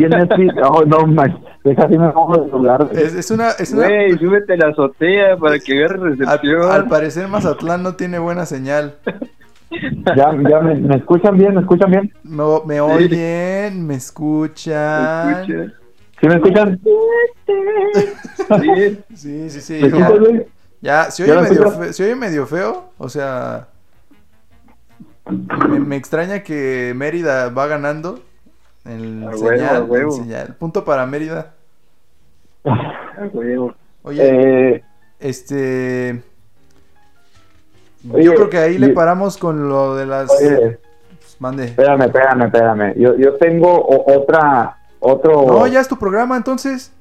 ¿Quién 0.00 0.12
es 0.14 0.28
Big 0.36 0.52
Oh, 0.64 0.84
no, 0.84 1.06
man. 1.06 1.38
Deja 1.64 1.84
así 1.84 1.98
me 1.98 2.08
pongo 2.10 2.38
de 2.38 2.50
lugar. 2.50 2.88
Es, 2.92 3.14
es 3.14 3.30
una... 3.30 3.50
Es 3.50 3.72
una 3.72 3.86
Güey, 3.86 4.18
súbete 4.18 4.54
a 4.54 4.56
la 4.56 4.68
azotea 4.68 5.36
para 5.36 5.58
que 5.58 5.84
al, 5.84 6.00
recepción. 6.00 6.70
al 6.70 6.86
parecer 6.88 7.28
Mazatlán 7.28 7.82
no 7.82 7.94
tiene 7.96 8.18
buena 8.18 8.46
señal. 8.46 8.96
Ya, 10.16 10.36
ya 10.50 10.60
me, 10.60 10.74
me 10.74 10.96
escuchan 10.96 11.36
bien, 11.38 11.54
me 11.54 11.60
escuchan 11.60 11.92
bien. 11.92 12.12
Me, 12.24 12.42
me 12.66 12.80
oyen, 12.80 13.86
me 13.86 13.94
escuchan. 13.94 15.42
Escucha. 15.42 15.72
¿Sí 16.20 16.26
me 16.26 16.34
escuchan? 16.34 16.80
Sí. 16.82 16.90
Sí, 19.14 19.50
sí, 19.50 19.60
sí. 19.60 19.74
¿Me 19.80 19.90
Ya, 19.90 20.08
escuchas, 20.08 20.18
güey? 20.18 20.46
ya 20.80 21.10
se, 21.12 21.24
¿Ya 21.24 21.34
oye 21.38 21.42
me 21.42 21.48
medio 21.50 21.70
feo, 21.70 21.92
se 21.92 22.04
oye 22.04 22.16
medio 22.16 22.46
feo. 22.46 22.90
O 22.98 23.08
sea, 23.08 23.68
me, 25.68 25.78
me 25.80 25.96
extraña 25.96 26.40
que 26.42 26.92
Mérida 26.96 27.50
va 27.50 27.68
ganando. 27.68 28.24
El 28.84 29.22
A 29.24 29.30
huevo, 29.30 29.48
señal, 29.48 29.76
a 29.76 29.82
huevo. 29.84 30.16
el 30.16 30.22
señal. 30.22 30.54
Punto 30.58 30.84
para 30.84 31.06
Mérida. 31.06 31.52
Huevo. 33.32 33.74
Oye, 34.02 34.22
Eh, 34.74 34.84
este. 35.18 36.22
Oye, 38.10 38.24
yo 38.24 38.34
creo 38.34 38.48
que 38.48 38.58
ahí 38.58 38.78
le 38.78 38.88
paramos 38.90 39.36
con 39.36 39.68
lo 39.68 39.94
de 39.96 40.06
las. 40.06 40.30
oye, 40.30 40.78
Pues, 41.18 41.36
mande. 41.40 41.64
espérame, 41.66 42.02
espérame, 42.02 42.42
espérame. 42.46 42.94
Yo, 42.96 43.14
yo 43.16 43.34
tengo 43.36 43.84
otra, 44.06 44.78
otro... 45.00 45.44
No, 45.46 45.66
ya 45.66 45.80
es 45.80 45.88
tu 45.88 45.98
programa 45.98 46.36
entonces. 46.38 46.92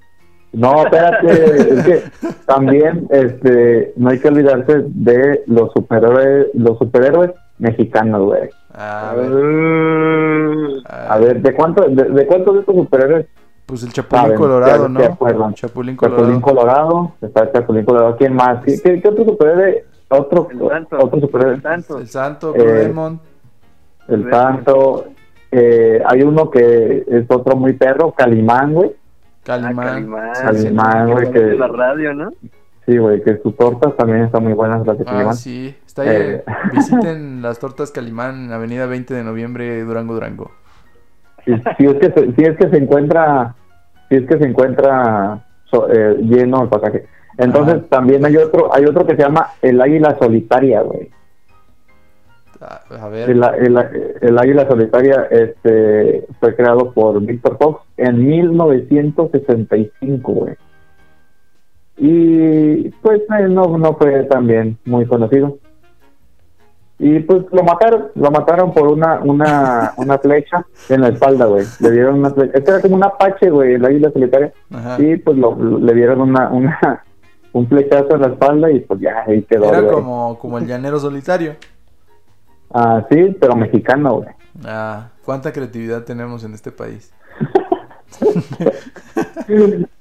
No, 0.51 0.84
espérate, 0.84 1.27
es 1.73 1.84
que 1.86 2.03
también 2.45 3.07
este, 3.11 3.93
no 3.95 4.09
hay 4.09 4.19
que 4.19 4.27
olvidarse 4.27 4.84
de 4.88 5.43
los 5.45 5.71
superhéroes, 5.73 6.47
los 6.53 6.77
superhéroes 6.80 7.32
mexicanos, 7.60 8.22
güey. 8.26 8.49
A 8.74 9.12
A 9.12 9.14
ver. 9.16 9.30
ver. 9.30 10.70
A 10.88 11.18
ver, 11.18 11.41
¿de 11.41 11.53
cuánto, 11.53 11.84
de, 11.89 12.03
de 12.03 12.26
cuántos 12.28 12.53
de 12.55 12.60
estos 12.62 12.76
superhéroes? 12.76 13.26
Pues 13.66 13.84
el 13.84 13.93
Chapulín 13.93 14.24
Saben, 14.24 14.38
Colorado, 14.39 14.84
¿de- 14.84 14.89
¿no? 14.89 15.03
acuerdo? 15.03 15.51
Chapulín 15.53 15.95
Colorado. 15.95 16.22
Chapulín 16.24 16.41
Colorado, 16.41 17.12
está 17.22 17.43
el 17.43 17.51
Chapulín 17.51 17.86
Colorado, 17.86 18.16
¿quién 18.18 18.34
más? 18.34 18.64
¿Qué, 18.64 18.80
qué, 18.84 19.01
qué 19.01 19.07
otro 19.10 19.26
superhéroe? 19.26 19.86
Otro, 20.10 20.47
El 20.49 20.68
santo. 20.70 20.97
otro 20.99 21.20
superhéroe. 21.20 21.55
El 21.55 21.62
santo. 21.62 21.97
El 21.99 22.07
Santo, 22.07 22.53
Eh. 22.55 22.91
El 24.07 24.30
Santo. 24.32 25.05
Eh, 25.51 26.01
hay 26.05 26.22
uno 26.24 26.49
que 26.49 27.03
es 27.07 27.26
otro 27.30 27.55
muy 27.55 27.74
perro, 27.74 28.12
Calimán, 28.12 28.74
güey. 28.74 28.91
Calimán. 29.43 29.80
Ah, 29.80 29.91
Calimán. 29.93 30.32
Calimán, 30.34 31.12
güey, 31.12 31.32
que- 31.32 31.39
De 31.39 31.57
la 31.57 31.68
radio, 31.68 32.14
¿no? 32.14 32.32
Sí, 32.90 32.98
güey, 32.98 33.22
que 33.22 33.38
sus 33.44 33.56
tortas 33.56 33.96
también 33.98 34.24
están 34.24 34.44
muy 34.44 34.54
buenas 34.54 34.84
las 34.88 34.98
de 34.98 35.04
Ah, 35.06 35.12
Calimán. 35.12 35.36
sí. 35.36 35.76
Está 35.86 36.02
ahí. 36.02 36.08
Eh. 36.12 36.44
Visiten 36.74 37.42
las 37.44 37.60
tortas 37.60 37.92
Calimán 37.92 38.46
en 38.46 38.52
Avenida 38.52 38.88
20 38.88 39.14
de 39.14 39.24
Noviembre, 39.24 39.84
Durango, 39.84 40.16
Durango. 40.16 40.50
Si, 41.46 41.54
si 41.78 41.86
es 41.86 41.94
que 41.96 42.12
se, 42.12 42.34
si 42.34 42.42
es 42.44 42.58
que 42.58 42.68
se 42.70 42.78
encuentra, 42.78 43.54
si 44.10 44.16
es 44.16 44.26
que 44.28 44.38
se 44.40 44.46
encuentra 44.46 45.46
so- 45.66 45.88
eh, 45.92 46.18
lleno 46.22 46.64
el 46.64 46.70
pasaje. 46.70 47.06
Entonces 47.38 47.76
Ajá. 47.76 47.86
también 47.90 48.26
hay 48.26 48.36
otro, 48.38 48.74
hay 48.74 48.86
otro 48.86 49.06
que 49.06 49.16
se 49.16 49.22
llama 49.22 49.46
el 49.62 49.80
águila 49.80 50.18
solitaria, 50.20 50.82
güey. 50.82 51.12
A, 52.60 52.82
a 53.06 53.10
ver. 53.10 53.30
El, 53.30 53.44
el- 53.44 54.16
el 54.22 54.38
águila 54.40 54.68
solitaria 54.68 55.28
este 55.30 56.26
fue 56.40 56.56
creado 56.56 56.92
por 56.92 57.22
Víctor 57.22 57.56
Fox 57.60 57.84
en 57.98 58.26
1965, 58.28 60.32
güey. 60.34 60.56
Y 62.00 62.89
pues 63.02 63.22
eh, 63.38 63.47
no, 63.50 63.78
no 63.78 63.93
fue 63.95 64.24
también 64.24 64.78
muy 64.86 65.06
conocido. 65.06 65.58
Y 66.97 67.20
pues 67.20 67.43
lo 67.52 67.64
mataron, 67.64 68.08
lo 68.16 68.30
mataron 68.32 68.74
por 68.74 68.88
una, 68.88 69.20
una, 69.22 69.93
una 69.97 70.18
flecha 70.18 70.66
en 70.89 71.02
la 71.02 71.10
espalda, 71.10 71.45
güey. 71.45 71.66
Le 71.80 71.91
dieron 71.91 72.20
una 72.20 72.30
flecha. 72.32 72.58
Este 72.58 72.72
era 72.72 72.82
como 72.82 72.95
un 72.95 73.04
apache, 73.04 73.50
güey, 73.50 73.74
el 73.76 73.86
águila 73.86 74.12
solitaria. 74.12 74.54
Ajá. 74.72 74.97
Y 75.02 75.18
pues 75.18 75.38
lo, 75.38 75.56
lo- 75.56 75.80
le 75.80 75.93
dieron 75.93 76.22
una, 76.22 76.50
una, 76.50 77.04
un 77.54 77.68
flechazo 77.68 78.16
en 78.16 78.22
la 78.22 78.28
espalda 78.28 78.72
y 78.72 78.80
pues 78.82 79.00
ya 79.02 79.24
ahí 79.28 79.41
quedó. 79.43 79.66
Era 79.74 79.88
como, 79.88 80.38
como 80.39 80.58
el 80.58 80.68
llanero 80.68 81.00
solitario. 81.00 81.56
Ah, 82.74 83.06
sí, 83.10 83.36
pero 83.39 83.56
mexicano, 83.56 84.16
güey. 84.18 84.30
Ah, 84.66 85.10
cuánta 85.26 85.52
creatividad 85.54 86.04
tenemos 86.04 86.43
en 86.43 86.54
este 86.54 86.72
país. 86.72 87.14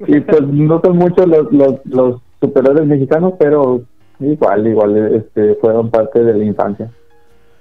y 0.00 0.20
pues 0.20 0.42
no 0.42 0.80
son 0.80 0.96
muchos 0.96 1.26
los, 1.26 1.52
los, 1.52 1.74
los 1.86 2.20
superhéroes 2.40 2.86
mexicanos, 2.86 3.34
pero 3.38 3.82
igual, 4.20 4.66
igual 4.66 5.14
este, 5.14 5.54
fueron 5.56 5.90
parte 5.90 6.22
de 6.22 6.34
la 6.34 6.44
infancia. 6.44 6.90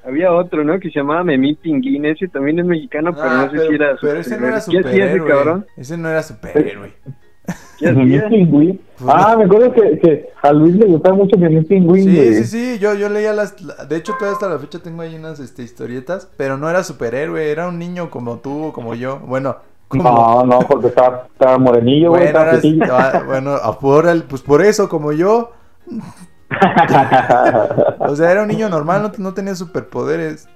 Había 0.05 0.33
otro, 0.33 0.63
¿no? 0.65 0.79
Que 0.79 0.89
se 0.91 0.99
llamaba 0.99 1.23
Memín 1.23 1.55
Pinguín. 1.55 2.05
Ese 2.05 2.27
también 2.27 2.59
es 2.59 2.65
mexicano, 2.65 3.11
pero 3.13 3.25
Ah, 3.25 3.45
no 3.45 3.51
sé 3.51 3.67
si 3.67 3.73
era. 3.75 3.95
pero 4.01 4.19
ese 4.19 4.37
no 4.37 4.47
era 4.47 4.55
¿Qué 4.55 4.57
hacía 4.59 4.79
ese 4.81 4.89
superhéroe. 4.89 5.27
cabrón? 5.29 5.65
Ese 5.77 5.97
no 5.97 6.09
era 6.09 6.23
superhéroe. 6.23 6.91
Pingüín. 8.29 8.79
Ah, 9.07 9.35
me 9.37 9.45
acuerdo 9.45 9.73
que, 9.73 9.99
que 9.99 10.29
a 10.41 10.53
Luis 10.53 10.75
le 10.75 10.85
gustaba 10.85 11.15
mucho 11.15 11.37
Memín 11.37 11.65
Pingüín. 11.65 12.03
Sí, 12.03 12.15
güey. 12.15 12.33
sí, 12.35 12.43
sí, 12.45 12.79
yo, 12.79 12.93
yo 12.95 13.09
leía 13.09 13.33
las... 13.33 13.61
la- 13.61 13.85
De 13.85 13.97
hecho, 13.97 14.13
todavía 14.13 14.33
hasta 14.33 14.49
la 14.49 14.59
fecha 14.59 14.79
tengo 14.79 15.01
ahí 15.01 15.15
unas 15.15 15.39
este, 15.39 15.63
historietas, 15.63 16.31
pero 16.37 16.57
no 16.57 16.69
era 16.69 16.83
superhéroe, 16.83 17.51
era 17.51 17.67
un 17.67 17.79
niño 17.79 18.09
como 18.09 18.37
tú, 18.39 18.71
como 18.73 18.95
yo. 18.95 19.19
Bueno, 19.25 19.57
No, 19.97 20.45
no, 20.45 20.59
porque 20.59 20.87
estaba, 20.87 21.27
estaba 21.31 21.57
morenillo, 21.57 22.09
güey. 22.11 22.31
bueno, 22.31 22.51
estaba 22.51 22.99
ah, 22.99 23.23
bueno, 23.25 23.51
ah, 23.61 23.77
por 23.79 24.07
el- 24.07 24.23
pues 24.23 24.41
por 24.41 24.61
eso, 24.61 24.87
como 24.89 25.11
yo. 25.11 25.51
O 27.99 28.15
sea, 28.15 28.31
era 28.31 28.41
un 28.43 28.47
niño 28.47 28.69
normal, 28.69 29.01
no, 29.01 29.11
no 29.17 29.33
tenía 29.33 29.55
superpoderes. 29.55 30.47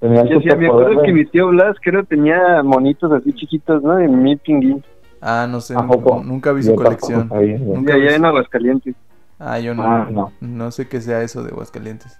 Tenía 0.00 0.24
Yo 0.24 0.40
sí, 0.40 0.48
me 0.56 0.66
acuerdo 0.66 1.02
que 1.02 1.12
mi 1.12 1.24
tío 1.24 1.48
Blas, 1.48 1.76
creo, 1.82 2.04
tenía 2.04 2.62
monitos 2.62 3.10
así 3.12 3.32
chiquitos, 3.32 3.82
¿no? 3.82 3.96
De 3.96 4.08
mi 4.08 4.36
pinguín. 4.36 4.84
Ah, 5.20 5.46
no 5.48 5.60
sé, 5.60 5.74
nunca 5.74 6.52
vi 6.52 6.62
su 6.62 6.70
Yo 6.70 6.76
colección. 6.76 7.28
Nunca 7.30 7.96
vi 7.96 8.06
allá 8.06 8.16
en 8.16 8.24
Aguascalientes. 8.26 8.94
Ah, 9.38 9.58
yo 9.58 9.74
no, 9.74 9.82
Ah, 9.82 10.06
no. 10.10 10.32
no 10.40 10.70
sé 10.70 10.88
qué 10.88 11.00
sea 11.00 11.22
eso 11.22 11.42
de 11.42 11.50
Aguascalientes. 11.50 12.18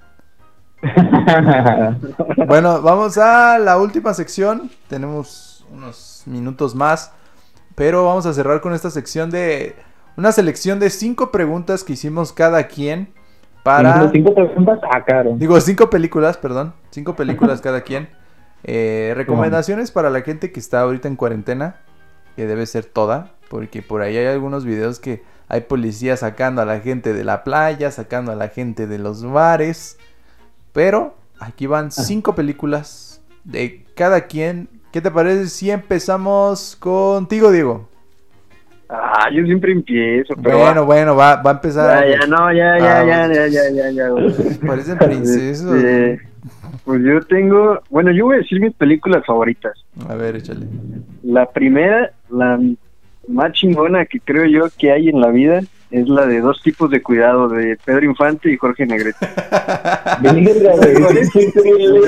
Bueno, 2.47 2.83
vamos 2.83 3.17
a 3.19 3.59
la 3.59 3.79
última 3.79 4.15
sección. 4.15 4.71
Tenemos 4.89 5.65
unos 5.73 6.23
minutos 6.27 6.75
más. 6.75 7.13
Pero 7.75 8.05
vamos 8.05 8.27
a 8.27 8.33
cerrar 8.33 8.61
con 8.61 8.73
esta 8.73 8.91
sección 8.91 9.31
de 9.31 9.75
una 10.17 10.31
selección 10.31 10.79
de 10.79 10.91
cinco 10.91 11.33
preguntas 11.33 11.83
que 11.83 11.95
hicimos 11.95 12.33
cada 12.33 12.69
quien 12.69 13.13
para... 13.65 13.95
¿Cinco- 13.95 14.13
¿Cinco 14.13 14.35
preguntas? 14.35 14.79
Ah, 14.93 15.05
caro. 15.05 15.33
Digo, 15.37 15.61
cinco 15.61 15.91
películas, 15.91 16.37
perdón. 16.37 16.73
Cinco 16.91 17.17
películas 17.17 17.61
cada 17.61 17.81
quien. 17.83 18.09
Eh, 18.67 19.13
recomendaciones 19.15 19.91
para 19.91 20.09
la 20.09 20.23
gente 20.23 20.51
que 20.51 20.59
está 20.59 20.81
ahorita 20.81 21.07
en 21.07 21.17
cuarentena. 21.17 21.77
Que 22.35 22.47
debe 22.47 22.65
ser 22.65 22.87
toda. 22.87 23.33
Porque 23.51 23.83
por 23.83 24.01
ahí 24.01 24.17
hay 24.17 24.25
algunos 24.27 24.65
videos 24.65 25.01
que 25.01 25.23
hay 25.49 25.61
policías 25.61 26.21
sacando 26.21 26.63
a 26.63 26.65
la 26.65 26.81
gente 26.81 27.13
de 27.13 27.25
la 27.25 27.45
playa, 27.45 27.91
sacando 27.91 28.33
a 28.33 28.37
la 28.37 28.49
gente 28.49 28.87
de 28.87 28.99
los 28.99 29.23
bares. 29.23 29.99
Pero 30.75 31.15
aquí 31.39 31.67
van 31.67 31.91
cinco 31.91 32.35
películas 32.35 33.23
de 33.45 33.85
cada 33.95 34.27
quien. 34.27 34.69
¿Qué 34.93 35.01
te 35.01 35.11
parece 35.11 35.47
si 35.49 35.71
empezamos 35.71 36.77
contigo, 36.77 37.51
Diego? 37.51 37.89
Ah, 38.89 39.29
yo 39.33 39.45
siempre 39.45 39.73
empiezo, 39.73 40.35
pero... 40.43 40.59
Bueno, 40.59 40.85
bueno, 40.85 41.17
va, 41.17 41.37
va 41.37 41.53
a 41.53 41.55
empezar. 41.55 42.05
Ya, 42.05 42.19
ya, 42.21 42.27
no, 42.27 42.53
ya, 42.53 42.75
Ah, 42.75 42.79
ya, 42.79 43.05
ya, 43.07 43.47
ya, 43.47 43.49
ya, 43.49 43.71
ya, 43.71 43.91
ya. 43.91 44.67
Parecen 44.67 44.99
princesos. 44.99 45.77
Este, 45.77 46.21
pues 46.85 47.03
yo 47.03 47.21
tengo... 47.23 47.81
Bueno, 47.89 48.13
yo 48.13 48.27
voy 48.27 48.37
a 48.37 48.39
decir 48.41 48.61
mis 48.61 48.75
películas 48.75 49.25
favoritas. 49.25 49.73
A 50.09 50.15
ver, 50.17 50.37
échale. 50.37 50.67
La 51.23 51.47
primera, 51.47 52.13
la 52.31 52.61
más 53.29 53.53
chingona 53.53 54.05
que 54.07 54.21
creo 54.21 54.45
yo 54.45 54.69
que 54.77 54.93
hay 54.93 55.09
en 55.09 55.21
la 55.21 55.29
vida, 55.29 55.61
es 55.95 56.09
la 56.09 56.27
de 56.27 56.41
dos 56.41 56.61
tipos 56.61 56.91
de 56.91 57.01
cuidado, 57.03 57.49
de 57.49 57.79
Pedro 57.85 58.05
Infante 58.07 58.51
y 58.51 58.57
Jorge 58.57 58.85
Negrete. 58.85 59.19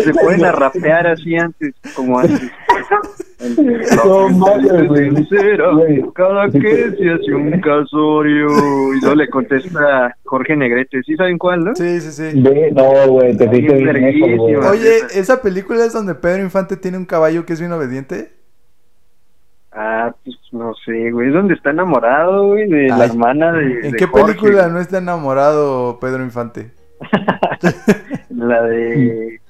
Se 0.04 0.12
pueden 0.12 0.44
a 0.44 0.50
rapear 0.52 1.06
así 1.06 1.36
antes, 1.36 1.72
como 1.94 2.18
antes. 2.18 2.50
No 4.04 4.28
mames, 4.30 4.88
güey. 4.88 5.10
Cada 6.14 6.50
que 6.50 6.90
se 6.98 7.10
hace 7.10 7.34
un 7.34 7.60
casorio 7.60 8.48
y 8.94 9.00
no 9.00 9.14
le 9.14 9.28
contesta 9.28 10.16
Jorge 10.24 10.56
Negrete, 10.56 11.02
¿sí 11.04 11.14
saben 11.14 11.38
cuál, 11.38 11.64
no? 11.64 11.76
Sí, 11.76 12.00
sí, 12.00 12.10
sí. 12.10 12.40
No, 12.40 13.08
güey, 13.08 13.36
te 13.36 13.46
dije. 13.46 13.86
Oye, 14.68 14.98
¿esa 15.14 15.40
película 15.42 15.84
es 15.84 15.92
donde 15.92 16.16
Pedro 16.16 16.42
Infante 16.42 16.76
tiene 16.76 16.98
un 16.98 17.04
caballo 17.06 17.46
que 17.46 17.52
es 17.52 17.60
bien 17.60 17.72
obediente? 17.72 18.35
Ah, 19.78 20.14
pues 20.24 20.36
no 20.52 20.72
sé, 20.86 21.10
güey, 21.10 21.28
es 21.28 21.34
donde 21.34 21.52
está 21.52 21.68
enamorado, 21.70 22.46
güey, 22.46 22.66
de 22.66 22.88
la 22.88 23.04
hermana 23.04 23.52
de 23.52 23.88
¿En 23.88 23.92
de 23.92 23.98
qué 23.98 24.06
Jorge, 24.06 24.26
película 24.28 24.62
güey. 24.62 24.72
no 24.72 24.80
está 24.80 24.98
enamorado 24.98 25.98
Pedro 26.00 26.22
Infante? 26.24 26.70
La 28.30 28.62
de... 28.62 29.38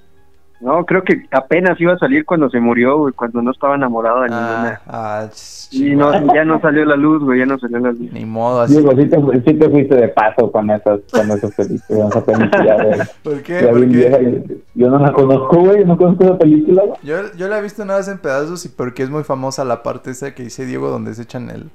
No, 0.67 0.85
creo 0.85 1.05
que 1.05 1.23
apenas 1.31 1.81
iba 1.81 1.93
a 1.93 1.99
salir 1.99 2.25
cuando 2.25 2.51
se 2.51 2.59
murió, 2.59 2.99
güey, 2.99 3.12
cuando 3.14 3.41
no 3.41 3.53
estaba 3.53 3.77
enamorado 3.77 4.23
de 4.23 4.29
Ah, 4.33 4.35
ninguna. 4.41 4.81
ah, 4.89 5.29
Y 5.71 5.95
no, 5.95 6.35
ya 6.35 6.45
no 6.45 6.61
salió 6.61 6.85
la 6.85 6.97
luz, 6.97 7.23
güey, 7.23 7.39
ya 7.39 7.47
no 7.47 7.57
salió 7.57 7.79
la 7.79 7.93
luz. 7.93 8.11
ni 8.12 8.25
modo 8.25 8.62
así. 8.62 8.73
Diego, 8.75 8.91
sí 8.97 9.07
te, 9.07 9.17
sí 9.53 9.59
te 9.59 9.71
fuiste 9.71 9.95
de 9.95 10.09
paso 10.09 10.51
con 10.51 10.69
esas, 10.71 11.01
con 11.12 11.31
esas 11.31 11.55
películas, 11.55 12.09
esa 12.11 12.25
película, 12.25 12.83
güey. 12.85 12.99
¿Por 13.23 13.43
qué? 13.45 13.61
Yo- 13.62 14.55
Yo 14.75 14.91
no 14.91 14.99
la 14.99 15.12
conozco, 15.12 15.57
güey, 15.61 15.85
no 15.85 15.97
conozco 15.97 16.25
esa 16.25 16.37
película, 16.39 16.83
güey. 16.85 16.99
Yo, 17.05 17.17
yo 17.37 17.47
la 17.47 17.59
he 17.59 17.62
visto 17.62 17.85
nada 17.85 18.01
más 18.01 18.09
en 18.09 18.19
pedazos 18.19 18.64
y 18.67 18.69
porque 18.69 19.05
es 19.05 19.11
muy 19.11 19.23
famosa 19.23 19.64
la 19.64 19.85
parte 19.85 20.11
esa 20.11 20.35
que 20.35 20.43
dice 20.43 20.67
Diego 20.67 20.89
donde 20.91 21.14
se 21.14 21.23
echan 21.23 21.49
el, 21.49 21.71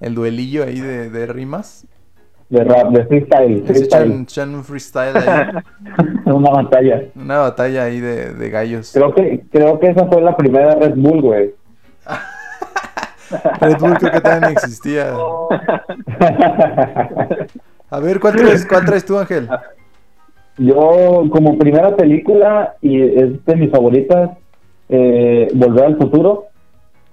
el 0.00 0.14
duelillo 0.14 0.62
ahí 0.62 0.78
de, 0.80 1.10
de 1.10 1.26
rimas. 1.26 1.84
De 2.48 2.62
rap, 2.62 2.90
de 2.90 3.04
freestyle, 3.06 3.58
Se 3.66 3.74
freestyle. 3.74 4.20
echan, 4.22 4.54
un 4.54 4.62
freestyle 4.64 5.16
ahí, 5.16 5.46
Una 6.32 6.50
batalla. 6.50 7.02
una 7.16 7.38
batalla 7.38 7.82
ahí 7.84 7.98
de, 8.00 8.34
de 8.34 8.50
gallos. 8.50 8.92
Creo 8.94 9.12
que, 9.12 9.42
creo 9.50 9.80
que 9.80 9.88
esa 9.88 10.06
fue 10.06 10.20
la 10.22 10.36
primera 10.36 10.74
Red 10.76 10.94
Bull, 10.94 11.22
güey. 11.22 11.54
Red 13.60 13.78
Bull 13.80 13.94
creo 13.98 14.12
que 14.12 14.20
también 14.20 14.52
existía. 14.52 15.12
A 17.90 18.00
ver, 18.00 18.20
¿cuál 18.20 18.36
traes, 18.36 18.66
cuál 18.66 18.84
traes 18.84 19.04
tú, 19.04 19.18
Ángel? 19.18 19.48
Yo, 20.58 21.24
como 21.30 21.58
primera 21.58 21.94
película, 21.96 22.74
y 22.80 23.02
es 23.02 23.44
de 23.44 23.56
mis 23.56 23.70
favoritas, 23.70 24.30
eh, 24.88 25.48
Volver 25.54 25.84
al 25.84 25.96
Futuro. 25.96 26.44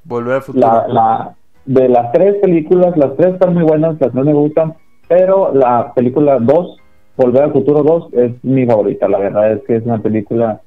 Volver 0.04 0.36
al 0.36 0.42
futuro. 0.42 0.68
La, 0.68 0.88
la, 0.88 1.36
de 1.66 1.90
las 1.90 2.12
tres 2.12 2.36
películas, 2.42 2.96
las 2.98 3.16
tres 3.16 3.34
están 3.34 3.54
muy 3.54 3.64
buenas, 3.64 4.00
las 4.00 4.12
tres 4.12 4.26
me 4.26 4.34
gustan, 4.34 4.74
pero 5.08 5.54
la 5.54 5.93
película 5.93 6.39
2, 6.39 6.78
Volver 7.18 7.43
al 7.43 7.54
Futuro 7.54 7.84
2, 7.84 8.14
es 8.14 8.32
mi 8.43 8.66
favorita. 8.66 9.08
La 9.08 9.20
verdad 9.20 9.54
es 9.54 9.64
que 9.66 9.76
es 9.76 9.86
una 9.86 9.99
película, 9.99 10.62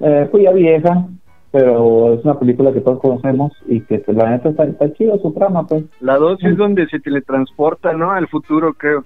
eh, 0.00 0.28
pues 0.30 0.44
ya 0.44 0.52
vieja, 0.52 1.06
pero 1.50 2.14
es 2.14 2.24
una 2.24 2.38
película 2.38 2.72
que 2.72 2.80
todos 2.80 3.00
conocemos 3.00 3.52
y 3.66 3.80
que 3.82 3.98
pues, 3.98 4.16
la 4.16 4.30
neta 4.30 4.50
está, 4.50 4.64
está 4.64 4.92
chida 4.94 5.18
su 5.18 5.32
trama, 5.32 5.66
pues. 5.66 5.84
La 6.00 6.16
dos 6.16 6.38
es 6.44 6.56
donde 6.56 6.86
se 6.86 7.00
teletransporta, 7.00 7.92
¿no? 7.92 8.10
Al 8.12 8.28
futuro, 8.28 8.72
creo. 8.74 9.04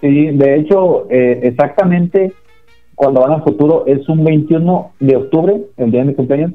Sí, 0.00 0.28
de 0.28 0.56
hecho, 0.56 1.06
eh, 1.10 1.40
exactamente 1.42 2.32
cuando 2.94 3.22
van 3.22 3.32
al 3.32 3.42
futuro 3.42 3.84
es 3.86 4.06
un 4.10 4.22
21 4.24 4.92
de 5.00 5.16
octubre, 5.16 5.62
el 5.78 5.90
día 5.90 6.00
de 6.00 6.06
mi 6.08 6.14
cumpleaños, 6.14 6.52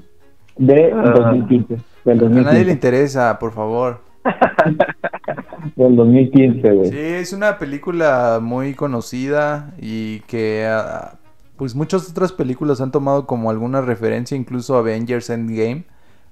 de 0.58 0.92
Ah. 0.94 1.12
2015. 1.16 1.78
Del 2.06 2.20
A 2.20 2.22
nadie 2.22 2.36
le 2.36 2.44
2015, 2.44 2.72
interesa, 2.72 3.38
por 3.40 3.52
favor. 3.52 3.98
del 5.76 5.96
2015 5.96 6.72
güey. 6.72 6.90
Sí, 6.90 6.98
es 6.98 7.34
una 7.34 7.58
película 7.58 8.40
muy 8.42 8.74
conocida 8.74 9.74
y 9.80 10.20
que 10.22 10.66
ah, 10.68 11.16
pues 11.58 11.76
muchas 11.76 12.10
otras 12.10 12.32
películas 12.32 12.82
han 12.82 12.92
tomado 12.92 13.26
como 13.26 13.50
alguna 13.50 13.82
referencia, 13.82 14.38
incluso 14.38 14.78
Avengers 14.78 15.30
Endgame 15.30 15.86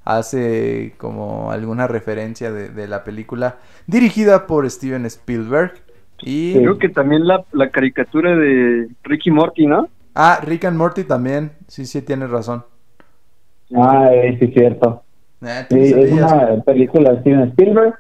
hace 0.06 0.94
como 0.98 1.52
alguna 1.52 1.88
referencia 1.88 2.52
de, 2.52 2.70
de 2.70 2.88
la 2.88 3.04
película 3.04 3.58
dirigida 3.88 4.48
por 4.48 4.70
Steven 4.70 5.06
Spielberg 5.06 5.74
y. 6.22 6.54
Creo 6.54 6.78
que 6.78 6.90
también 6.90 7.28
la, 7.28 7.44
la 7.52 7.70
caricatura 7.70 8.36
de 8.36 8.90
Ricky 9.04 9.32
Morty, 9.32 9.66
¿no? 9.66 9.88
ah 10.16 10.40
Rick 10.44 10.66
and 10.66 10.78
Morty 10.78 11.04
también, 11.04 11.52
sí 11.68 11.86
sí 11.86 12.02
tienes 12.02 12.30
razón. 12.30 12.64
Ah, 13.76 14.10
eh, 14.14 14.38
sí, 14.40 14.48
cierto. 14.48 15.04
Ah, 15.42 15.66
tú 15.68 15.76
Sí, 15.76 15.94
es 15.96 16.12
una 16.12 16.62
película 16.64 17.14
de 17.14 17.22
Steven 17.22 17.50
Spielberg 17.50 17.96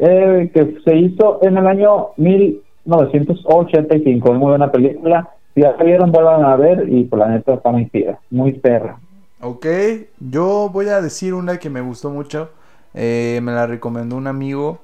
eh, 0.00 0.50
que 0.54 0.78
se 0.84 0.96
hizo 0.96 1.38
en 1.42 1.56
el 1.58 1.66
año 1.66 2.08
1985. 2.16 4.32
Es 4.32 4.38
muy 4.38 4.48
buena 4.50 4.70
película. 4.72 5.30
Si 5.54 5.60
ya 5.62 5.72
la 5.76 5.84
vieron, 5.84 6.12
vuelvan 6.12 6.44
a 6.44 6.56
ver 6.56 6.88
y 6.88 7.04
por 7.04 7.18
la 7.20 7.28
neta 7.28 7.54
está 7.54 7.70
muy 7.70 7.86
fiera, 7.86 8.18
muy 8.30 8.52
perra. 8.54 8.98
Ok, 9.40 9.66
yo 10.18 10.68
voy 10.70 10.88
a 10.88 11.00
decir 11.00 11.34
una 11.34 11.58
que 11.58 11.70
me 11.70 11.80
gustó 11.80 12.10
mucho. 12.10 12.50
eh, 12.94 13.40
me 13.42 13.52
la 13.52 13.66
recomendó 13.66 14.16
un 14.16 14.26
amigo. 14.26 14.80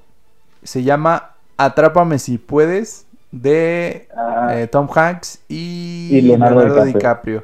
Se 0.63 0.83
llama 0.83 1.35
Atrápame 1.57 2.19
si 2.19 2.37
puedes. 2.37 3.05
De 3.31 4.07
Ah, 4.15 4.47
eh, 4.47 4.67
Tom 4.67 4.87
Hanks 4.93 5.43
y, 5.49 6.09
Y 6.09 6.21
Leonardo 6.21 6.21
Leonardo, 6.21 6.65
DiCaprio. 6.65 6.85
DiCaprio. 6.85 7.43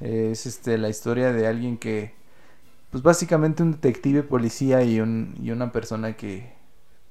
es 0.00 0.46
este 0.46 0.78
la 0.78 0.88
historia 0.88 1.32
de 1.32 1.46
alguien 1.48 1.78
que, 1.78 2.12
pues 2.90 3.02
básicamente 3.02 3.62
un 3.62 3.72
detective 3.72 4.22
policía 4.24 4.82
y, 4.84 5.00
un, 5.00 5.34
y 5.42 5.50
una 5.52 5.72
persona 5.72 6.16
que 6.16 6.40
pues, 6.40 6.55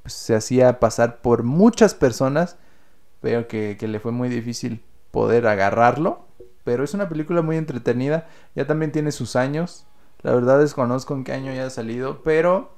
se 0.06 0.36
hacía 0.36 0.80
pasar 0.80 1.22
por 1.22 1.44
muchas 1.44 1.94
personas, 1.96 2.58
pero 3.22 3.48
que, 3.48 3.78
que 3.80 3.88
le 3.88 4.00
fue 4.00 4.12
muy 4.12 4.30
difícil 4.30 4.84
poder 5.12 5.48
agarrarlo. 5.48 6.26
Pero 6.64 6.84
es 6.84 6.94
una 6.94 7.10
película 7.10 7.42
muy 7.44 7.58
entretenida, 7.58 8.28
ya 8.56 8.66
también 8.68 8.92
tiene 8.92 9.12
sus 9.12 9.36
años. 9.36 9.86
La 10.24 10.34
verdad 10.34 10.60
desconozco 10.60 11.14
en 11.16 11.24
qué 11.24 11.34
año 11.34 11.54
ya 11.54 11.68
ha 11.68 11.70
salido, 11.70 12.24
pero 12.24 12.72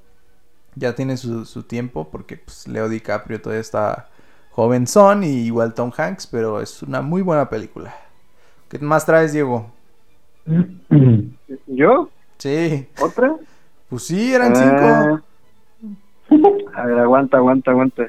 ya 0.74 0.94
tiene 0.94 1.16
su, 1.16 1.44
su 1.46 1.62
tiempo 1.64 2.10
porque 2.10 2.36
pues, 2.38 2.68
Leo 2.68 2.88
DiCaprio 2.88 3.40
todavía 3.40 3.60
está 3.62 4.08
jovenzón 4.50 5.24
y 5.24 5.28
igual 5.46 5.74
Tom 5.74 5.90
Hanks, 5.96 6.26
pero 6.26 6.60
es 6.60 6.82
una 6.82 7.00
muy 7.02 7.22
buena 7.22 7.48
película. 7.48 7.94
¿Qué 8.68 8.78
más 8.80 9.06
traes, 9.06 9.32
Diego? 9.32 9.72
¿Yo? 11.66 12.08
Sí, 12.38 12.88
¿Otra? 13.00 13.36
pues 13.88 14.02
sí, 14.04 14.32
eran 14.34 14.52
Ah. 14.54 14.54
cinco. 14.54 15.27
Aguanta, 17.08 17.38
aguanta, 17.38 17.70
aguanta. 17.70 18.08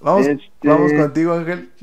Vamos, 0.00 0.26
este- 0.26 0.68
vamos 0.68 0.92
contigo, 0.94 1.32
Ángel. 1.34 1.68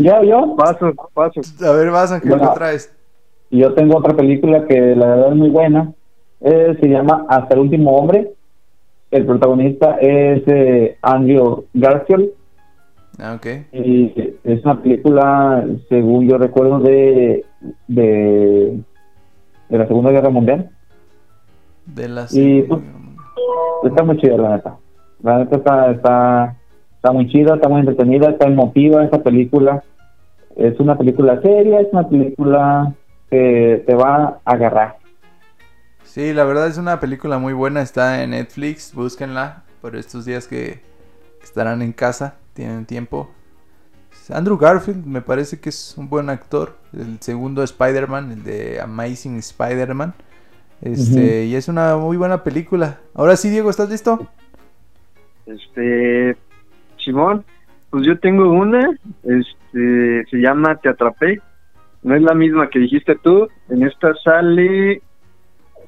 yo, 0.00 0.22
yo, 0.24 0.56
Paso, 0.56 0.92
paso. 1.14 1.40
A 1.66 1.72
ver, 1.72 1.90
vas, 1.90 2.12
Ángel, 2.12 2.30
Bueno. 2.30 2.50
¿qué 2.52 2.58
traes? 2.58 2.94
yo 3.50 3.72
tengo 3.72 3.96
otra 3.96 4.14
película 4.14 4.66
que 4.66 4.78
la 4.94 5.06
verdad 5.06 5.28
es 5.30 5.36
muy 5.36 5.48
buena. 5.50 5.92
Eh, 6.40 6.76
se 6.80 6.88
llama 6.88 7.24
Hasta 7.28 7.54
el 7.54 7.60
último 7.60 7.96
hombre. 7.96 8.32
El 9.10 9.24
protagonista 9.24 9.96
es 10.00 10.42
eh, 10.46 10.98
Andrew 11.00 11.64
Garfield. 11.72 12.28
Ah, 13.18 13.34
ok. 13.36 13.46
Y 13.72 14.12
es 14.44 14.62
una 14.64 14.80
película, 14.82 15.64
según 15.88 16.28
yo 16.28 16.36
recuerdo, 16.36 16.78
de, 16.80 17.44
de, 17.88 18.78
de 19.70 19.78
la 19.78 19.86
Segunda 19.88 20.10
Guerra 20.10 20.28
Mundial. 20.28 20.70
De 21.86 22.06
la 22.08 22.26
Y, 22.30 22.62
pues, 22.62 22.80
Está 23.84 24.02
muy 24.02 24.16
chida, 24.18 24.36
la 24.36 24.56
neta. 24.56 24.76
La 25.22 25.38
neta 25.38 25.56
está, 25.56 25.90
está, 25.90 26.56
está 26.96 27.12
muy 27.12 27.28
chida, 27.28 27.54
está 27.54 27.68
muy 27.68 27.80
entretenida, 27.80 28.30
está 28.30 28.46
emotiva 28.46 29.04
esa 29.04 29.22
película. 29.22 29.82
Es 30.56 30.78
una 30.80 30.96
película 30.96 31.40
seria, 31.40 31.80
es 31.80 31.88
una 31.92 32.08
película 32.08 32.92
que 33.30 33.82
te 33.86 33.94
va 33.94 34.40
a 34.44 34.52
agarrar. 34.52 34.98
Sí, 36.02 36.32
la 36.32 36.44
verdad 36.44 36.66
es 36.66 36.78
una 36.78 37.00
película 37.00 37.38
muy 37.38 37.52
buena, 37.52 37.82
está 37.82 38.22
en 38.22 38.30
Netflix, 38.30 38.94
búsquenla 38.94 39.62
por 39.80 39.94
estos 39.94 40.24
días 40.24 40.48
que 40.48 40.80
estarán 41.42 41.82
en 41.82 41.92
casa, 41.92 42.34
tienen 42.54 42.86
tiempo. 42.86 43.28
Andrew 44.30 44.58
Garfield 44.58 45.06
me 45.06 45.22
parece 45.22 45.60
que 45.60 45.68
es 45.68 45.96
un 45.96 46.08
buen 46.08 46.28
actor, 46.28 46.76
el 46.92 47.20
segundo 47.20 47.62
Spider-Man, 47.62 48.32
el 48.32 48.44
de 48.44 48.80
Amazing 48.80 49.38
Spider-Man. 49.38 50.14
Este, 50.80 51.46
y 51.46 51.56
es 51.56 51.66
una 51.68 51.96
muy 51.96 52.16
buena 52.16 52.44
película. 52.44 53.00
Ahora 53.14 53.36
sí, 53.36 53.50
Diego, 53.50 53.70
¿estás 53.70 53.90
listo? 53.90 54.28
Este, 55.46 56.36
Simón, 56.98 57.44
pues 57.90 58.06
yo 58.06 58.16
tengo 58.18 58.50
una, 58.50 58.90
este, 59.24 60.24
se 60.30 60.36
llama 60.36 60.76
Te 60.76 60.88
Atrapé. 60.88 61.40
No 62.02 62.14
es 62.14 62.22
la 62.22 62.34
misma 62.34 62.70
que 62.70 62.78
dijiste 62.78 63.16
tú. 63.16 63.48
En 63.68 63.82
esta 63.82 64.14
sale, 64.22 65.02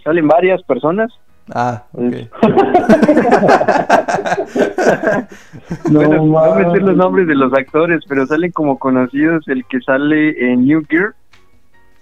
salen 0.03 0.26
varias 0.26 0.61
personas. 0.64 1.12
Ah, 1.55 1.84
ok. 1.93 2.14
bueno, 5.91 6.16
no 6.16 6.24
me 6.55 6.64
sé 6.64 6.68
mames. 6.68 6.82
los 6.82 6.97
nombres 6.97 7.26
de 7.26 7.34
los 7.34 7.53
actores, 7.53 8.03
pero 8.09 8.26
salen 8.26 8.53
como 8.53 8.78
conocidos 8.78 9.47
el 9.49 9.64
que 9.66 9.80
sale 9.80 10.53
en 10.53 10.64
New 10.64 10.84
Gear, 10.88 11.14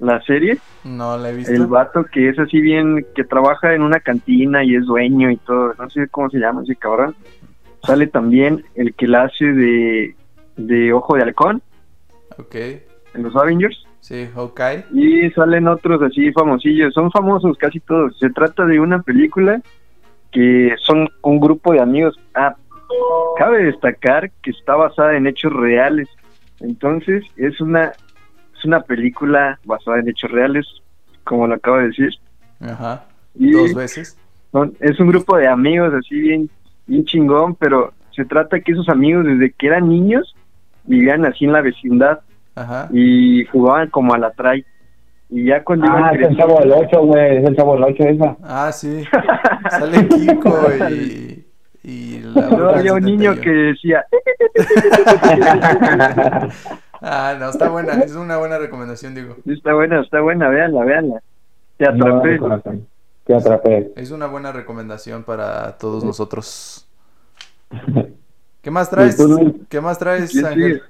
la 0.00 0.20
serie. 0.22 0.58
No 0.84 1.16
la 1.18 1.30
he 1.30 1.36
visto. 1.36 1.52
El 1.52 1.66
vato 1.66 2.04
que 2.04 2.28
es 2.28 2.38
así 2.38 2.60
bien, 2.60 3.06
que 3.14 3.24
trabaja 3.24 3.74
en 3.74 3.82
una 3.82 4.00
cantina 4.00 4.64
y 4.64 4.76
es 4.76 4.86
dueño 4.86 5.30
y 5.30 5.36
todo, 5.38 5.74
no 5.78 5.90
sé 5.90 6.08
cómo 6.08 6.30
se 6.30 6.38
llama 6.38 6.62
ese 6.62 6.76
cabrón. 6.76 7.14
Sale 7.84 8.06
también 8.06 8.64
el 8.74 8.94
que 8.94 9.06
la 9.06 9.22
hace 9.24 9.44
de, 9.46 10.14
de 10.56 10.92
Ojo 10.92 11.16
de 11.16 11.22
Halcón 11.22 11.62
Ok. 12.38 12.54
en 12.54 13.22
los 13.22 13.34
Avengers. 13.36 13.84
Sí, 14.00 14.28
Hawkeye. 14.34 14.84
Y 14.92 15.30
salen 15.32 15.68
otros 15.68 16.00
así 16.02 16.32
famosillos, 16.32 16.94
son 16.94 17.10
famosos 17.10 17.56
casi 17.58 17.80
todos. 17.80 18.18
Se 18.18 18.30
trata 18.30 18.64
de 18.64 18.80
una 18.80 19.02
película 19.02 19.60
que 20.32 20.74
son 20.82 21.08
un 21.22 21.40
grupo 21.40 21.72
de 21.72 21.80
amigos. 21.80 22.18
Ah, 22.34 22.54
cabe 23.36 23.64
destacar 23.64 24.30
que 24.42 24.50
está 24.50 24.76
basada 24.76 25.16
en 25.16 25.26
hechos 25.26 25.52
reales. 25.52 26.08
Entonces, 26.60 27.24
es 27.36 27.60
una 27.60 27.92
es 28.58 28.64
una 28.64 28.80
película 28.80 29.58
basada 29.64 29.98
en 30.00 30.08
hechos 30.08 30.30
reales, 30.30 30.66
como 31.24 31.46
lo 31.46 31.54
acabo 31.54 31.76
de 31.78 31.88
decir. 31.88 32.10
Ajá. 32.60 33.04
Y 33.34 33.52
Dos 33.52 33.74
veces. 33.74 34.18
son- 34.52 34.74
es 34.80 34.98
un 35.00 35.08
grupo 35.08 35.36
de 35.36 35.46
amigos 35.48 35.92
así 35.94 36.18
bien, 36.20 36.50
bien 36.86 37.04
chingón, 37.04 37.54
pero 37.54 37.92
se 38.14 38.24
trata 38.24 38.60
que 38.60 38.72
esos 38.72 38.88
amigos 38.88 39.24
desde 39.26 39.52
que 39.52 39.66
eran 39.68 39.88
niños 39.88 40.34
vivían 40.84 41.24
así 41.24 41.44
en 41.44 41.52
la 41.52 41.60
vecindad 41.60 42.20
Ajá. 42.56 42.88
y 42.92 43.44
jugaban 43.46 43.88
como 43.90 44.14
a 44.14 44.18
la 44.18 44.30
tray. 44.32 44.64
Y 45.30 45.44
ya 45.44 45.62
cuando 45.62 45.86
iban 45.86 46.04
Ah, 46.04 46.06
es 46.08 46.12
el 46.14 46.18
creciendo- 46.28 46.38
chavo 46.46 46.60
del 46.60 46.72
8, 46.72 47.02
güey. 47.04 47.36
Es 47.36 47.44
el 47.44 47.56
chavo 47.56 47.74
del 47.74 47.84
8 47.84 48.02
esa. 48.04 48.36
Ah, 48.42 48.72
sí. 48.72 49.04
Sale 49.70 50.08
Kiko 50.08 50.58
y. 50.90 51.44
y 51.84 52.20
la 52.34 52.48
No, 52.48 52.68
había 52.70 52.94
un 52.94 53.04
niño 53.04 53.34
71. 53.34 53.42
que 53.42 53.50
decía, 53.50 54.04
Ah, 57.00 57.36
no, 57.38 57.50
está 57.50 57.68
buena. 57.68 57.94
Es 58.00 58.14
una 58.14 58.38
buena 58.38 58.58
recomendación, 58.58 59.14
Diego. 59.14 59.36
está 59.46 59.74
buena, 59.74 60.00
está 60.00 60.20
buena, 60.20 60.48
véanla, 60.48 60.84
véanla. 60.84 61.22
Te 61.76 61.88
atrapé. 61.88 62.38
No. 62.38 62.62
Te 63.24 63.34
atrapé. 63.34 63.92
Es 63.96 64.10
una 64.10 64.26
buena 64.26 64.52
recomendación 64.52 65.22
para 65.22 65.78
todos 65.78 66.02
nosotros. 66.04 66.86
¿Qué 68.62 68.70
más 68.70 68.90
traes? 68.90 69.16
¿Qué 69.68 69.80
más 69.80 69.98
traes, 69.98 70.30
¿Quién 70.30 70.46
Ángel? 70.46 70.82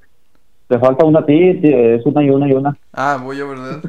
Te 0.68 0.78
falta 0.78 1.04
una 1.04 1.20
a 1.20 1.26
ti, 1.26 1.60
sí, 1.60 1.72
es 1.72 2.04
una 2.04 2.22
y 2.22 2.30
una 2.30 2.48
y 2.48 2.52
una. 2.52 2.76
Ah, 2.92 3.18
voy 3.22 3.38
yo, 3.38 3.48
¿verdad? 3.48 3.80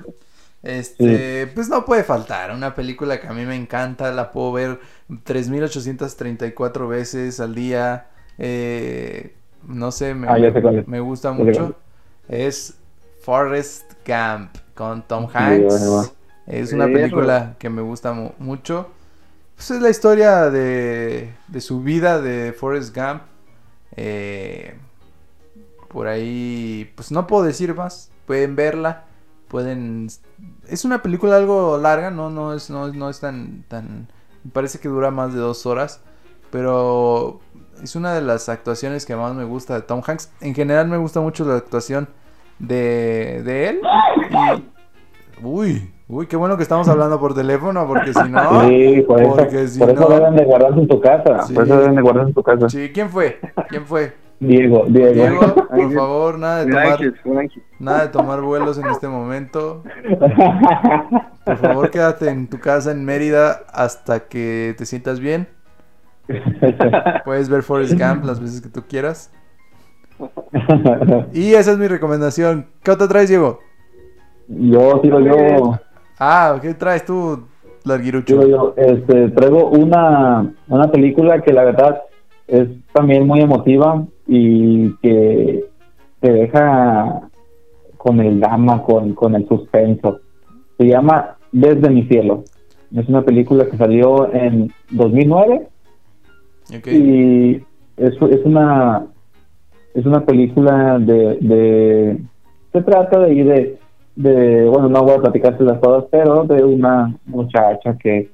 Este, 0.63 1.47
pues 1.55 1.69
no 1.69 1.85
puede 1.85 2.03
faltar. 2.03 2.51
Una 2.51 2.75
película 2.75 3.19
que 3.19 3.27
a 3.27 3.33
mí 3.33 3.45
me 3.45 3.55
encanta, 3.55 4.11
la 4.11 4.31
puedo 4.31 4.51
ver 4.53 4.79
3834 5.23 6.87
veces 6.87 7.39
al 7.39 7.55
día. 7.55 8.07
Eh, 8.37 9.35
no 9.67 9.91
sé, 9.91 10.13
me, 10.15 10.27
Ah, 10.27 10.37
me 10.85 10.99
gusta 10.99 11.31
mucho. 11.31 11.75
Es 12.29 12.75
Forrest 13.21 13.91
Gump 14.07 14.55
con 14.75 15.01
Tom. 15.07 15.27
Hanks. 15.33 16.13
Es 16.47 16.71
una 16.73 16.85
película 16.85 17.55
que 17.59 17.69
me 17.69 17.81
gusta 17.81 18.13
mu- 18.13 18.31
mucho. 18.39 18.89
Pues 19.55 19.71
es 19.71 19.81
la 19.81 19.89
historia 19.89 20.49
de, 20.49 21.33
de 21.47 21.61
su 21.61 21.81
vida 21.81 22.21
de 22.21 22.53
Forrest 22.53 22.95
Gump. 22.95 23.23
Eh, 23.95 24.75
por 25.89 26.07
ahí, 26.07 26.91
pues 26.95 27.11
no 27.11 27.27
puedo 27.27 27.43
decir 27.43 27.75
más. 27.75 28.09
Pueden 28.25 28.55
verla. 28.55 29.05
Pueden. 29.47 30.07
Es 30.67 30.85
una 30.85 31.01
película 31.01 31.35
algo 31.35 31.77
larga, 31.77 32.11
no, 32.11 32.29
no 32.29 32.53
es, 32.53 32.69
no, 32.69 32.87
no 32.93 33.09
es 33.09 33.19
tan, 33.19 33.63
tan. 33.67 34.07
Me 34.43 34.51
parece 34.51 34.79
que 34.79 34.87
dura 34.87 35.11
más 35.11 35.33
de 35.33 35.39
dos 35.39 35.65
horas. 35.65 36.01
Pero 36.51 37.41
es 37.83 37.95
una 37.95 38.13
de 38.13 38.21
las 38.21 38.49
actuaciones 38.49 39.05
que 39.05 39.15
más 39.15 39.35
me 39.35 39.43
gusta 39.43 39.75
de 39.75 39.81
Tom 39.81 40.01
Hanks. 40.05 40.29
En 40.41 40.55
general 40.55 40.87
me 40.87 40.97
gusta 40.97 41.19
mucho 41.21 41.45
la 41.45 41.57
actuación 41.57 42.09
de, 42.59 43.41
de 43.43 43.69
él. 43.69 43.81
Y, 44.29 45.43
uy, 45.45 45.91
uy, 46.07 46.27
qué 46.27 46.35
bueno 46.35 46.57
que 46.57 46.63
estamos 46.63 46.87
hablando 46.89 47.19
por 47.19 47.33
teléfono, 47.33 47.87
porque 47.87 48.13
si 48.13 48.29
no. 48.29 48.61
Sí, 48.67 49.01
por 49.07 49.21
eso, 49.21 49.35
porque 49.35 49.67
si 49.67 49.79
por 49.79 49.89
eso 49.89 50.01
no- 50.01 50.09
deben 50.15 50.35
de 50.35 50.43
guardarse 50.45 50.79
en 50.79 50.87
tu 50.87 50.99
casa. 51.01 51.41
Sí. 51.43 51.53
Por 51.53 51.63
eso 51.63 51.77
deben 51.79 51.95
de 51.95 52.01
guardarse 52.01 52.29
en 52.29 52.33
tu 52.35 52.43
casa. 52.43 52.69
Sí, 52.69 52.91
¿quién 52.93 53.09
fue? 53.09 53.39
¿Quién 53.69 53.85
fue? 53.85 54.13
Diego, 54.41 54.85
Diego. 54.87 55.11
Diego, 55.13 55.39
por 55.67 55.93
favor, 55.93 56.39
nada 56.39 56.63
de 56.63 56.71
tomar, 56.71 56.99
nada 57.79 58.01
de 58.03 58.07
tomar 58.07 58.41
vuelos 58.41 58.77
en 58.77 58.87
este 58.87 59.09
momento. 59.09 59.83
Por 61.43 61.57
favor, 61.57 61.89
quédate 61.91 62.29
en 62.29 62.47
tu 62.49 62.57
casa 62.59 62.91
en 62.91 63.03
Mérida 63.03 63.63
hasta 63.73 64.27
que 64.27 64.75
te 64.77 64.85
sientas 64.85 65.19
bien. 65.19 65.49
Puedes 67.25 67.49
ver 67.49 67.63
Forrest 67.63 67.99
Gump 67.99 68.23
las 68.23 68.39
veces 68.39 68.61
que 68.61 68.69
tú 68.69 68.83
quieras. 68.87 69.31
Y 71.33 71.53
esa 71.53 71.71
es 71.73 71.77
mi 71.77 71.87
recomendación. 71.87 72.67
¿Qué 72.83 72.91
otra 72.91 73.07
traes, 73.07 73.29
Diego? 73.29 73.59
yo, 74.47 74.99
tiro 75.01 75.19
yo, 75.19 75.79
Ah, 76.19 76.57
¿qué 76.61 76.73
traes 76.73 77.05
tú, 77.05 77.43
Larguirucho? 77.85 78.25
tiro 78.39 78.47
yo. 78.47 78.73
Este, 78.77 79.29
traigo 79.29 79.69
una, 79.69 80.51
una 80.67 80.91
película 80.91 81.41
que 81.41 81.53
la 81.53 81.63
verdad 81.65 82.01
es 82.47 82.67
también 82.93 83.27
muy 83.27 83.41
emotiva 83.41 84.03
y 84.27 84.95
que 84.97 85.65
te 86.19 86.31
deja 86.31 87.21
con 87.97 88.19
el 88.19 88.39
drama, 88.39 88.81
con, 88.83 89.13
con 89.13 89.35
el 89.35 89.47
suspenso. 89.47 90.19
Se 90.77 90.85
llama 90.87 91.37
Desde 91.51 91.89
mi 91.89 92.03
cielo. 92.07 92.43
Es 92.95 93.07
una 93.07 93.21
película 93.21 93.67
que 93.69 93.77
salió 93.77 94.33
en 94.33 94.71
2009 94.89 95.67
Ok. 96.75 96.87
y 96.87 97.55
es, 97.97 98.13
es 98.19 98.45
una 98.45 99.05
es 99.99 100.05
una 100.05 100.25
película 100.25 100.97
de, 100.99 101.37
de 101.41 102.17
se 102.71 102.81
trata 102.81 103.19
de 103.19 103.33
ir 103.33 103.45
de, 103.45 103.79
de 104.15 104.65
bueno 104.69 104.89
no 104.89 105.03
voy 105.03 105.13
a 105.13 105.21
platicárselas 105.21 105.81
todas 105.81 106.05
pero 106.09 106.43
de 106.45 106.63
una 106.63 107.15
muchacha 107.25 107.97
que 107.97 108.29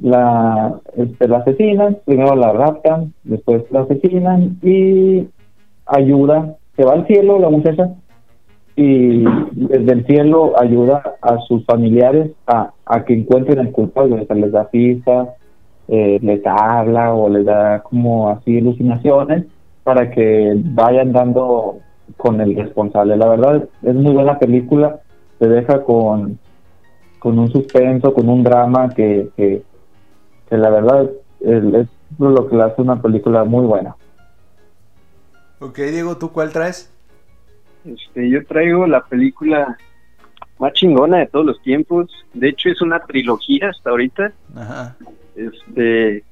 la 0.00 0.80
este, 0.96 1.28
la 1.28 1.38
asesinan 1.38 1.98
primero 2.04 2.34
la 2.34 2.52
raptan 2.52 3.12
después 3.22 3.62
la 3.70 3.80
asesinan 3.80 4.58
y 4.62 5.28
ayuda 5.86 6.56
se 6.76 6.84
va 6.84 6.94
al 6.94 7.06
cielo 7.06 7.38
la 7.38 7.50
muchacha 7.50 7.90
y 8.76 9.24
desde 9.52 9.92
el 9.92 10.06
cielo 10.06 10.60
ayuda 10.60 11.16
a 11.22 11.38
sus 11.46 11.64
familiares 11.64 12.32
a, 12.46 12.72
a 12.86 13.04
que 13.04 13.14
encuentren 13.14 13.60
al 13.60 13.70
culpable, 13.70 14.26
les 14.28 14.50
da 14.52 14.68
pistas, 14.68 15.28
eh, 15.86 16.18
les 16.20 16.42
habla 16.44 17.14
o 17.14 17.28
les 17.28 17.44
da 17.44 17.84
como 17.84 18.30
así 18.30 18.58
alucinaciones 18.58 19.44
para 19.84 20.10
que 20.10 20.54
vayan 20.56 21.12
dando 21.12 21.78
con 22.16 22.40
el 22.40 22.56
responsable. 22.56 23.16
La 23.16 23.28
verdad 23.28 23.68
es 23.82 23.94
muy 23.94 24.12
buena 24.12 24.38
película, 24.38 25.00
te 25.38 25.48
deja 25.48 25.84
con, 25.84 26.38
con 27.18 27.38
un 27.38 27.50
suspenso, 27.50 28.12
con 28.12 28.28
un 28.28 28.42
drama 28.42 28.88
que, 28.88 29.28
que, 29.36 29.62
que 30.48 30.56
la 30.56 30.70
verdad 30.70 31.10
es, 31.40 31.64
es 31.74 31.88
lo 32.18 32.48
que 32.48 32.56
le 32.56 32.62
hace 32.62 32.82
una 32.82 33.00
película 33.00 33.44
muy 33.44 33.66
buena. 33.66 33.94
Ok, 35.60 35.78
Diego, 35.78 36.16
¿tú 36.16 36.32
cuál 36.32 36.50
traes? 36.50 36.90
Este, 37.84 38.28
yo 38.28 38.44
traigo 38.46 38.86
la 38.86 39.04
película 39.04 39.76
más 40.58 40.72
chingona 40.72 41.18
de 41.18 41.26
todos 41.26 41.44
los 41.44 41.60
tiempos. 41.62 42.10
De 42.32 42.48
hecho, 42.48 42.70
es 42.70 42.80
una 42.80 43.00
trilogía 43.00 43.68
hasta 43.68 43.90
ahorita. 43.90 44.32
Ajá. 44.56 44.96
Este, 45.36 46.24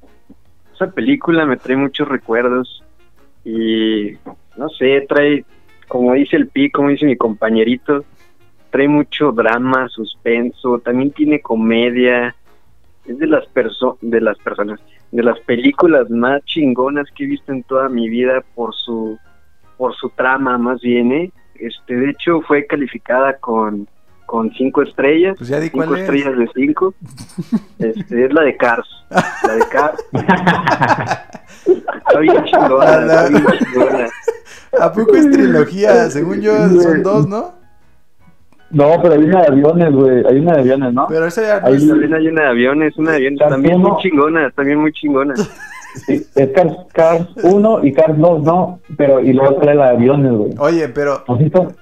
esa 0.73 0.87
película 0.91 1.45
me 1.45 1.57
trae 1.57 1.77
muchos 1.77 2.07
recuerdos 2.07 2.83
y 3.45 4.11
no 4.57 4.69
sé, 4.69 5.05
trae, 5.07 5.45
como 5.87 6.13
dice 6.13 6.35
el 6.37 6.47
Pi, 6.47 6.69
como 6.71 6.89
dice 6.89 7.05
mi 7.05 7.15
compañerito, 7.15 8.03
trae 8.69 8.87
mucho 8.87 9.31
drama, 9.31 9.87
suspenso, 9.89 10.79
también 10.79 11.11
tiene 11.11 11.41
comedia, 11.41 12.35
es 13.05 13.17
de 13.17 13.27
las 13.27 13.45
perso 13.47 13.97
de 14.01 14.21
las 14.21 14.37
personas, 14.39 14.79
de 15.11 15.23
las 15.23 15.39
películas 15.41 16.09
más 16.09 16.43
chingonas 16.45 17.07
que 17.15 17.25
he 17.25 17.27
visto 17.27 17.51
en 17.51 17.63
toda 17.63 17.89
mi 17.89 18.09
vida 18.09 18.43
por 18.55 18.73
su 18.73 19.17
por 19.77 19.95
su 19.95 20.09
trama 20.09 20.57
más 20.57 20.81
bien, 20.81 21.11
¿eh? 21.11 21.31
Este, 21.55 21.95
de 21.95 22.11
hecho 22.11 22.41
fue 22.41 22.65
calificada 22.65 23.37
con 23.37 23.87
con 24.25 24.51
cinco 24.53 24.81
estrellas, 24.81 25.35
Pues 25.37 25.49
ya 25.49 25.59
di 25.59 25.69
cinco 25.69 25.85
cuál 25.85 25.95
es. 25.95 26.01
estrellas 26.01 26.37
de 26.37 26.49
cinco. 26.55 26.93
Este, 27.79 28.25
es 28.25 28.33
la 28.33 28.43
de 28.43 28.55
Cars, 28.55 28.87
la 29.09 29.55
de 29.55 29.63
Cars. 29.69 30.03
Está 32.13 32.19
bien 32.19 32.43
chingona, 32.45 32.99
está 32.99 33.29
bien 33.29 33.45
chingona. 33.59 34.07
¿A 34.79 34.91
poco 34.91 35.15
es 35.15 35.31
trilogía? 35.31 36.09
Según 36.09 36.41
yo 36.41 36.55
son 36.81 37.03
dos, 37.03 37.27
¿no? 37.27 37.53
No, 38.69 38.99
pero 39.01 39.13
hay 39.13 39.23
una 39.23 39.41
de 39.41 39.47
aviones, 39.47 39.93
güey. 39.93 40.25
Hay 40.25 40.39
una 40.39 40.53
de 40.53 40.59
aviones, 40.61 40.93
¿no? 40.93 41.07
Pero 41.07 41.27
esa 41.27 41.41
ya 41.41 41.57
es... 41.69 41.87
También 41.87 42.13
hay 42.13 42.27
una 42.27 42.41
de 42.41 42.47
aviones, 42.49 42.97
una 42.97 43.11
de 43.11 43.17
aviones, 43.17 43.39
También 43.39 43.73
también 43.73 43.79
muy 43.79 44.01
chingona, 44.01 44.51
también 44.51 44.79
muy 44.79 44.93
chingona. 44.93 45.33
Sí, 46.07 46.25
es 46.33 46.49
Cars, 46.53 46.73
Cars 46.91 47.27
1 47.43 47.85
y 47.85 47.93
Cars 47.93 48.17
2, 48.17 48.41
¿no? 48.41 48.79
Pero, 48.97 49.19
y 49.19 49.31
luego 49.31 49.59
sale 49.59 49.75
la 49.75 49.89
de 49.89 49.91
aviones, 49.91 50.31
güey. 50.31 50.51
Oye, 50.57 50.89
pero 50.89 51.23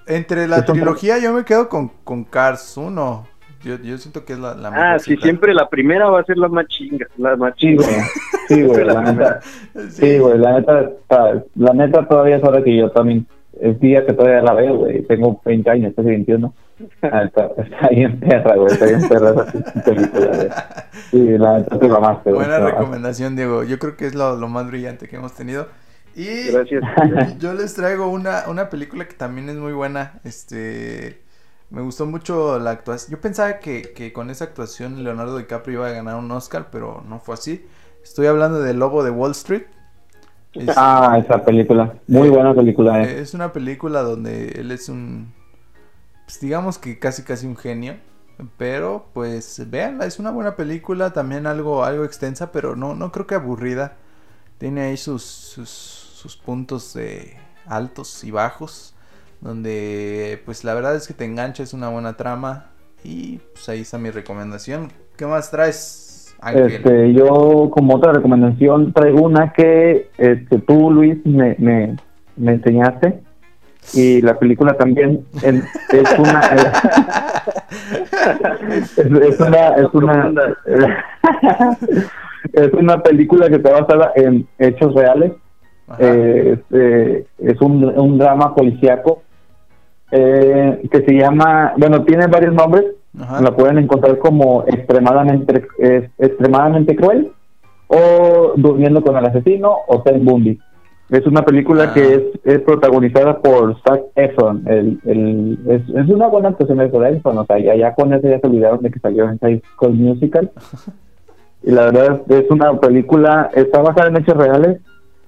entre 0.06 0.50
la 0.50 0.66
trilogía 0.66 1.18
yo 1.18 1.32
me 1.32 1.46
quedo 1.46 1.70
con, 1.70 1.90
con 2.04 2.26
Cars 2.26 2.76
1. 2.76 3.28
Yo, 3.64 3.76
yo 3.78 3.98
siento 3.98 4.26
que 4.26 4.34
es 4.34 4.40
la, 4.40 4.56
la 4.56 4.70
Ah, 4.70 4.72
mejor 4.72 5.00
sí, 5.02 5.12
cita. 5.12 5.24
siempre 5.24 5.54
la 5.54 5.70
primera 5.70 6.10
va 6.10 6.20
a 6.22 6.24
ser 6.24 6.38
la 6.38 6.48
más 6.48 6.68
chinga, 6.68 7.08
la 7.18 7.36
más 7.36 7.56
chinga. 7.56 7.84
Sí, 8.48 8.64
güey, 8.64 8.84
la 8.86 9.02
neta. 9.02 9.40
Sí, 9.92 10.18
güey, 10.20 10.38
la 10.38 10.60
neta, 10.60 10.90
la 11.56 11.74
neta 11.74 12.08
todavía 12.08 12.38
es 12.38 12.44
hora 12.44 12.64
que 12.64 12.76
yo 12.76 12.90
también, 12.92 13.26
es 13.60 13.80
día 13.80 14.06
que 14.06 14.14
todavía 14.14 14.42
la 14.42 14.54
veo, 14.54 14.76
güey. 14.78 15.04
Tengo 15.04 15.40
20 15.46 15.70
años, 15.70 15.94
casi 15.96 16.08
21. 16.10 16.54
Ah, 17.04 17.24
está, 17.26 17.52
está 17.58 17.90
bien 17.90 18.20
perra, 18.20 18.56
güey, 18.56 18.74
está 18.74 18.86
bien 18.88 19.08
perra 19.08 19.30
esa 19.32 19.84
película, 19.86 20.26
güey. 20.28 20.50
Sí, 21.12 21.38
la 21.38 21.60
neta 21.60 21.80
te 21.80 21.88
mamaste, 21.88 22.32
güey. 22.32 22.42
Buena 22.46 22.56
te 22.56 22.62
mamaste. 22.64 22.80
recomendación, 22.80 23.36
Diego. 23.36 23.64
Yo 23.64 23.78
creo 23.78 23.96
que 23.96 24.08
es 24.08 24.16
lo, 24.16 24.36
lo 24.36 24.48
más 24.48 24.68
brillante 24.68 25.08
que 25.08 25.16
hemos 25.18 25.34
tenido. 25.36 25.68
Y 26.16 26.52
Gracias. 26.52 26.84
yo 27.40 27.54
les 27.54 27.74
traigo 27.76 28.08
una, 28.10 28.44
una 28.50 28.70
película 28.70 29.06
que 29.08 29.14
también 29.14 29.48
es 29.50 29.56
muy 29.58 29.72
buena. 29.74 30.14
Este, 30.26 31.21
me 31.72 31.82
gustó 31.82 32.06
mucho 32.06 32.60
la 32.60 32.72
actuación. 32.72 33.12
Yo 33.12 33.22
pensaba 33.22 33.60
que, 33.60 33.94
que 33.94 34.14
con 34.14 34.30
esa 34.30 34.44
actuación 34.44 35.04
Leonardo 35.04 35.38
DiCaprio 35.38 35.80
iba 35.80 35.88
a 35.88 35.92
ganar 35.92 36.18
un 36.18 36.30
Oscar, 36.32 36.68
pero 36.72 37.04
no 37.08 37.20
fue 37.20 37.34
así. 37.34 37.66
Estoy 38.04 38.28
hablando 38.28 38.60
de 38.60 38.74
Lobo 38.74 39.04
de 39.04 39.12
Wall 39.12 39.32
Street. 39.32 39.64
Es, 40.54 40.70
Ah, 40.76 41.18
esa 41.18 41.44
película. 41.46 41.94
Muy 42.08 42.30
buena 42.30 42.54
película, 42.54 43.04
eh. 43.04 43.22
es 43.22 43.34
una 43.34 43.54
película 43.54 44.02
donde 44.02 44.50
él 44.60 44.72
es 44.72 44.90
un, 44.90 45.34
pues 46.26 46.42
digamos 46.42 46.78
que 46.78 47.00
casi 47.00 47.24
casi 47.24 47.48
un 47.48 47.56
genio. 47.56 47.96
Pero 48.58 49.06
pues 49.14 49.70
véanla, 49.70 50.06
es 50.08 50.20
una 50.20 50.32
buena 50.32 50.56
película, 50.56 51.14
también 51.14 51.46
algo, 51.46 51.86
algo 51.86 52.04
extensa, 52.04 52.52
pero 52.52 52.76
no, 52.76 52.96
no 52.96 53.12
creo 53.12 53.28
que 53.28 53.36
aburrida. 53.36 53.98
Tiene 54.58 54.82
ahí 54.82 54.98
sus, 54.98 55.24
sus, 55.24 55.70
sus 55.70 56.36
puntos 56.38 56.94
de 56.94 57.38
altos 57.66 58.24
y 58.24 58.32
bajos. 58.32 58.96
Donde 59.42 60.40
pues 60.46 60.64
la 60.64 60.74
verdad 60.76 60.96
es 60.96 61.08
que 61.08 61.14
te 61.14 61.26
engancha, 61.26 61.64
es 61.64 61.74
una 61.74 61.90
buena 61.90 62.16
trama. 62.16 62.68
Y 63.04 63.40
pues 63.54 63.68
ahí 63.70 63.82
está 63.82 63.98
mi 63.98 64.12
recomendación. 64.12 64.90
¿Qué 65.18 65.26
más 65.26 65.50
traes, 65.50 66.36
Ángel? 66.40 66.68
Este, 66.72 67.14
yo 67.14 67.70
como 67.72 67.96
otra 67.96 68.14
recomendación 68.14 68.94
traigo 68.94 69.24
una 69.24 69.52
que 69.54 70.10
este, 70.18 70.60
tú, 70.60 70.92
Luis, 70.92 71.18
me, 71.26 71.56
me, 71.58 71.96
me 72.38 72.54
enseñaste. 72.54 73.20
Y 73.96 74.22
la 74.22 74.38
película 74.38 74.74
también 74.76 75.26
en- 75.42 75.64
es 75.92 76.20
una... 76.20 76.42
es, 78.78 78.98
es 79.00 79.40
una... 79.40 79.68
Es 79.70 79.94
una, 79.94 80.32
es 82.54 82.74
una 82.74 83.02
película 83.02 83.50
que 83.50 83.56
está 83.56 83.72
basada 83.82 84.12
en 84.16 84.48
hechos 84.60 84.94
reales. 84.94 85.32
Eh, 85.98 86.58
este, 86.60 87.26
es 87.40 87.60
un, 87.60 87.84
un 87.84 88.18
drama 88.20 88.54
policíaco 88.56 89.24
eh, 90.12 90.82
que 90.92 91.02
se 91.04 91.14
llama... 91.14 91.74
Bueno, 91.78 92.04
tiene 92.04 92.28
varios 92.28 92.54
nombres 92.54 92.86
Ajá. 93.20 93.42
la 93.42 93.52
pueden 93.56 93.78
encontrar 93.78 94.18
como 94.20 94.64
extremadamente 94.68 95.66
extremadamente 96.18 96.96
cruel 96.96 97.32
o 97.88 98.54
durmiendo 98.56 99.02
con 99.02 99.18
el 99.18 99.26
asesino 99.26 99.76
o 99.88 100.02
Ted 100.02 100.20
Bundy 100.22 100.58
es 101.10 101.28
una 101.28 101.42
película 101.44 101.88
Ah. 101.90 101.94
que 101.94 102.14
es, 102.14 102.22
es 102.46 102.60
protagonizada 102.62 103.40
por 103.40 103.76
Zac 103.82 104.02
Efron 104.16 104.64
el, 104.66 104.98
el, 105.06 105.60
es, 105.68 105.82
es 105.94 106.08
una 106.10 106.28
buena 106.28 106.50
actuación 106.50 106.78
de 106.78 106.90
Zac 106.90 107.04
Efron 107.18 107.38
o 107.40 107.46
sea 107.46 107.60
ya, 107.60 107.76
ya 107.76 107.94
con 107.96 108.14
eso 108.14 108.30
ya 108.30 108.40
se 108.40 108.48
olvidaron 108.48 108.82
de 108.82 108.92
que 108.92 109.00
salió 109.00 109.30
en 109.30 109.38
High 109.40 109.62
School 109.76 109.94
Musical 109.96 110.52
y 111.64 111.72
la 111.72 111.86
verdad 111.92 112.22
es 112.30 112.50
una 112.50 112.80
película 112.80 113.50
está 113.54 113.82
basada 113.82 114.08
en 114.08 114.18
hechos 114.18 114.38
reales 114.38 114.80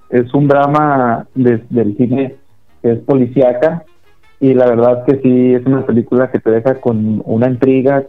es 0.08 0.32
un 0.32 0.48
drama 0.48 1.26
de- 1.34 1.62
del 1.68 1.94
cine 1.98 2.36
que 2.80 2.92
es 2.92 2.98
policíaca 3.00 3.84
y 4.40 4.54
la 4.54 4.66
verdad 4.66 5.04
que 5.06 5.20
sí 5.22 5.54
es 5.54 5.64
una 5.66 5.86
película 5.86 6.30
que 6.30 6.40
te 6.40 6.50
deja 6.50 6.80
con 6.80 7.22
una 7.24 7.48
intriga, 7.48 8.06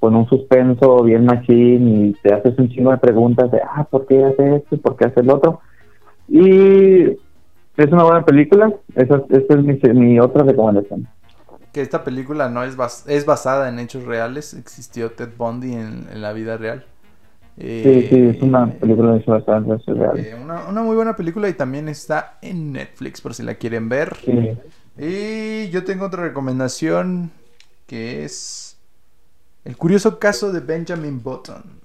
con 0.00 0.14
un 0.16 0.28
suspenso 0.28 1.02
bien 1.04 1.24
machín 1.26 2.06
y 2.06 2.14
te 2.14 2.34
haces 2.34 2.58
un 2.58 2.68
chingo 2.70 2.92
de 2.92 2.98
preguntas 2.98 3.50
de, 3.50 3.60
ah, 3.62 3.84
¿por 3.90 4.06
qué 4.06 4.24
hace 4.24 4.56
esto? 4.56 4.78
¿Por 4.78 4.96
qué 4.96 5.06
hace 5.06 5.20
el 5.20 5.30
otro? 5.30 5.60
Y 6.28 7.02
es 7.76 7.92
una 7.92 8.04
buena 8.04 8.24
película, 8.24 8.72
esa, 8.94 9.22
esa 9.30 9.54
es 9.54 9.64
mi, 9.64 9.74
mi 9.94 10.20
otra 10.20 10.44
recomendación. 10.44 11.08
que 11.72 11.80
esta 11.82 12.04
película 12.04 12.48
no 12.48 12.64
es, 12.64 12.76
bas- 12.76 13.04
es 13.06 13.26
basada 13.26 13.68
en 13.68 13.78
hechos 13.78 14.04
reales. 14.04 14.54
Existió 14.54 15.12
Ted 15.12 15.30
Bundy 15.36 15.74
en, 15.74 16.06
en 16.10 16.22
la 16.22 16.32
vida 16.32 16.56
real. 16.56 16.84
Sí, 17.82 17.88
Eh, 17.88 18.08
sí, 18.10 18.16
es 18.36 18.42
una 18.42 18.70
película 18.78 19.14
de 19.14 19.24
bastante 19.26 19.74
hechos 19.74 19.96
reales. 19.98 20.26
eh, 20.26 20.34
una, 20.40 20.66
una 20.68 20.82
muy 20.82 20.96
buena 20.96 21.16
película 21.16 21.48
y 21.48 21.54
también 21.54 21.88
está 21.88 22.38
en 22.42 22.72
Netflix 22.72 23.20
por 23.20 23.34
si 23.34 23.42
la 23.42 23.54
quieren 23.54 23.88
ver. 23.88 24.16
Sí. 24.24 24.32
Y 24.98 25.68
yo 25.70 25.84
tengo 25.84 26.06
otra 26.06 26.22
recomendación 26.22 27.30
que 27.86 28.24
es 28.24 28.78
El 29.64 29.76
curioso 29.76 30.18
caso 30.18 30.52
de 30.52 30.60
Benjamin 30.60 31.22
Button. 31.22 31.80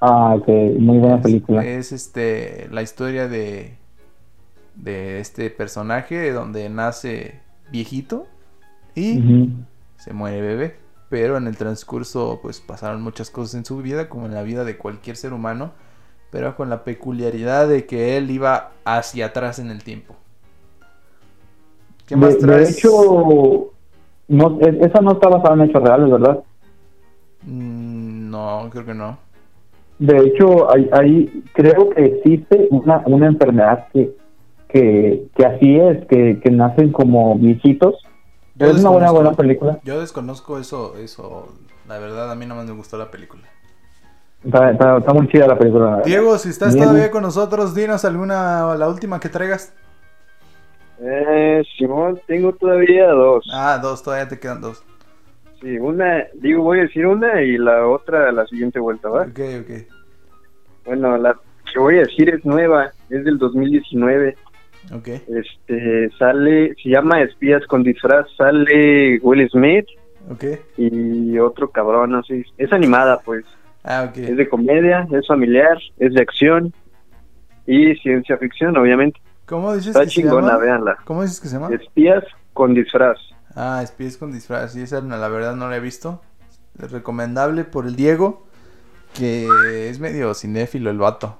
Ah, 0.00 0.34
ok, 0.34 0.48
muy 0.78 0.98
buena 0.98 1.20
Es- 1.20 1.22
película. 1.22 1.62
Es, 1.62 1.92
este 1.92 2.68
la 2.70 2.82
historia 2.82 3.28
de 3.28 3.78
de 4.74 5.20
este 5.20 5.50
personaje 5.50 6.32
donde 6.32 6.68
nace 6.68 7.40
viejito 7.70 8.26
y 8.94 9.24
se 9.98 10.12
muere 10.12 10.40
bebé. 10.40 10.76
Pero 11.08 11.36
en 11.36 11.46
el 11.46 11.56
transcurso, 11.56 12.40
pues 12.42 12.60
pasaron 12.60 13.02
muchas 13.02 13.30
cosas 13.30 13.54
en 13.56 13.64
su 13.66 13.78
vida, 13.78 14.08
como 14.08 14.26
en 14.26 14.34
la 14.34 14.42
vida 14.42 14.64
de 14.64 14.78
cualquier 14.78 15.16
ser 15.16 15.32
humano, 15.34 15.72
pero 16.30 16.56
con 16.56 16.70
la 16.70 16.84
peculiaridad 16.84 17.68
de 17.68 17.86
que 17.86 18.16
él 18.16 18.30
iba 18.30 18.72
hacia 18.84 19.26
atrás 19.26 19.58
en 19.58 19.70
el 19.70 19.84
tiempo. 19.84 20.16
¿Qué 22.06 22.16
más 22.16 22.40
de, 22.40 22.62
hecho, 22.64 23.70
no, 24.28 24.58
es- 24.60 24.80
esa 24.80 25.00
no 25.00 25.12
está 25.12 25.28
basada 25.28 25.54
en 25.54 25.70
hechos 25.70 25.82
reales, 25.82 26.10
¿verdad? 26.10 26.42
Mm, 27.42 28.30
no, 28.30 28.68
creo 28.70 28.84
que 28.84 28.94
no. 28.94 29.18
De 29.98 30.16
hecho, 30.18 30.72
hay, 30.72 30.88
hay- 30.92 31.44
creo 31.52 31.90
que 31.90 32.04
existe 32.04 32.68
una, 32.70 33.02
una 33.06 33.26
enfermedad 33.26 33.86
que, 33.92 34.16
que, 34.68 35.26
que 35.36 35.46
así 35.46 35.76
es, 35.78 36.06
que, 36.06 36.40
que 36.40 36.50
nacen 36.50 36.92
como 36.92 37.36
viejitos. 37.36 37.94
Yo 38.54 38.66
es 38.66 38.80
una 38.80 38.90
buena, 38.90 39.10
buena 39.10 39.32
película. 39.32 39.78
Yo 39.84 40.00
desconozco 40.00 40.58
eso, 40.58 40.96
eso. 40.98 41.48
La 41.88 41.98
verdad, 41.98 42.30
a 42.30 42.34
mí 42.34 42.46
nada 42.46 42.60
más 42.60 42.70
me 42.70 42.76
gustó 42.76 42.96
la 42.96 43.10
película. 43.10 43.42
Está, 44.44 44.70
está- 44.72 44.98
está 44.98 45.12
muy 45.12 45.28
chida 45.28 45.46
la 45.46 45.56
película. 45.58 46.02
Diego, 46.04 46.36
si 46.38 46.48
estás 46.48 46.74
Bien. 46.74 46.86
todavía 46.86 47.10
con 47.10 47.22
nosotros, 47.22 47.74
dinos 47.74 48.04
alguna, 48.04 48.74
la 48.76 48.88
última 48.88 49.20
que 49.20 49.28
traigas. 49.28 49.72
Eh, 51.04 51.62
Simón, 51.76 52.20
tengo 52.26 52.52
todavía 52.52 53.08
dos. 53.08 53.44
Ah, 53.52 53.78
dos, 53.82 54.02
todavía 54.02 54.28
te 54.28 54.38
quedan 54.38 54.60
dos. 54.60 54.84
Sí, 55.60 55.78
una, 55.78 56.24
digo, 56.34 56.62
voy 56.62 56.80
a 56.80 56.82
decir 56.82 57.06
una 57.06 57.42
y 57.42 57.56
la 57.56 57.86
otra 57.86 58.28
a 58.28 58.32
la 58.32 58.46
siguiente 58.46 58.78
vuelta, 58.78 59.08
¿va? 59.08 59.22
Ok, 59.22 59.40
ok. 59.62 59.70
Bueno, 60.84 61.16
la 61.18 61.36
que 61.72 61.78
voy 61.78 61.96
a 61.96 62.00
decir 62.00 62.28
es 62.30 62.44
nueva, 62.44 62.90
es 63.10 63.24
del 63.24 63.38
2019. 63.38 64.36
Ok. 64.92 65.08
Este, 65.08 66.10
sale, 66.18 66.74
se 66.82 66.88
llama 66.88 67.22
Espías 67.22 67.64
con 67.66 67.82
disfraz, 67.82 68.26
sale 68.36 69.18
Will 69.22 69.48
Smith 69.50 69.86
Ok. 70.30 70.44
y 70.76 71.38
otro 71.38 71.70
cabrón, 71.70 72.20
sé. 72.26 72.44
Es 72.58 72.72
animada, 72.72 73.20
pues. 73.24 73.44
Ah, 73.84 74.06
ok. 74.10 74.18
Es 74.18 74.36
de 74.36 74.48
comedia, 74.48 75.06
es 75.12 75.26
familiar, 75.26 75.78
es 75.98 76.12
de 76.14 76.22
acción 76.22 76.72
y 77.66 77.94
ciencia 77.96 78.36
ficción, 78.38 78.76
obviamente. 78.76 79.20
¿Cómo 79.46 79.72
dices 79.74 79.88
Está 79.88 80.04
que 80.04 80.10
se 80.10 80.22
chingona, 80.22 80.48
llama? 80.48 80.58
véanla. 80.58 80.98
¿Cómo 81.04 81.22
dices 81.22 81.40
que 81.40 81.48
se 81.48 81.58
llama? 81.58 81.74
Espías 81.74 82.24
con 82.52 82.74
disfraz. 82.74 83.18
Ah, 83.54 83.80
Espías 83.82 84.16
con 84.16 84.32
disfraz. 84.32 84.72
Sí, 84.72 84.82
esa 84.82 85.00
no, 85.00 85.16
la 85.16 85.28
verdad 85.28 85.54
no 85.56 85.68
la 85.68 85.76
he 85.76 85.80
visto. 85.80 86.20
Es 86.82 86.90
recomendable 86.90 87.64
por 87.64 87.86
el 87.86 87.96
Diego, 87.96 88.44
que 89.14 89.88
es 89.90 90.00
medio 90.00 90.32
cinéfilo 90.34 90.90
el 90.90 90.98
vato. 90.98 91.36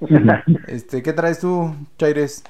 Este, 0.66 1.02
¿qué 1.02 1.12
traes 1.12 1.38
tú, 1.40 1.72
Chaires? 1.98 2.42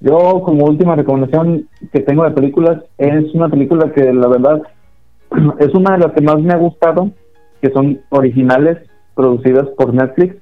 Yo 0.00 0.42
como 0.44 0.66
última 0.66 0.94
recomendación 0.94 1.68
que 1.92 2.00
tengo 2.00 2.24
de 2.24 2.32
películas 2.32 2.82
es 2.98 3.32
una 3.34 3.48
película 3.48 3.90
que 3.92 4.12
la 4.12 4.28
verdad 4.28 4.62
es 5.58 5.74
una 5.74 5.92
de 5.96 5.98
las 6.04 6.12
que 6.12 6.20
más 6.20 6.38
me 6.42 6.52
ha 6.52 6.58
gustado, 6.58 7.10
que 7.62 7.70
son 7.72 8.00
originales 8.10 8.78
producidas 9.14 9.68
por 9.78 9.94
Netflix. 9.94 10.36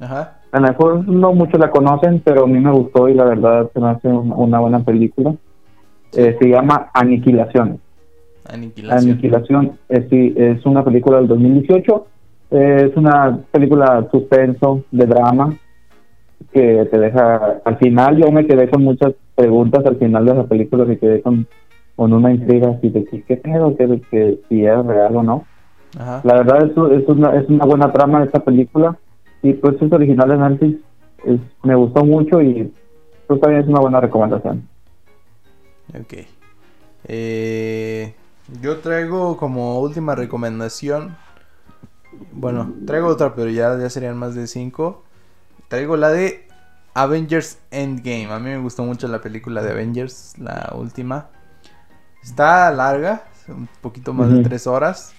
Ajá. 0.00 0.40
A 0.52 0.60
lo 0.60 0.68
mejor 0.68 1.08
no 1.08 1.32
muchos 1.32 1.60
la 1.60 1.70
conocen, 1.70 2.20
pero 2.24 2.44
a 2.44 2.46
mí 2.46 2.58
me 2.58 2.70
gustó 2.70 3.08
y 3.08 3.14
la 3.14 3.24
verdad 3.24 3.70
se 3.72 3.80
me 3.80 3.88
hace 3.88 4.08
una, 4.08 4.60
buena 4.60 4.80
película. 4.80 5.34
Eh, 6.12 6.36
se 6.40 6.48
llama 6.48 6.90
Aniquilación. 6.94 7.80
Aniquilación. 8.48 9.10
Aniquilación 9.10 9.78
es, 9.88 10.08
sí, 10.08 10.34
es 10.36 10.64
una 10.64 10.84
película 10.84 11.18
del 11.18 11.28
2018. 11.28 12.06
Eh, 12.52 12.88
es 12.90 12.96
una 12.96 13.40
película 13.50 14.06
suspenso, 14.10 14.84
de 14.92 15.06
drama, 15.06 15.56
que 16.52 16.86
te 16.90 16.98
deja... 16.98 17.60
Al 17.64 17.76
final 17.78 18.16
yo 18.16 18.30
me 18.30 18.46
quedé 18.46 18.70
con 18.70 18.84
muchas 18.84 19.14
preguntas 19.34 19.84
al 19.84 19.96
final 19.96 20.24
de 20.24 20.34
la 20.34 20.44
película, 20.44 20.84
me 20.84 20.96
quedé 20.96 21.22
con, 21.22 21.46
con 21.96 22.12
una 22.12 22.30
intriga 22.32 22.70
así 22.70 22.88
de 22.88 23.04
qué 23.04 23.36
pedo, 23.36 23.76
que, 23.76 24.00
que 24.10 24.38
si 24.48 24.64
es 24.64 24.86
real 24.86 25.16
o 25.16 25.22
no. 25.24 25.44
Ajá. 25.98 26.20
La 26.24 26.34
verdad 26.34 26.64
es, 26.64 26.70
es, 27.02 27.08
una, 27.08 27.34
es 27.36 27.48
una 27.48 27.64
buena 27.64 27.92
trama 27.92 28.22
esta 28.22 28.40
película 28.40 28.96
y 29.42 29.52
pues 29.54 29.80
es 29.80 29.92
original 29.92 30.28
de 30.28 30.36
Netflix. 30.36 30.78
Es, 31.24 31.40
me 31.62 31.74
gustó 31.74 32.04
mucho 32.04 32.40
y 32.40 32.72
pues 33.26 33.40
también 33.40 33.62
es 33.62 33.68
una 33.68 33.80
buena 33.80 34.00
recomendación. 34.00 34.68
Ok. 35.98 36.14
Eh, 37.08 38.14
yo 38.60 38.78
traigo 38.78 39.36
como 39.36 39.80
última 39.80 40.14
recomendación. 40.14 41.16
Bueno, 42.32 42.72
traigo 42.86 43.08
otra, 43.08 43.34
pero 43.34 43.50
ya, 43.50 43.78
ya 43.78 43.90
serían 43.90 44.16
más 44.16 44.34
de 44.34 44.46
cinco. 44.46 45.02
Traigo 45.68 45.96
la 45.96 46.10
de 46.10 46.46
Avengers 46.94 47.58
Endgame. 47.70 48.32
A 48.32 48.38
mí 48.38 48.50
me 48.50 48.58
gustó 48.58 48.82
mucho 48.84 49.08
la 49.08 49.20
película 49.20 49.62
de 49.62 49.70
Avengers, 49.72 50.38
la 50.38 50.72
última. 50.76 51.28
Está 52.22 52.70
larga, 52.70 53.24
un 53.48 53.68
poquito 53.80 54.12
más 54.12 54.28
de 54.28 54.36
Ujú. 54.36 54.44
tres 54.44 54.66
horas. 54.66 55.14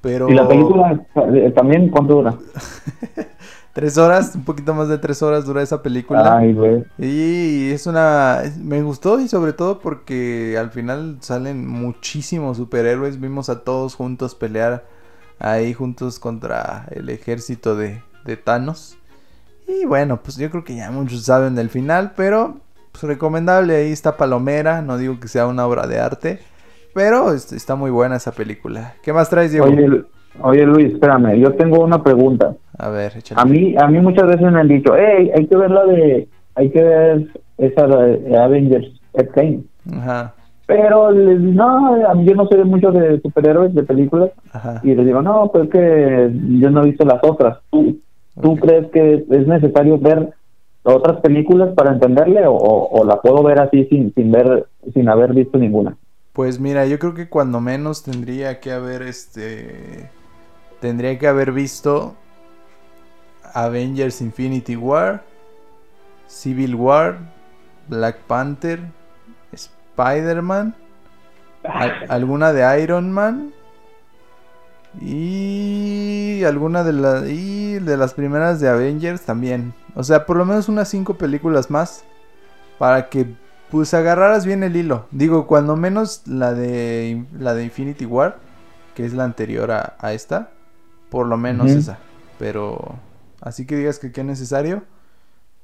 Pero. 0.00 0.28
¿Y 0.28 0.34
la 0.34 0.48
película 0.48 1.00
eh, 1.34 1.52
también 1.54 1.88
cuánto 1.90 2.14
dura? 2.14 2.34
Tres 3.72 3.96
horas, 3.98 4.34
un 4.34 4.44
poquito 4.44 4.74
más 4.74 4.88
de 4.88 4.98
tres 4.98 5.22
horas 5.22 5.44
dura 5.46 5.62
esa 5.62 5.80
película. 5.80 6.36
Ay, 6.38 6.52
güey. 6.54 6.84
Y 6.98 7.70
es 7.70 7.86
una... 7.86 8.42
Me 8.58 8.82
gustó 8.82 9.20
y 9.20 9.28
sobre 9.28 9.52
todo 9.52 9.78
porque 9.78 10.56
al 10.58 10.70
final 10.70 11.18
salen 11.20 11.66
muchísimos 11.68 12.56
superhéroes. 12.56 13.20
Vimos 13.20 13.48
a 13.48 13.60
todos 13.62 13.94
juntos 13.94 14.34
pelear 14.34 14.84
ahí 15.38 15.72
juntos 15.72 16.18
contra 16.18 16.86
el 16.90 17.08
ejército 17.10 17.76
de, 17.76 18.02
de 18.24 18.36
Thanos. 18.36 18.96
Y 19.68 19.84
bueno, 19.86 20.20
pues 20.20 20.36
yo 20.36 20.50
creo 20.50 20.64
que 20.64 20.74
ya 20.74 20.90
muchos 20.90 21.22
saben 21.22 21.54
del 21.54 21.70
final, 21.70 22.14
pero 22.16 22.56
pues 22.90 23.04
recomendable. 23.04 23.76
Ahí 23.76 23.92
está 23.92 24.16
Palomera. 24.16 24.82
No 24.82 24.98
digo 24.98 25.20
que 25.20 25.28
sea 25.28 25.46
una 25.46 25.64
obra 25.64 25.86
de 25.86 26.00
arte, 26.00 26.40
pero 26.92 27.32
es- 27.32 27.52
está 27.52 27.76
muy 27.76 27.92
buena 27.92 28.16
esa 28.16 28.32
película. 28.32 28.94
¿Qué 29.04 29.12
más 29.12 29.30
traes, 29.30 29.52
Diego? 29.52 29.66
Oye, 29.66 30.04
oye, 30.42 30.64
Luis, 30.64 30.92
espérame, 30.94 31.36
yo 31.38 31.52
tengo 31.54 31.82
una 31.84 32.02
pregunta. 32.02 32.54
A 32.78 32.88
ver, 32.88 33.12
échale. 33.16 33.40
A 33.40 33.44
mí, 33.44 33.74
a 33.76 33.86
mí 33.88 34.00
muchas 34.00 34.26
veces 34.26 34.50
me 34.50 34.60
han 34.60 34.68
dicho, 34.68 34.94
hey, 34.96 35.30
hay 35.36 35.46
que 35.46 35.56
ver 35.56 35.70
la 35.70 35.84
de, 35.86 36.28
hay 36.54 36.70
que 36.70 36.82
ver 36.82 37.26
esa 37.58 37.86
de 37.86 38.36
Avengers 38.38 39.00
Endgame. 39.12 39.60
Ajá, 39.96 40.34
Pero 40.66 41.10
les 41.10 41.40
no, 41.40 42.06
a 42.06 42.14
mí 42.14 42.24
yo 42.24 42.34
no 42.34 42.46
sé 42.46 42.56
mucho 42.64 42.90
de 42.92 43.20
superhéroes, 43.20 43.74
de 43.74 43.82
películas, 43.82 44.30
ajá. 44.52 44.80
y 44.84 44.94
les 44.94 45.04
digo, 45.04 45.20
no, 45.20 45.50
pues 45.52 45.68
que 45.68 46.30
yo 46.60 46.70
no 46.70 46.82
he 46.82 46.86
visto 46.90 47.04
las 47.04 47.22
otras. 47.22 47.58
¿Tú, 47.70 47.98
¿tú 48.40 48.52
Ok. 48.52 48.60
crees 48.60 48.86
que 48.92 49.24
es 49.28 49.46
necesario 49.46 49.98
ver 49.98 50.30
otras 50.82 51.20
películas 51.20 51.74
para 51.74 51.92
entenderle 51.92 52.46
o, 52.46 52.54
o 52.54 53.04
la 53.04 53.20
puedo 53.20 53.42
ver 53.42 53.60
así 53.60 53.84
sin, 53.86 54.14
sin 54.14 54.30
ver, 54.32 54.66
sin 54.94 55.08
haber 55.08 55.34
visto 55.34 55.58
ninguna? 55.58 55.96
Pues 56.32 56.60
mira, 56.60 56.86
yo 56.86 56.98
creo 56.98 57.12
que 57.12 57.28
cuando 57.28 57.60
menos 57.60 58.02
tendría 58.04 58.60
que 58.60 58.70
haber 58.72 59.02
este. 59.02 60.08
Tendría 60.80 61.18
que 61.18 61.26
haber 61.28 61.52
visto 61.52 62.16
Avengers 63.54 64.20
Infinity 64.20 64.76
War, 64.76 65.22
Civil 66.26 66.74
War, 66.74 67.18
Black 67.88 68.18
Panther, 68.26 68.80
Spider-Man, 69.52 70.74
al- 71.64 72.06
alguna 72.08 72.52
de 72.52 72.82
Iron 72.82 73.12
Man 73.12 73.52
y 75.00 76.42
alguna 76.44 76.82
de, 76.84 76.92
la- 76.92 77.26
y 77.26 77.74
de 77.78 77.96
las 77.96 78.14
primeras 78.14 78.60
de 78.60 78.68
Avengers 78.68 79.22
también. 79.22 79.74
O 79.94 80.02
sea, 80.04 80.26
por 80.26 80.36
lo 80.36 80.44
menos 80.44 80.68
unas 80.68 80.88
cinco 80.88 81.14
películas 81.14 81.70
más 81.70 82.04
para 82.78 83.08
que 83.08 83.26
pues 83.70 83.94
agarraras 83.94 84.46
bien 84.46 84.62
el 84.64 84.74
hilo. 84.76 85.06
Digo, 85.12 85.46
cuando 85.46 85.76
menos 85.76 86.22
la 86.26 86.52
de 86.54 87.24
la 87.38 87.54
de 87.54 87.64
Infinity 87.64 88.04
War, 88.04 88.38
que 88.94 89.04
es 89.04 89.12
la 89.12 89.24
anterior 89.24 89.70
a, 89.70 89.94
a 90.00 90.12
esta, 90.12 90.50
por 91.10 91.26
lo 91.26 91.36
menos 91.36 91.70
esa. 91.70 91.98
Pero 92.38 92.94
así 93.40 93.66
que 93.66 93.76
digas 93.76 93.98
que 93.98 94.12
qué 94.12 94.24
necesario, 94.24 94.82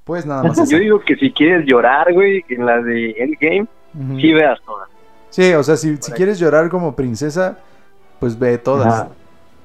pues 0.04 0.26
nada 0.26 0.42
más 0.42 0.58
esa. 0.58 0.70
Yo 0.70 0.78
digo 0.78 1.00
que 1.00 1.16
si 1.16 1.32
quieres 1.32 1.64
llorar, 1.66 2.12
güey, 2.12 2.44
en 2.48 2.66
la 2.66 2.80
de 2.82 3.12
Endgame, 3.18 3.66
Ujú. 3.94 4.20
sí 4.20 4.32
veas 4.32 4.60
todas. 4.64 4.88
Sí, 5.30 5.52
o 5.54 5.62
sea, 5.62 5.76
si, 5.76 5.96
si 5.98 6.12
quieres 6.12 6.38
llorar 6.38 6.68
como 6.68 6.94
princesa, 6.94 7.58
pues 8.20 8.38
ve 8.38 8.58
todas. 8.58 8.86
Ajá. 8.92 9.08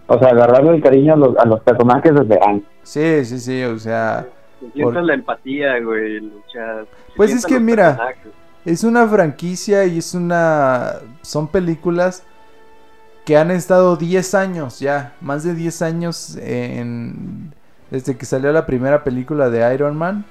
O 0.08 0.20
sea, 0.20 0.30
agarrarle 0.30 0.76
el 0.76 0.82
cariño 0.84 1.14
a 1.14 1.18
los, 1.18 1.38
a 1.38 1.46
los 1.46 1.62
personajes 1.62 2.14
desde 2.14 2.40
antes. 2.46 2.68
Sí, 2.84 3.24
sí, 3.26 3.40
sí, 3.40 3.64
o 3.64 3.78
sea, 3.80 4.28
Sientas 4.74 4.94
Por- 4.94 5.04
la 5.04 5.14
empatía, 5.16 5.80
güey, 5.80 6.20
luchar. 6.20 6.86
Pues 7.16 7.32
es 7.34 7.46
que 7.46 7.60
mira, 7.60 7.92
personajes. 7.98 8.28
es 8.66 8.84
una 8.84 9.08
franquicia 9.08 9.86
y 9.86 9.98
es 10.00 10.14
una... 10.14 10.96
Son 11.22 11.48
películas 11.48 12.24
que 13.26 13.38
han 13.38 13.52
estado 13.52 13.98
10 13.98 14.36
años 14.36 14.80
ya, 14.80 15.16
más 15.22 15.44
de 15.44 15.54
10 15.54 15.82
años 15.82 16.38
en... 16.42 17.54
Desde 17.90 18.16
que 18.18 18.26
salió 18.26 18.54
la 18.54 18.66
primera 18.66 19.04
película 19.04 19.50
de 19.50 19.74
Iron 19.74 19.98
Man 19.98 20.26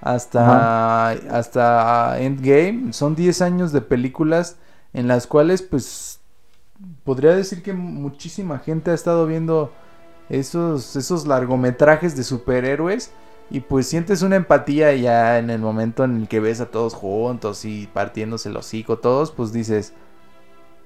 hasta, 0.00 1.10
hasta 1.10 2.18
Endgame. 2.18 2.94
Son 2.94 3.14
10 3.14 3.42
años 3.42 3.70
de 3.72 3.82
películas 3.82 4.56
en 4.94 5.08
las 5.08 5.26
cuales 5.26 5.60
pues 5.60 6.20
podría 7.04 7.34
decir 7.34 7.62
que 7.62 7.74
muchísima 7.74 8.58
gente 8.58 8.90
ha 8.90 8.94
estado 8.94 9.26
viendo 9.26 9.72
esos, 10.28 10.96
esos 10.96 11.26
largometrajes 11.26 12.16
de 12.16 12.24
superhéroes 12.24 13.12
y 13.50 13.60
pues 13.60 13.86
sientes 13.86 14.22
una 14.22 14.36
empatía 14.36 14.94
ya 14.94 15.38
en 15.38 15.50
el 15.50 15.60
momento 15.60 16.04
en 16.04 16.22
el 16.22 16.28
que 16.28 16.40
ves 16.40 16.60
a 16.60 16.70
todos 16.70 16.94
juntos 16.94 17.64
y 17.64 17.88
partiéndose 17.92 18.48
el 18.48 18.56
hocico 18.56 18.98
todos, 18.98 19.30
pues 19.30 19.52
dices, 19.52 19.92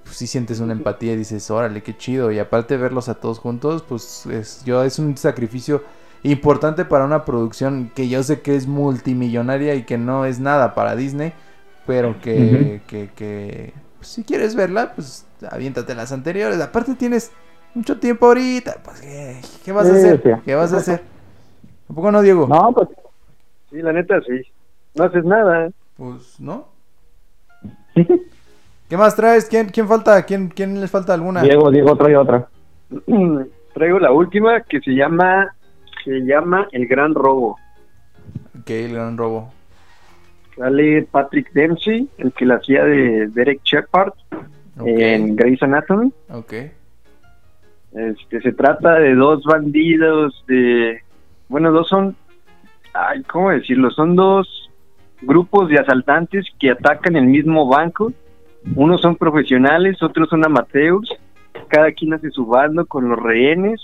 pues 0.06 0.16
sí 0.18 0.28
sientes 0.28 0.60
una 0.60 0.72
empatía 0.74 1.14
y 1.14 1.18
dices, 1.18 1.50
órale, 1.50 1.82
qué 1.84 1.96
chido. 1.96 2.32
Y 2.32 2.38
aparte 2.40 2.78
verlos 2.78 3.10
a 3.10 3.16
todos 3.16 3.40
juntos, 3.40 3.84
pues 3.88 4.26
es, 4.26 4.64
yo, 4.64 4.84
es 4.84 4.98
un 5.00 5.16
sacrificio 5.18 5.84
importante 6.24 6.84
para 6.86 7.04
una 7.04 7.24
producción 7.26 7.92
que 7.94 8.08
yo 8.08 8.22
sé 8.24 8.42
que 8.42 8.56
es 8.56 8.66
multimillonaria 8.68 9.74
y 9.76 9.84
que 9.84 9.98
no 9.98 10.26
es 10.26 10.40
nada 10.40 10.74
para 10.74 10.96
Disney, 10.96 11.34
pero 11.86 12.20
que, 12.20 12.82
que, 12.88 13.10
que 13.14 13.74
pues, 13.98 14.08
si 14.08 14.24
quieres 14.24 14.56
verla, 14.56 14.94
pues 14.94 15.26
aviéntate 15.50 15.94
las 15.94 16.12
anteriores. 16.12 16.60
Aparte 16.60 16.94
tienes 16.96 17.32
mucho 17.74 17.98
tiempo 18.00 18.26
ahorita, 18.26 18.82
pues 18.84 19.00
¿qué, 19.00 19.48
qué 19.64 19.72
vas 19.72 19.90
a 19.90 19.94
Sí, 19.94 19.96
hacer? 19.96 20.22
¿Qué 20.44 20.54
vas 20.54 20.72
a 20.72 20.78
hacer? 20.78 21.02
¿A 21.88 21.94
poco 21.94 22.12
no, 22.12 22.22
Diego? 22.22 22.48
No, 22.48 22.72
pues 22.74 22.88
Sí, 23.70 23.82
la 23.82 23.92
neta, 23.92 24.20
sí. 24.22 24.42
No 24.94 25.04
haces 25.04 25.24
nada. 25.24 25.70
Pues 25.96 26.38
no. 26.40 26.68
¿Qué 28.88 28.96
más 28.96 29.16
traes? 29.16 29.46
¿Quién, 29.46 29.68
quién 29.68 29.88
falta? 29.88 30.22
¿Quién, 30.24 30.48
¿Quién 30.48 30.80
les 30.80 30.90
falta 30.90 31.14
alguna? 31.14 31.42
Diego, 31.42 31.70
Diego 31.70 31.96
trae 31.96 32.16
otra. 32.16 32.48
Traigo 33.74 33.98
la 33.98 34.12
última 34.12 34.62
que 34.62 34.80
se 34.80 34.92
llama 34.92 35.54
se 36.04 36.20
llama 36.20 36.68
El 36.72 36.86
Gran 36.86 37.14
Robo. 37.14 37.58
Ok, 38.60 38.70
el 38.70 38.94
gran 38.94 39.16
robo. 39.16 39.52
Sale 40.56 41.02
Patrick 41.10 41.52
Dempsey, 41.52 42.08
el 42.18 42.32
que 42.32 42.46
la 42.46 42.56
hacía 42.56 42.84
de 42.84 43.28
Derek 43.28 43.60
Shepard 43.62 44.12
en 44.84 45.36
Grey's 45.36 45.62
Anatomy. 45.62 46.12
ok. 46.30 46.52
Este, 47.92 48.40
se 48.42 48.52
trata 48.52 48.94
de 48.94 49.14
dos 49.14 49.42
bandidos 49.44 50.44
de... 50.46 51.00
Bueno, 51.48 51.72
dos 51.72 51.88
son... 51.88 52.14
Ay, 52.92 53.22
¿cómo 53.22 53.50
decirlo? 53.50 53.90
Son 53.90 54.16
dos 54.16 54.70
grupos 55.22 55.68
de 55.68 55.78
asaltantes 55.78 56.44
que 56.58 56.70
atacan 56.70 57.16
el 57.16 57.26
mismo 57.26 57.68
banco. 57.68 58.12
Unos 58.74 59.00
son 59.00 59.16
profesionales, 59.16 60.02
otros 60.02 60.28
son 60.28 60.44
amateurs. 60.44 61.08
Cada 61.68 61.92
quien 61.92 62.14
hace 62.14 62.30
su 62.30 62.46
bando 62.46 62.86
con 62.86 63.08
los 63.08 63.18
rehenes 63.18 63.80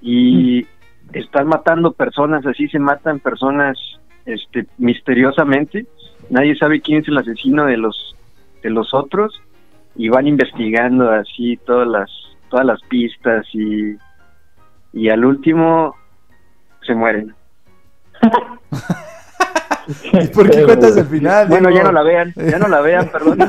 y 0.00 0.66
están 1.12 1.46
matando 1.48 1.92
personas, 1.92 2.44
así 2.46 2.68
se 2.68 2.78
matan 2.78 3.20
personas 3.20 3.78
este, 4.26 4.66
misteriosamente. 4.78 5.86
Nadie 6.30 6.56
sabe 6.56 6.80
quién 6.80 7.02
es 7.02 7.08
el 7.08 7.18
asesino 7.18 7.66
de 7.66 7.76
los 7.76 8.16
de 8.62 8.70
los 8.70 8.94
otros 8.94 9.42
y 9.94 10.08
van 10.08 10.26
investigando 10.26 11.10
así 11.10 11.58
todas 11.58 11.86
las 11.86 12.10
todas 12.48 12.64
las 12.64 12.80
pistas 12.82 13.46
y 13.52 13.96
y 14.92 15.08
al 15.10 15.24
último 15.24 15.94
se 16.86 16.94
mueren. 16.94 17.34
¿Y 20.12 20.26
por 20.28 20.50
qué 20.50 20.64
cuentas 20.64 20.96
el 20.96 21.06
final? 21.06 21.48
Bueno, 21.48 21.68
Diego? 21.68 21.84
ya 21.84 21.90
no 21.90 21.92
la 21.92 22.02
vean, 22.02 22.32
ya 22.36 22.58
no 22.58 22.68
la 22.68 22.80
vean, 22.80 23.08
perdón. 23.08 23.38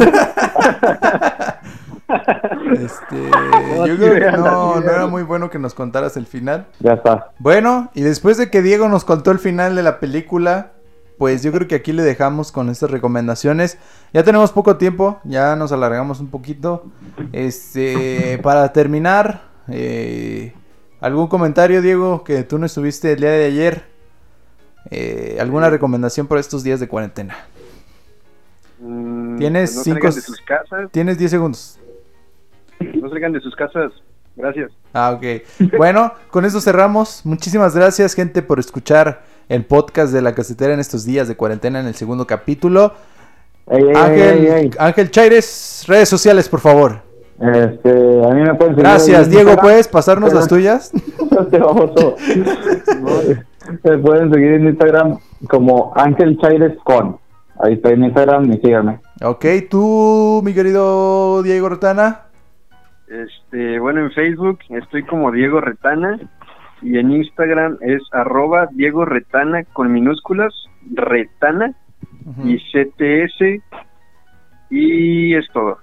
Este, 2.71 3.15
No, 3.15 3.87
yo 3.87 3.97
creo 3.97 4.13
que 4.13 4.37
no, 4.37 4.77
era 4.79 5.07
muy 5.07 5.23
bueno 5.23 5.49
que 5.49 5.59
nos 5.59 5.73
contaras 5.73 6.17
el 6.17 6.27
final. 6.27 6.67
Ya 6.79 6.93
está. 6.93 7.31
Bueno, 7.39 7.89
y 7.93 8.01
después 8.01 8.37
de 8.37 8.49
que 8.49 8.61
Diego 8.61 8.87
nos 8.89 9.03
contó 9.05 9.31
el 9.31 9.39
final 9.39 9.75
de 9.75 9.83
la 9.83 9.99
película, 9.99 10.73
pues 11.17 11.43
yo 11.43 11.51
creo 11.51 11.67
que 11.67 11.75
aquí 11.75 11.93
le 11.93 12.03
dejamos 12.03 12.51
con 12.51 12.69
estas 12.69 12.91
recomendaciones. 12.91 13.77
Ya 14.13 14.23
tenemos 14.23 14.51
poco 14.51 14.77
tiempo, 14.77 15.19
ya 15.23 15.55
nos 15.55 15.71
alargamos 15.71 16.19
un 16.19 16.29
poquito. 16.29 16.83
Este, 17.31 18.39
para 18.43 18.71
terminar, 18.71 19.41
eh, 19.67 20.53
algún 20.99 21.27
comentario, 21.27 21.81
Diego, 21.81 22.23
que 22.23 22.43
tú 22.43 22.59
no 22.59 22.65
estuviste 22.65 23.13
el 23.13 23.19
día 23.19 23.31
de 23.31 23.45
ayer. 23.45 23.94
Eh, 24.91 25.37
¿Alguna 25.39 25.69
recomendación 25.69 26.27
por 26.27 26.37
estos 26.37 26.63
días 26.63 26.79
de 26.79 26.87
cuarentena? 26.87 27.35
Mm, 28.79 29.37
Tienes 29.37 29.71
pues 29.73 29.77
no 29.77 29.83
cinco- 29.83 30.11
salgan 30.11 30.15
de 30.15 30.21
sus 30.21 30.41
casas, 30.41 30.91
Tienes 30.91 31.17
10 31.17 31.31
segundos. 31.31 31.79
no 32.79 33.09
salgan 33.09 33.33
de 33.33 33.39
sus 33.41 33.55
casas. 33.55 33.91
Gracias. 34.35 34.71
Ah, 34.93 35.11
ok. 35.11 35.23
Bueno, 35.77 36.13
con 36.29 36.43
esto 36.45 36.59
cerramos. 36.61 37.21
Muchísimas 37.25 37.75
gracias, 37.75 38.13
gente, 38.13 38.41
por 38.41 38.59
escuchar 38.59 39.23
el 39.47 39.63
podcast 39.65 40.11
de 40.13 40.21
la 40.21 40.35
casetera 40.35 40.73
en 40.73 40.79
estos 40.79 41.05
días 41.05 41.27
de 41.27 41.35
cuarentena 41.37 41.79
en 41.79 41.87
el 41.87 41.95
segundo 41.95 42.27
capítulo. 42.27 42.93
Ey, 43.67 43.81
ey, 43.83 43.95
Ángel, 43.95 44.37
ey, 44.37 44.47
ey. 44.47 44.71
Ángel 44.77 45.09
Chaires, 45.09 45.85
redes 45.87 46.09
sociales, 46.09 46.49
por 46.49 46.59
favor. 46.59 47.01
Este, 47.39 47.89
a 47.89 48.29
mí 48.33 48.41
me 48.41 48.53
pueden 48.55 48.75
Gracias, 48.75 49.29
Diego. 49.29 49.55
¿Puedes 49.57 49.87
pasarnos 49.87 50.33
las 50.33 50.47
tuyas? 50.47 50.91
Este 51.39 51.57
baboso. 51.59 52.15
Me 53.83 53.97
pueden 53.97 54.31
seguir 54.33 54.53
en 54.53 54.67
Instagram 54.67 55.17
como 55.49 55.93
Ángel 55.95 56.37
Chaires 56.39 56.77
con. 56.83 57.17
Ahí 57.63 57.73
estoy 57.73 57.93
en 57.93 58.03
Instagram 58.05 58.51
y 58.51 58.57
síganme. 58.57 58.99
Ok, 59.23 59.45
tú, 59.69 60.41
mi 60.43 60.53
querido 60.53 61.41
Diego 61.43 61.69
Rotana. 61.69 62.25
Este, 63.07 63.79
bueno, 63.79 64.01
en 64.01 64.11
Facebook 64.11 64.59
estoy 64.69 65.03
como 65.03 65.31
Diego 65.31 65.61
Retana 65.61 66.19
y 66.81 66.97
en 66.97 67.11
Instagram 67.11 67.77
es 67.81 68.01
arroba 68.11 68.67
Diego 68.71 69.05
Retana 69.05 69.63
con 69.63 69.91
minúsculas, 69.91 70.53
Retana 70.91 71.73
y 72.43 72.57
CTS 72.57 73.61
y 74.69 75.35
es 75.35 75.47
todo. 75.53 75.77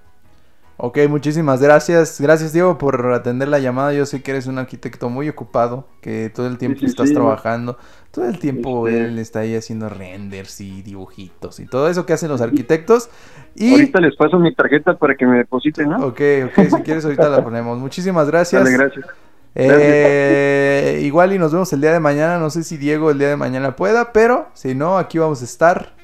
Ok, 0.78 0.98
muchísimas 1.08 1.62
gracias. 1.62 2.20
Gracias, 2.20 2.52
Diego, 2.52 2.76
por 2.76 3.12
atender 3.12 3.46
la 3.48 3.60
llamada. 3.60 3.92
Yo 3.92 4.04
sé 4.04 4.20
que 4.22 4.32
eres 4.32 4.46
un 4.48 4.58
arquitecto 4.58 5.08
muy 5.10 5.28
ocupado, 5.28 5.86
que 6.00 6.28
todo 6.34 6.46
el 6.48 6.58
tiempo 6.58 6.80
sí, 6.80 6.86
estás 6.86 7.08
sí. 7.08 7.14
trabajando. 7.14 7.78
Todo 8.10 8.24
el 8.26 8.38
tiempo 8.38 8.88
Este- 8.88 9.04
él 9.04 9.18
está 9.18 9.40
ahí 9.40 9.54
haciendo 9.54 9.88
renders 9.88 10.60
y 10.60 10.82
dibujitos 10.82 11.60
y 11.60 11.66
todo 11.66 11.88
eso 11.88 12.04
que 12.04 12.14
hacen 12.14 12.28
los 12.30 12.40
arquitectos. 12.40 13.10
Y... 13.54 13.72
Ahorita 13.72 14.00
les 14.00 14.16
paso 14.16 14.38
mi 14.38 14.52
tarjeta 14.54 14.98
para 14.98 15.14
que 15.14 15.24
me 15.24 15.38
depositen, 15.38 15.90
¿no? 15.90 15.98
Ok, 16.06 16.20
ok, 16.46 16.68
si 16.76 16.82
quieres 16.82 17.04
ahorita 17.04 17.28
la 17.28 17.44
ponemos. 17.44 17.78
Muchísimas 17.78 18.26
gracias. 18.26 18.64
Dale, 18.64 18.76
gracias. 18.76 19.06
Eh, 19.54 21.00
igual 21.04 21.32
y 21.32 21.38
nos 21.38 21.52
vemos 21.52 21.72
el 21.72 21.80
día 21.80 21.92
de 21.92 22.00
mañana. 22.00 22.38
No 22.38 22.50
sé 22.50 22.64
si 22.64 22.76
Diego 22.76 23.10
el 23.10 23.18
día 23.18 23.28
de 23.28 23.36
mañana 23.36 23.76
pueda, 23.76 24.12
pero 24.12 24.48
si 24.54 24.74
no, 24.74 24.98
aquí 24.98 25.18
vamos 25.18 25.42
a 25.42 25.44
estar. 25.44 25.94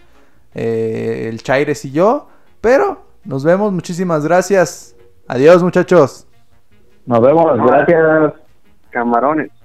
eh, 0.54 1.26
el 1.30 1.42
Chaires 1.42 1.84
y 1.84 1.90
yo. 1.90 2.28
Pero 2.60 3.07
nos 3.28 3.44
vemos. 3.44 3.70
Muchísimas 3.70 4.24
gracias. 4.24 4.96
Adiós, 5.28 5.62
muchachos. 5.62 6.26
Nos 7.04 7.20
vemos, 7.20 7.56
gracias. 7.58 8.32
Camarones. 8.90 9.57